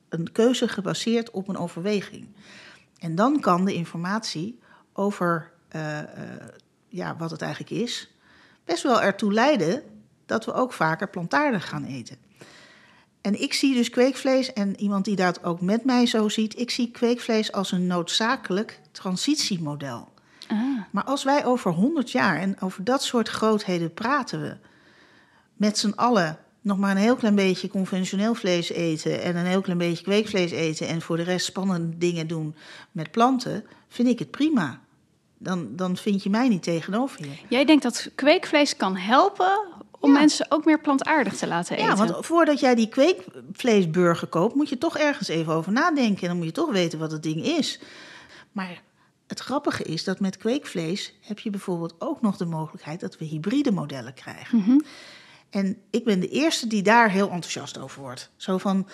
een 0.10 0.32
keuze 0.32 0.68
gebaseerd 0.68 1.32
op 1.32 1.48
een 1.48 1.58
overweging. 1.58 2.28
En 3.00 3.16
dan 3.16 3.40
kan 3.40 3.66
de 3.66 3.74
informatie 3.74 4.60
over 4.94 5.52
uh, 5.76 6.00
ja, 6.88 7.16
wat 7.18 7.32
het 7.32 7.42
eigenlijk 7.42 7.72
is, 7.72 8.12
best 8.66 8.84
wel 8.84 9.02
ertoe 9.02 9.34
leiden 9.34 9.84
dat 10.32 10.46
we 10.46 10.54
ook 10.54 10.74
vaker 10.74 11.10
plantaardig 11.10 11.70
gaan 11.70 11.84
eten. 11.84 12.18
En 13.22 13.42
ik 13.42 13.54
zie 13.54 13.74
dus 13.74 13.90
kweekvlees, 13.90 14.54
en 14.54 14.80
iemand 14.80 15.06
die 15.06 15.16
dat 15.16 15.44
ook 15.44 15.62
met 15.62 15.86
mij 15.86 16.06
zo 16.06 16.30
ziet, 16.30 16.60
ik 16.60 16.70
zie 16.70 16.92
kweekvlees 16.92 17.52
als 17.52 17.72
een 17.72 17.88
noodzakelijk 17.88 18.80
transitiemodel. 18.92 20.08
Ah. 20.48 20.58
Maar 20.92 21.04
als 21.04 21.24
wij 21.24 21.46
over 21.46 21.72
100 21.72 22.12
jaar 22.12 22.38
en 22.38 22.62
over 22.62 22.84
dat 22.84 23.04
soort 23.04 23.30
grootheden 23.30 23.94
praten 23.94 24.42
we, 24.42 24.58
met 25.54 25.78
z'n 25.78 25.94
allen 25.96 26.38
nog 26.62 26.78
maar 26.78 26.92
een 26.92 27.02
heel 27.02 27.16
klein 27.16 27.36
beetje 27.36 27.68
conventioneel 27.68 28.34
vlees 28.34 28.70
eten 28.70 29.22
en 29.22 29.36
een 29.36 29.46
heel 29.46 29.62
klein 29.62 29.78
beetje 29.78 30.04
kweekvlees 30.04 30.52
eten 30.52 30.88
en 30.88 31.02
voor 31.02 31.18
de 31.18 31.24
rest 31.24 31.46
spannende 31.46 31.98
dingen 31.98 32.28
doen 32.28 32.56
met 32.92 33.12
planten, 33.12 33.66
vind 33.88 34.08
ik 34.08 34.20
het 34.20 34.32
prima. 34.32 34.82
Dan, 35.38 35.76
dan 35.76 35.98
vind 35.98 36.24
je 36.24 36.30
mij 36.30 36.48
niet 36.48 36.64
tegenover 36.64 37.26
je. 37.26 37.32
Jij 37.50 37.66
denkt 37.66 37.84
dat 37.84 38.12
kweekvlees 38.16 38.76
kan 38.76 38.96
helpen 38.96 39.71
om 40.02 40.14
ja. 40.14 40.20
mensen 40.20 40.46
ook 40.50 40.66
meer 40.66 40.80
plantaardig 40.80 41.38
te 41.38 41.48
laten 41.48 41.76
eten. 41.78 41.88
Ja, 41.88 41.96
want 41.96 42.26
voordat 42.26 42.60
jij 42.60 42.76
die 42.76 42.90
kweekvleesburger 42.90 44.28
koopt, 44.28 44.56
moet 44.56 44.70
je 44.70 44.78
toch 44.78 44.98
ergens 44.98 45.28
even 45.28 45.54
over 45.54 45.72
nadenken. 45.72 46.22
En 46.22 46.28
dan 46.28 46.38
moet 46.38 46.46
je 46.46 46.52
toch 46.52 46.72
weten 46.72 47.00
wat 47.00 47.12
het 47.12 47.24
ding 47.24 47.46
is. 47.46 47.80
Maar 48.52 48.82
het 49.28 49.40
grappige 49.40 49.84
is 49.84 50.04
dat 50.04 50.20
met 50.20 50.38
kweekvlees 50.38 51.14
heb 51.22 51.40
je 51.40 51.50
bijvoorbeeld 51.50 51.96
ook 52.00 52.22
nog 52.22 52.38
de 52.38 52.46
mogelijkheid 52.46 53.00
dat 53.00 53.18
we 53.18 53.26
hybride 53.26 53.72
modellen 53.72 54.14
krijgen. 54.14 54.58
Mm 54.58 54.64
-hmm. 54.64 54.84
En 55.50 55.78
ik 55.90 56.04
ben 56.04 56.20
de 56.20 56.30
eerste 56.30 56.68
die 56.68 56.82
daar 56.82 57.10
heel 57.10 57.30
enthousiast 57.30 57.78
over 57.78 58.02
wordt. 58.02 58.32
Zo 58.36 58.58
van, 58.58 58.88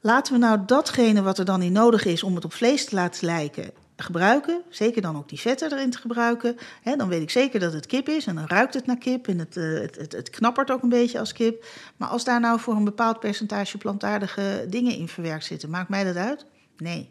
laten 0.00 0.32
we 0.32 0.38
nou 0.38 0.58
datgene 0.66 1.22
wat 1.22 1.38
er 1.38 1.44
dan 1.44 1.62
in 1.62 1.72
nodig 1.72 2.04
is 2.04 2.22
om 2.22 2.34
het 2.34 2.44
op 2.44 2.52
vlees 2.52 2.84
te 2.84 2.94
laten 2.94 3.26
lijken, 3.26 3.70
gebruiken. 4.02 4.62
Zeker 4.68 5.02
dan 5.02 5.16
ook 5.16 5.28
die 5.28 5.40
vetten 5.40 5.72
erin 5.72 5.90
te 5.90 5.98
gebruiken. 5.98 6.56
He, 6.82 6.96
dan 6.96 7.08
weet 7.08 7.22
ik 7.22 7.30
zeker 7.30 7.60
dat 7.60 7.72
het 7.72 7.86
kip 7.86 8.08
is 8.08 8.26
en 8.26 8.34
dan 8.34 8.46
ruikt 8.46 8.74
het 8.74 8.86
naar 8.86 8.98
kip 8.98 9.28
en 9.28 9.38
het, 9.38 9.56
uh, 9.56 9.80
het, 9.80 9.96
het, 9.96 10.12
het, 10.12 10.30
knappert 10.30 10.70
ook 10.70 10.82
een 10.82 10.88
beetje 10.88 11.18
als 11.18 11.32
kip. 11.32 11.64
Maar 11.96 12.08
als 12.08 12.24
daar 12.24 12.40
nou 12.40 12.60
voor 12.60 12.74
een 12.74 12.84
bepaald 12.84 13.20
percentage 13.20 13.78
plantaardige 13.78 14.66
dingen 14.68 14.96
in 14.96 15.08
verwerkt 15.08 15.44
zitten, 15.44 15.70
maakt 15.70 15.88
mij 15.88 16.04
dat 16.04 16.16
uit? 16.16 16.46
Nee. 16.76 17.10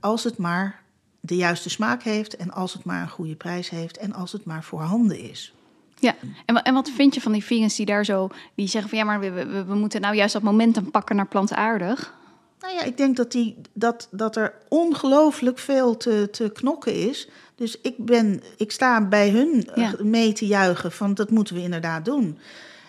Als 0.00 0.24
het 0.24 0.36
maar 0.36 0.82
de 1.20 1.36
juiste 1.36 1.70
smaak 1.70 2.02
heeft 2.02 2.36
en 2.36 2.50
als 2.50 2.72
het 2.72 2.84
maar 2.84 3.02
een 3.02 3.08
goede 3.08 3.36
prijs 3.36 3.70
heeft 3.70 3.96
en 3.96 4.12
als 4.12 4.32
het 4.32 4.44
maar 4.44 4.64
voorhanden 4.64 5.18
is. 5.18 5.54
Ja, 5.98 6.14
en, 6.46 6.62
en 6.62 6.74
wat 6.74 6.90
vind 6.90 7.14
je 7.14 7.20
van 7.20 7.32
die 7.32 7.44
vegans 7.44 7.76
die 7.76 7.86
daar 7.86 8.04
zo, 8.04 8.28
die 8.54 8.66
zeggen 8.68 8.90
van 8.90 8.98
ja, 8.98 9.04
maar 9.04 9.20
we, 9.20 9.30
we, 9.30 9.64
we 9.64 9.74
moeten 9.74 10.00
nou 10.00 10.14
juist 10.14 10.32
dat 10.32 10.42
momentum 10.42 10.90
pakken 10.90 11.16
naar 11.16 11.26
plantaardig? 11.26 12.18
Nou 12.60 12.74
ja, 12.74 12.82
ik 12.82 12.96
denk 12.96 13.16
dat, 13.16 13.32
die, 13.32 13.56
dat, 13.72 14.08
dat 14.10 14.36
er 14.36 14.54
ongelooflijk 14.68 15.58
veel 15.58 15.96
te, 15.96 16.28
te 16.30 16.50
knokken 16.52 16.94
is. 16.94 17.28
Dus 17.54 17.80
ik, 17.80 17.94
ben, 18.04 18.42
ik 18.56 18.72
sta 18.72 19.08
bij 19.08 19.30
hun 19.30 19.68
ja. 19.74 19.94
mee 19.98 20.32
te 20.32 20.46
juichen 20.46 20.92
van 20.92 21.14
dat 21.14 21.30
moeten 21.30 21.54
we 21.54 21.62
inderdaad 21.62 22.04
doen. 22.04 22.38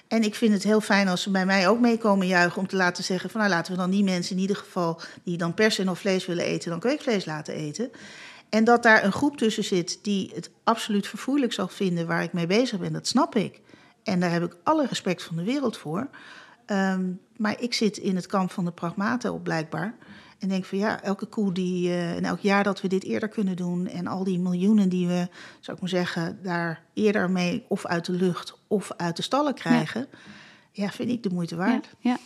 En 0.07 0.23
ik 0.23 0.35
vind 0.35 0.53
het 0.53 0.63
heel 0.63 0.81
fijn 0.81 1.07
als 1.07 1.21
ze 1.21 1.31
bij 1.31 1.45
mij 1.45 1.67
ook 1.67 1.79
meekomen 1.79 2.27
juichen 2.27 2.59
om 2.59 2.67
te 2.67 2.75
laten 2.75 3.03
zeggen 3.03 3.29
van 3.29 3.39
nou 3.39 3.53
laten 3.53 3.71
we 3.71 3.77
dan 3.77 3.89
die 3.89 4.03
mensen 4.03 4.35
in 4.35 4.41
ieder 4.41 4.55
geval 4.55 5.01
die 5.23 5.37
dan 5.37 5.53
pers 5.53 5.79
en 5.79 5.89
of 5.89 5.99
vlees 5.99 6.25
willen 6.25 6.45
eten, 6.45 6.69
dan 6.69 6.79
kweekvlees 6.79 7.25
laten 7.25 7.53
eten. 7.53 7.91
En 8.49 8.63
dat 8.63 8.83
daar 8.83 9.03
een 9.03 9.11
groep 9.11 9.37
tussen 9.37 9.63
zit 9.63 9.99
die 10.01 10.31
het 10.35 10.49
absoluut 10.63 11.07
verfoeilijk 11.07 11.53
zal 11.53 11.67
vinden 11.67 12.07
waar 12.07 12.23
ik 12.23 12.33
mee 12.33 12.47
bezig 12.47 12.79
ben, 12.79 12.93
dat 12.93 13.07
snap 13.07 13.35
ik. 13.35 13.61
En 14.03 14.19
daar 14.19 14.31
heb 14.31 14.43
ik 14.43 14.55
alle 14.63 14.85
respect 14.87 15.23
van 15.23 15.35
de 15.35 15.43
wereld 15.43 15.77
voor. 15.77 16.07
Ehm, 16.65 17.03
maar 17.41 17.55
ik 17.59 17.73
zit 17.73 17.97
in 17.97 18.15
het 18.15 18.25
kamp 18.25 18.51
van 18.51 18.65
de 18.65 18.71
pragmaten 18.71 19.33
op 19.33 19.43
blijkbaar. 19.43 19.95
En 20.39 20.47
denk 20.47 20.65
van 20.65 20.77
ja, 20.77 21.01
elke 21.01 21.25
koe 21.25 21.53
die, 21.53 21.87
uh, 21.87 22.15
en 22.15 22.25
elk 22.25 22.39
jaar 22.39 22.63
dat 22.63 22.81
we 22.81 22.87
dit 22.87 23.03
eerder 23.03 23.29
kunnen 23.29 23.55
doen. 23.55 23.87
En 23.87 24.07
al 24.07 24.23
die 24.23 24.39
miljoenen 24.39 24.89
die 24.89 25.07
we, 25.07 25.27
zou 25.59 25.75
ik 25.77 25.81
maar 25.81 25.89
zeggen, 25.89 26.39
daar 26.43 26.81
eerder 26.93 27.29
mee 27.29 27.65
of 27.67 27.85
uit 27.85 28.05
de 28.05 28.11
lucht 28.11 28.57
of 28.67 28.91
uit 28.97 29.15
de 29.15 29.21
stallen 29.21 29.53
krijgen. 29.53 30.07
Ja, 30.71 30.89
vind 30.89 31.09
ik 31.09 31.23
de 31.23 31.29
moeite 31.29 31.55
waard. 31.55 31.89
Ja, 31.99 32.09
ja. 32.11 32.17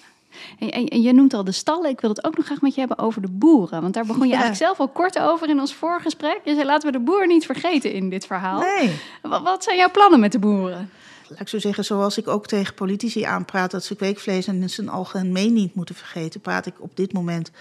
En, 0.59 0.71
en, 0.71 0.87
en, 0.87 1.01
je 1.01 1.13
noemt 1.13 1.33
al 1.33 1.43
de 1.43 1.51
stallen. 1.51 1.89
Ik 1.89 2.01
wil 2.01 2.09
het 2.09 2.25
ook 2.25 2.37
nog 2.37 2.45
graag 2.45 2.61
met 2.61 2.73
je 2.73 2.79
hebben 2.79 2.97
over 2.97 3.21
de 3.21 3.31
boeren. 3.31 3.81
Want 3.81 3.93
daar 3.93 4.05
begon 4.05 4.27
je 4.27 4.33
eigenlijk 4.33 4.63
zelf 4.63 4.79
al 4.79 4.87
kort 4.87 5.19
over 5.19 5.49
in 5.49 5.59
ons 5.59 5.73
voorgesprek. 5.73 6.41
Je 6.43 6.53
zei, 6.53 6.65
laten 6.65 6.91
we 6.91 6.97
de 6.97 7.03
boer 7.03 7.27
niet 7.27 7.45
vergeten 7.45 7.93
in 7.93 8.09
dit 8.09 8.25
verhaal. 8.25 8.59
Nee. 8.59 8.99
Wat, 9.21 9.41
wat 9.41 9.63
zijn 9.63 9.77
jouw 9.77 9.91
plannen 9.91 10.19
met 10.19 10.31
de 10.31 10.39
boeren? 10.39 10.89
Laat 11.29 11.39
ik 11.39 11.47
zo 11.47 11.59
zeggen, 11.59 11.85
zoals 11.85 12.17
ik 12.17 12.27
ook 12.27 12.47
tegen 12.47 12.73
politici 12.73 13.23
aanpraat... 13.23 13.71
dat 13.71 13.83
ze 13.83 13.95
kweekvlees 13.95 14.47
in 14.47 14.69
zijn 14.69 14.89
algemeen 14.89 15.53
niet 15.53 15.75
moeten 15.75 15.95
vergeten... 15.95 16.41
praat 16.41 16.65
ik 16.65 16.81
op 16.81 16.95
dit 16.95 17.13
moment 17.13 17.51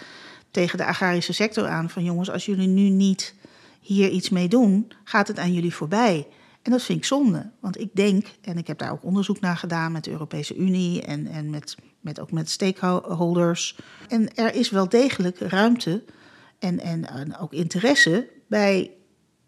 tegen 0.51 0.79
de 0.79 0.85
agrarische 0.85 1.33
sector 1.33 1.69
aan... 1.69 1.91
van 1.91 2.05
jongens, 2.05 2.31
als 2.31 2.47
jullie 2.47 2.69
nu 2.69 2.89
niet 2.89 3.35
hier 3.81 4.09
iets 4.09 4.31
mee 4.31 4.49
doen... 4.49 4.93
gaat 5.05 5.29
het 5.29 5.39
aan 5.39 5.53
jullie 5.53 5.75
voorbij. 5.75 6.27
En 6.63 6.71
dat 6.71 6.83
vind 6.83 6.99
ik 6.99 7.05
zonde. 7.05 7.51
Want 7.61 7.81
ik 7.81 7.91
denk, 7.93 8.27
en 8.41 8.59
ik 8.59 8.67
heb 8.67 8.79
daar 8.79 8.93
ook 8.93 9.05
onderzoek 9.05 9.41
naar 9.41 9.57
gedaan... 9.57 9.93
met 9.93 10.05
de 10.05 10.11
Europese 10.11 10.57
Unie 10.57 11.03
en, 11.03 11.27
en 11.27 11.51
met 11.51 11.77
met, 12.05 12.21
ook 12.21 12.33
met 12.33 12.51
stakeholders. 12.51 13.79
En 14.09 14.35
er 14.35 14.55
is 14.55 14.71
wel 14.71 14.89
degelijk 14.89 15.39
ruimte 15.39 16.05
en, 16.59 16.81
en, 16.81 17.09
en 17.09 17.37
ook 17.37 17.53
interesse 17.53 18.29
bij 18.47 18.91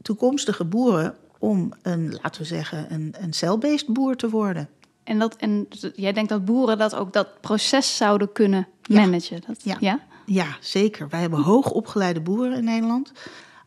toekomstige 0.02 0.64
boeren 0.64 1.16
om 1.39 1.72
een, 1.82 2.18
laten 2.22 2.41
we 2.41 2.47
zeggen, 2.47 2.93
een, 2.93 3.14
een 3.20 3.32
cel-based 3.32 3.87
boer 3.87 4.16
te 4.16 4.30
worden. 4.30 4.68
En, 5.05 5.18
dat, 5.18 5.37
en 5.37 5.68
jij 5.95 6.12
denkt 6.12 6.28
dat 6.28 6.45
boeren 6.45 6.78
dat 6.78 6.95
ook 6.95 7.12
dat 7.12 7.41
proces 7.41 7.97
zouden 7.97 8.32
kunnen 8.32 8.68
managen? 8.89 9.43
Dat, 9.47 9.62
ja. 9.62 9.76
ja. 9.80 10.01
Ja? 10.26 10.57
zeker. 10.61 11.09
Wij 11.09 11.20
hebben 11.20 11.41
hoogopgeleide 11.41 12.20
boeren 12.20 12.57
in 12.57 12.64
Nederland. 12.64 13.12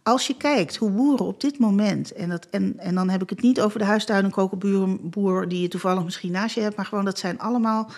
Als 0.04 0.28
je 0.28 0.38
kijkt 0.38 0.76
hoe 0.76 0.92
boeren 0.92 1.26
op 1.26 1.42
dit 1.42 1.60
moment, 1.60 2.14
en, 2.14 2.30
dat, 2.30 2.46
en, 2.46 2.80
en 2.80 2.96
dan 2.96 3.10
heb 3.10 3.22
ik 3.22 3.30
het 3.30 3.42
niet 3.42 3.62
over 3.62 3.80
de 3.80 3.86
huistuin- 3.86 4.24
en 4.24 4.32
kokenboer 4.32 5.48
die 5.48 5.62
je 5.62 5.68
toevallig 5.68 6.04
misschien 6.04 6.32
naast 6.32 6.56
je 6.56 6.62
hebt, 6.62 6.76
maar 6.76 6.86
gewoon 6.86 7.06
dat 7.06 7.20
zijn 7.20 7.40
allemaal 7.40 7.90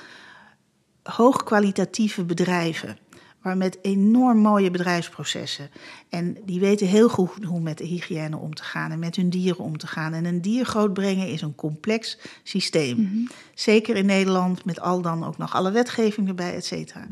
hoogkwalitatieve 1.04 2.24
bedrijven. 2.24 2.98
Maar 3.42 3.58
met 3.58 3.78
enorm 3.82 4.38
mooie 4.38 4.72
bedrijfsprocessen. 4.72 5.70
En 6.10 6.38
die 6.46 6.60
weten 6.60 6.88
heel 6.88 7.10
goed 7.10 7.44
hoe 7.44 7.60
met 7.60 7.78
de 7.78 7.86
hygiëne 7.86 8.38
om 8.38 8.54
te 8.54 8.64
gaan 8.64 8.92
en 8.92 9.00
met 9.00 9.16
hun 9.16 9.30
dieren 9.30 9.64
om 9.64 9.78
te 9.78 9.88
gaan. 9.88 10.14
En 10.14 10.26
een 10.26 10.42
dier 10.42 10.66
grootbrengen 10.66 11.28
is 11.28 11.42
een 11.42 11.56
complex 11.56 12.18
systeem. 12.44 12.98
Mhm. 12.98 13.32
Zeker 13.54 13.96
in 13.96 14.06
Nederland, 14.06 14.66
met 14.66 14.80
al 14.80 15.02
dan 15.02 15.24
ook 15.26 15.38
nog 15.38 15.56
alle 15.56 15.72
wetgeving 15.72 16.28
erbij, 16.28 16.56
et 16.56 16.66
cetera. 16.66 17.08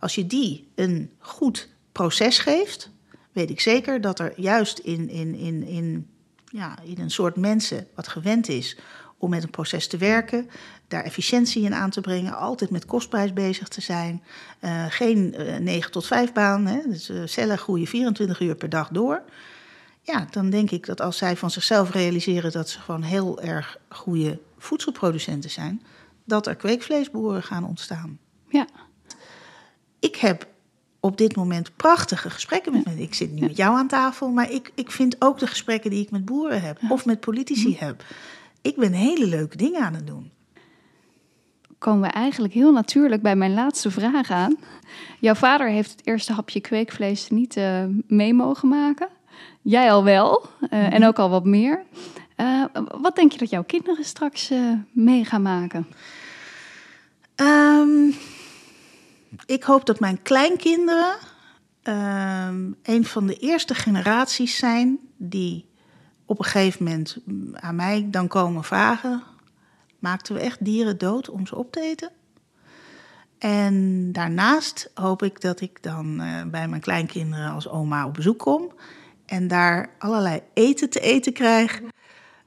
Als 0.00 0.14
je 0.14 0.26
die 0.26 0.68
een 0.74 1.10
goed 1.18 1.68
proces 1.92 2.38
geeft, 2.38 2.90
weet 3.32 3.50
ik 3.50 3.60
zeker 3.60 4.00
dat 4.00 4.18
er 4.18 4.40
juist 4.40 4.78
in, 4.78 5.08
in, 5.08 5.34
in, 5.34 5.62
in, 5.62 6.06
ja, 6.44 6.78
in 6.84 6.98
een 6.98 7.10
soort 7.10 7.36
mensen 7.36 7.86
wat 7.94 8.08
gewend 8.08 8.48
is 8.48 8.78
om 9.18 9.30
met 9.30 9.42
een 9.42 9.50
proces 9.50 9.86
te 9.86 9.96
werken, 9.96 10.50
daar 10.88 11.04
efficiëntie 11.04 11.64
in 11.64 11.74
aan 11.74 11.90
te 11.90 12.00
brengen, 12.00 12.36
altijd 12.36 12.70
met 12.70 12.86
kostprijs 12.86 13.32
bezig 13.32 13.68
te 13.68 13.80
zijn. 13.80 14.22
Uh, 14.60 14.84
geen 14.88 15.34
uh, 15.38 15.56
eh, 15.56 15.62
9 15.62 15.90
tot 15.90 16.06
5 16.06 16.32
baan, 16.32 16.66
hè, 16.66 16.80
dus 16.88 17.10
uh, 17.10 17.22
cellen 17.24 17.58
groeien 17.58 17.86
24 17.86 18.40
uur 18.40 18.54
per 18.54 18.68
dag 18.68 18.88
door. 18.88 19.22
Ja, 20.02 20.26
dan 20.30 20.50
denk 20.50 20.70
ik 20.70 20.86
dat 20.86 21.00
als 21.00 21.16
zij 21.16 21.36
van 21.36 21.50
zichzelf 21.50 21.90
realiseren 21.90 22.52
dat 22.52 22.68
ze 22.68 22.80
gewoon 22.80 23.02
heel 23.02 23.40
erg 23.40 23.78
goede 23.88 24.38
voedselproducenten 24.58 25.50
zijn, 25.50 25.82
dat 26.24 26.46
er 26.46 26.54
kweekvleesboeren 26.54 27.42
gaan 27.42 27.64
ontstaan. 27.64 28.18
Ja. 28.48 28.66
Ik 29.98 30.16
heb 30.16 30.46
op 31.00 31.18
dit 31.18 31.36
moment 31.36 31.76
prachtige 31.76 32.30
gesprekken 32.30 32.72
met 32.72 32.84
mensen. 32.84 33.02
Ik 33.02 33.14
zit 33.14 33.32
nu 33.32 33.40
met 33.40 33.56
jou 33.56 33.76
aan 33.76 33.88
tafel, 33.88 34.28
maar 34.28 34.50
ik, 34.50 34.72
ik 34.74 34.90
vind 34.90 35.16
ook 35.18 35.38
de 35.38 35.46
gesprekken 35.46 35.90
die 35.90 36.02
ik 36.02 36.10
met 36.10 36.24
boeren 36.24 36.62
heb 36.62 36.78
of 36.88 37.04
met 37.04 37.20
politici 37.20 37.68
mhm. 37.68 37.84
heb 37.84 38.04
ik 38.66 38.76
ben 38.76 38.92
hele 38.92 39.26
leuke 39.26 39.56
dingen 39.56 39.80
aan 39.80 39.94
het 39.94 40.06
doen. 40.06 40.30
Komen 41.78 42.00
we 42.00 42.14
eigenlijk 42.14 42.54
heel 42.54 42.72
natuurlijk 42.72 43.22
bij 43.22 43.36
mijn 43.36 43.54
laatste 43.54 43.90
vraag 43.90 44.30
aan. 44.30 44.56
Jouw 45.20 45.34
vader 45.34 45.68
heeft 45.68 45.90
het 45.90 46.06
eerste 46.06 46.32
hapje 46.32 46.60
kweekvlees 46.60 47.28
niet 47.28 47.56
uh, 47.56 47.84
mee 48.06 48.34
mogen 48.34 48.68
maken. 48.68 49.08
Jij 49.62 49.92
al 49.92 50.04
wel, 50.04 50.48
uh, 50.60 50.92
en 50.92 51.04
ook 51.04 51.18
al 51.18 51.30
wat 51.30 51.44
meer. 51.44 51.84
Uh, 52.36 52.64
wat 53.00 53.16
denk 53.16 53.32
je 53.32 53.38
dat 53.38 53.50
jouw 53.50 53.64
kinderen 53.64 54.04
straks 54.04 54.52
mee 54.92 55.24
gaan 55.24 55.42
maken? 55.42 55.86
Um, 57.36 58.14
ik 59.46 59.62
hoop 59.62 59.86
dat 59.86 60.00
mijn 60.00 60.22
kleinkinderen 60.22 61.16
um, 61.82 62.76
een 62.82 63.04
van 63.04 63.26
de 63.26 63.36
eerste 63.36 63.74
generaties 63.74 64.56
zijn 64.56 64.98
die 65.16 65.66
op 66.26 66.38
een 66.38 66.44
gegeven 66.44 66.84
moment 66.84 67.16
aan 67.52 67.76
mij 67.76 68.08
dan 68.10 68.28
komen 68.28 68.64
vragen: 68.64 69.22
maakten 69.98 70.34
we 70.34 70.40
echt 70.40 70.64
dieren 70.64 70.98
dood 70.98 71.30
om 71.30 71.46
ze 71.46 71.56
op 71.56 71.72
te 71.72 71.80
eten? 71.80 72.10
En 73.38 74.12
daarnaast 74.12 74.90
hoop 74.94 75.22
ik 75.22 75.40
dat 75.40 75.60
ik 75.60 75.82
dan 75.82 76.20
uh, 76.20 76.42
bij 76.42 76.68
mijn 76.68 76.80
kleinkinderen 76.80 77.50
als 77.50 77.68
oma 77.68 78.06
op 78.06 78.14
bezoek 78.14 78.38
kom 78.38 78.72
en 79.26 79.48
daar 79.48 79.90
allerlei 79.98 80.40
eten 80.54 80.90
te 80.90 81.00
eten 81.00 81.32
krijg, 81.32 81.80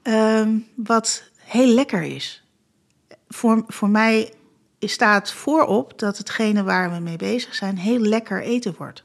uh, 0.04 0.48
wat 0.76 1.32
heel 1.38 1.74
lekker 1.74 2.02
is. 2.02 2.44
Voor, 3.28 3.64
voor 3.68 3.90
mij 3.90 4.34
staat 4.80 5.32
voorop 5.32 6.00
dat 6.00 6.18
hetgene 6.18 6.64
waar 6.64 6.92
we 6.92 7.00
mee 7.00 7.18
bezig 7.18 7.56
zijn 7.56 7.78
heel 7.78 8.00
lekker 8.00 8.42
eten 8.42 8.76
wordt. 8.78 9.04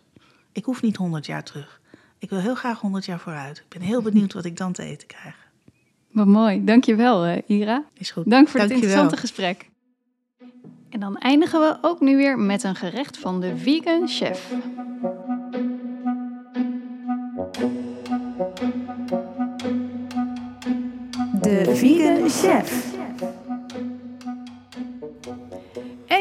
Ik 0.52 0.64
hoef 0.64 0.82
niet 0.82 0.96
honderd 0.96 1.26
jaar 1.26 1.44
terug. 1.44 1.80
Ik 2.24 2.30
wil 2.30 2.38
heel 2.38 2.54
graag 2.54 2.80
100 2.80 3.04
jaar 3.04 3.18
vooruit. 3.18 3.58
Ik 3.58 3.78
ben 3.78 3.80
heel 3.80 4.02
benieuwd 4.02 4.32
wat 4.32 4.44
ik 4.44 4.56
dan 4.56 4.72
te 4.72 4.82
eten 4.82 5.06
krijg. 5.08 5.36
Wat 6.10 6.26
mooi. 6.26 6.64
Dankjewel, 6.64 7.26
uh, 7.26 7.36
Ira. 7.46 7.84
Is 7.98 8.10
goed. 8.10 8.30
Dank 8.30 8.48
voor 8.48 8.58
Dank 8.58 8.72
het 8.72 8.80
interessante 8.80 9.16
gesprek. 9.16 9.70
En 10.90 11.00
dan 11.00 11.18
eindigen 11.18 11.60
we 11.60 11.78
ook 11.80 12.00
nu 12.00 12.16
weer 12.16 12.38
met 12.38 12.62
een 12.62 12.74
gerecht 12.74 13.18
van 13.18 13.40
de 13.40 13.56
vegan 13.56 14.08
chef. 14.08 14.52
De 21.40 21.74
vegan 21.74 22.28
chef. 22.30 22.93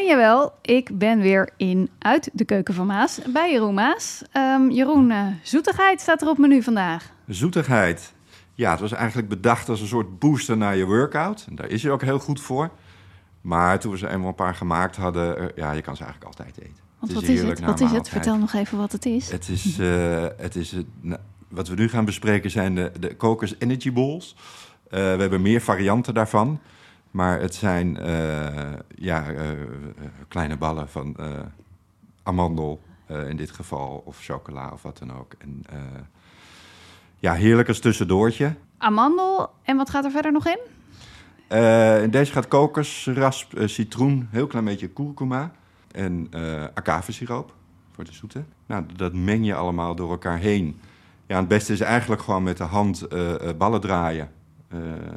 En 0.03 0.09
jawel, 0.09 0.53
ik 0.61 0.97
ben 0.97 1.19
weer 1.19 1.49
in 1.57 1.89
uit 1.99 2.29
de 2.33 2.45
keuken 2.45 2.73
van 2.73 2.85
Maas 2.87 3.19
bij 3.27 3.51
Jeroen 3.51 3.73
Maas. 3.73 4.21
Um, 4.37 4.71
Jeroen, 4.71 5.09
uh, 5.09 5.27
zoetigheid 5.41 6.01
staat 6.01 6.21
er 6.21 6.27
op 6.27 6.37
menu 6.37 6.63
vandaag. 6.63 7.11
Zoetigheid. 7.27 8.13
Ja, 8.53 8.71
het 8.71 8.79
was 8.79 8.91
eigenlijk 8.91 9.29
bedacht 9.29 9.69
als 9.69 9.81
een 9.81 9.87
soort 9.87 10.19
booster 10.19 10.57
naar 10.57 10.75
je 10.75 10.85
workout. 10.85 11.45
En 11.49 11.55
daar 11.55 11.69
is 11.69 11.81
je 11.81 11.91
ook 11.91 12.01
heel 12.01 12.19
goed 12.19 12.41
voor. 12.41 12.69
Maar 13.41 13.79
toen 13.79 13.91
we 13.91 13.97
ze 13.97 14.09
eenmaal 14.09 14.27
een 14.27 14.35
paar 14.35 14.55
gemaakt 14.55 14.95
hadden, 14.95 15.41
uh, 15.41 15.45
ja, 15.55 15.71
je 15.71 15.81
kan 15.81 15.95
ze 15.95 16.03
eigenlijk 16.03 16.37
altijd 16.37 16.57
eten. 16.57 16.83
Want 16.99 17.13
wat 17.13 17.23
is 17.23 17.41
het? 17.41 17.59
Wat 17.59 17.79
is 17.79 17.91
het? 17.91 18.09
Vertel 18.09 18.37
nog 18.37 18.53
even 18.53 18.77
wat 18.77 18.91
het 18.91 19.05
is. 19.05 19.31
Het 19.31 19.49
is, 19.49 19.79
uh, 19.79 20.25
het 20.37 20.55
is 20.55 20.75
nou, 21.01 21.21
wat 21.47 21.67
we 21.67 21.75
nu 21.75 21.89
gaan 21.89 22.05
bespreken 22.05 22.51
zijn 22.51 22.75
de, 22.75 22.91
de 22.99 23.15
Kokers 23.15 23.55
Energy 23.59 23.93
Balls. 23.93 24.35
we 24.89 24.97
hebben 24.97 25.41
meer 25.41 25.61
varianten 25.61 26.13
daarvan. 26.13 26.59
Maar 27.13 27.39
het 27.39 27.55
zijn 27.55 27.97
uh, 28.01 28.73
ja, 28.95 29.31
uh, 29.31 29.41
kleine 30.27 30.57
ballen 30.57 30.89
van 30.89 31.15
uh, 31.19 31.25
amandel 32.23 32.81
in 33.07 33.35
dit 33.35 33.51
geval, 33.51 34.01
of 34.05 34.19
chocola 34.19 34.69
of 34.71 34.81
wat 34.81 34.97
dan 34.97 35.17
ook. 35.17 35.33
En 35.37 35.63
ja, 37.19 37.33
heerlijk 37.33 37.67
als 37.67 37.79
tussendoortje. 37.79 38.55
Amandel, 38.77 39.49
en 39.63 39.77
wat 39.77 39.89
gaat 39.89 40.05
er 40.05 40.11
verder 40.11 40.31
nog 40.31 40.47
in? 40.47 40.59
in 42.03 42.09
deze 42.09 42.31
gaat 42.31 42.47
kokos, 42.47 43.09
rasp, 43.13 43.53
citroen, 43.65 44.27
heel 44.31 44.47
klein 44.47 44.65
beetje 44.65 44.87
kurkuma 44.87 45.51
en 45.91 46.27
agavesiroop 46.73 47.53
voor 47.91 48.03
de 48.03 48.13
zoete. 48.13 48.43
Nou, 48.65 48.85
dat 48.95 49.13
meng 49.13 49.45
je 49.45 49.55
allemaal 49.55 49.95
door 49.95 50.11
elkaar 50.11 50.37
heen. 50.37 50.79
Ja, 51.27 51.37
het 51.37 51.47
beste 51.47 51.73
is 51.73 51.79
eigenlijk 51.79 52.21
gewoon 52.21 52.43
met 52.43 52.57
de 52.57 52.63
hand 52.63 53.07
ballen 53.57 53.81
draaien 53.81 54.25
uh, 54.25 54.42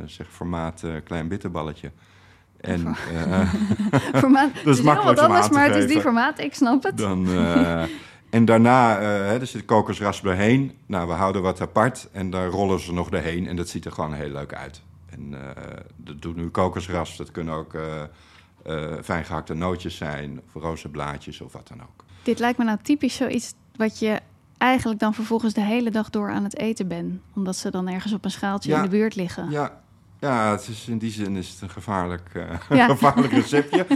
zeg 0.05 0.27
formaat 0.31 0.83
uh, 0.85 0.95
klein 1.05 1.29
bitterballetje. 1.29 1.91
En, 2.61 2.97
uh, 3.13 3.53
formaat, 4.23 4.51
dat 4.65 4.77
is 4.77 4.83
makkelijk 4.83 5.19
wat 5.19 5.29
anders, 5.29 5.49
maar 5.49 5.67
het 5.67 5.77
is 5.77 5.87
die 5.87 6.01
formaat, 6.01 6.39
ik 6.39 6.55
snap 6.55 6.83
het. 6.83 6.99
Dan, 6.99 7.29
en 8.31 8.45
daarna, 8.45 9.01
uh, 9.01 9.41
er 9.41 9.47
zit 9.47 9.65
kokosrasp 9.65 10.25
heen. 10.25 10.73
Nou, 10.87 11.09
we 11.09 11.15
houden 11.15 11.43
wat 11.43 11.61
apart 11.61 12.09
en 12.13 12.31
daar 12.31 12.49
rollen 12.49 12.81
ze 12.81 12.93
nog 12.93 13.09
doorheen. 13.09 13.47
En 13.47 13.57
dat 13.57 13.69
ziet 13.69 13.85
er 13.85 13.93
gewoon 13.93 14.13
heel 14.13 14.31
leuk 14.31 14.55
uit. 14.55 14.83
En 15.11 15.35
dat 15.97 16.23
doet 16.23 16.37
nu 16.37 16.49
kokosrasp, 16.49 17.19
dat 17.19 17.31
kunnen 17.31 17.55
ook 17.55 17.77
fijn 19.03 19.25
gehakte 19.25 19.55
nootjes 19.55 19.97
zijn... 19.97 20.41
of 20.47 20.63
rozenblaadjes 20.63 21.41
of 21.41 21.53
wat 21.53 21.69
dan 21.69 21.83
ook. 21.83 22.05
Dit 22.23 22.39
lijkt 22.39 22.59
me 22.59 22.65
nou 22.65 22.79
typisch 22.83 23.17
zoiets 23.17 23.55
wat 23.77 23.99
je 23.99 24.21
eigenlijk 24.59 25.01
dan 25.01 25.15
vervolgens 25.15 25.55
de 25.55 25.61
hele 25.61 25.91
dag 25.91 26.11
door 26.11 26.31
aan 26.31 26.45
het 26.45 26.57
eten 26.57 26.89
ben. 26.89 27.23
Omdat 27.35 27.57
ze 27.57 27.71
dan 27.71 27.89
ergens 27.89 28.13
op 28.13 28.25
een 28.25 28.31
schaaltje 28.31 28.71
Ja. 28.71 28.77
in 28.77 28.83
de 28.83 28.89
buurt 28.89 29.15
liggen. 29.15 29.51
Ja, 29.51 29.81
ja 30.21 30.51
het 30.51 30.69
is, 30.69 30.89
in 30.89 30.99
die 30.99 31.11
zin 31.11 31.37
is 31.37 31.49
het 31.49 31.61
een 31.61 31.71
gevaarlijk, 31.71 32.29
eh, 32.33 32.43
Ja. 32.79 32.87
gevaarlijk 32.87 33.33
receptje. 33.33 33.87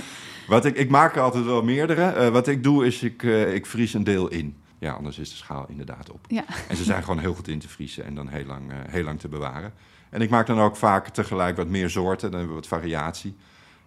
Wat 0.47 0.65
ik, 0.65 0.77
ik 0.77 0.91
maak 0.91 1.17
er 1.17 1.23
altijd 1.23 1.45
wel 1.45 1.63
meerdere. 1.63 2.03
Eh, 2.03 2.29
wat 2.29 2.47
ik 2.49 2.63
doe 2.63 2.87
is, 2.87 3.03
ik, 3.03 3.23
eh, 3.23 3.55
ik 3.55 3.67
vries 3.67 3.95
een 3.95 4.05
deel 4.05 4.29
in. 4.29 4.57
Ja, 4.79 4.93
anders 4.93 5.19
is 5.19 5.31
de 5.31 5.37
schaal 5.37 5.67
inderdaad 5.69 6.11
op. 6.11 6.25
Ja. 6.29 6.45
En 6.69 6.77
ze 6.77 6.85
zijn 6.85 7.03
gewoon 7.03 7.19
heel 7.19 7.35
goed 7.35 7.49
in 7.49 7.59
te 7.59 7.69
vriezen 7.69 8.05
en 8.05 8.15
dan 8.15 8.29
heel 8.29 8.45
lang, 8.45 8.63
heel 8.89 9.05
lang 9.05 9.21
te 9.21 9.29
bewaren. 9.29 9.73
En 10.11 10.21
ik 10.21 10.31
maak 10.31 10.47
dan 10.47 10.61
ook 10.61 10.77
vaak 10.77 11.09
tegelijk 11.09 11.57
wat 11.57 11.69
meer 11.69 11.91
soorten, 11.91 12.31
dan 12.31 12.39
hebben 12.39 12.57
we 12.57 12.63
wat 12.63 12.71
variatie. 12.81 13.37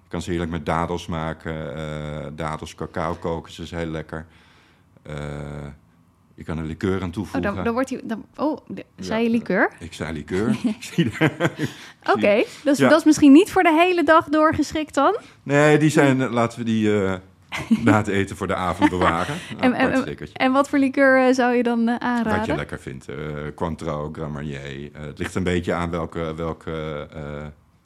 Je 0.03 0.09
kan 0.09 0.21
ze 0.21 0.29
heerlijk 0.29 0.51
met 0.51 0.65
dadels 0.65 1.07
maken. 1.07 2.35
dadels, 2.35 2.75
cacao 2.75 3.13
koken, 3.13 3.51
dat 3.55 3.65
is 3.65 3.71
heel 3.71 3.85
lekker. 3.85 4.25
Je 6.35 6.43
kan 6.43 6.57
er 6.57 6.63
liqueur 6.63 7.01
aan 7.01 7.07
Oh, 7.07 7.13
toevoegen. 7.13 7.41
dan, 7.55 7.63
dan 7.63 7.73
wordt 7.73 7.89
hij. 7.89 8.01
Dan, 8.03 8.25
oh, 8.35 8.57
de- 8.67 8.85
zei 8.99 9.19
Ja. 9.19 9.25
je 9.25 9.31
liqueur? 9.31 9.71
Ik 9.79 9.93
zei 9.93 11.11
er- 11.19 11.41
Oké, 12.15 12.43
dus 12.63 12.77
Ja. 12.77 12.89
dat 12.89 12.99
is 12.99 13.05
misschien 13.05 13.31
niet 13.31 13.51
voor 13.51 13.63
de 13.63 13.71
hele 13.73 14.03
dag 14.03 14.25
door 14.29 14.53
geschikt 14.55 14.93
dan. 14.93 15.17
Nee, 15.43 15.77
die 15.77 15.89
zijn, 15.89 16.17
laten 16.29 16.59
we 16.59 16.65
die 16.65 17.03
eh, 17.03 17.13
na 17.83 17.97
het 17.97 18.07
eten 18.07 18.35
voor 18.37 18.47
de 18.47 18.55
avond 18.55 18.89
bewaren. 18.97 19.35
En, 19.59 19.73
En, 19.73 19.91
en, 20.05 20.17
en, 20.33 20.51
wat 20.51 20.69
voor 20.69 20.79
liqueur 20.79 21.27
eh, 21.27 21.33
zou 21.33 21.53
je 21.55 21.63
dan 21.63 21.87
eh, 21.87 21.95
aanraden? 21.99 22.37
Wat 22.37 22.45
je 22.45 22.55
lekker 22.55 22.79
vindt. 22.79 23.07
eh 23.07 23.15
Cointreau. 23.55 24.13
Eh, 24.19 24.59
het 24.91 25.19
ligt 25.19 25.35
een 25.35 25.43
beetje 25.43 25.73
aan 25.73 25.89
welke, 25.89 26.33
welke 26.35 27.07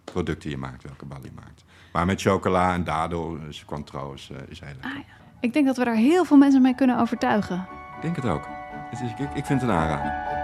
producten 0.03 0.49
je 0.49 0.57
maakt, 0.57 0.83
welke 0.83 1.05
bal 1.05 1.19
je 1.23 1.31
maakt. 1.35 1.63
Maar 1.93 2.05
met 2.05 2.21
chocola 2.21 2.73
en 2.73 2.83
dado, 2.83 3.39
is 3.49 3.65
Cointreau 3.65 4.13
is, 4.13 4.29
is 4.49 4.59
heel 4.59 4.69
lekker. 4.81 5.03
Ik 5.39 5.53
denk 5.53 5.65
dat 5.65 5.77
we 5.77 5.83
daar 5.83 5.95
heel 5.95 6.25
veel 6.25 6.37
mensen 6.37 6.61
mee 6.61 6.75
kunnen 6.75 6.99
overtuigen. 6.99 7.67
Ik 7.97 8.03
denk 8.03 8.15
het 8.15 8.25
ook. 8.25 8.47
Het 8.89 9.01
is, 9.01 9.11
ik, 9.11 9.17
ik 9.33 9.45
vind 9.45 9.61
het 9.61 9.69
een 9.69 9.75
aanrader. 9.75 10.35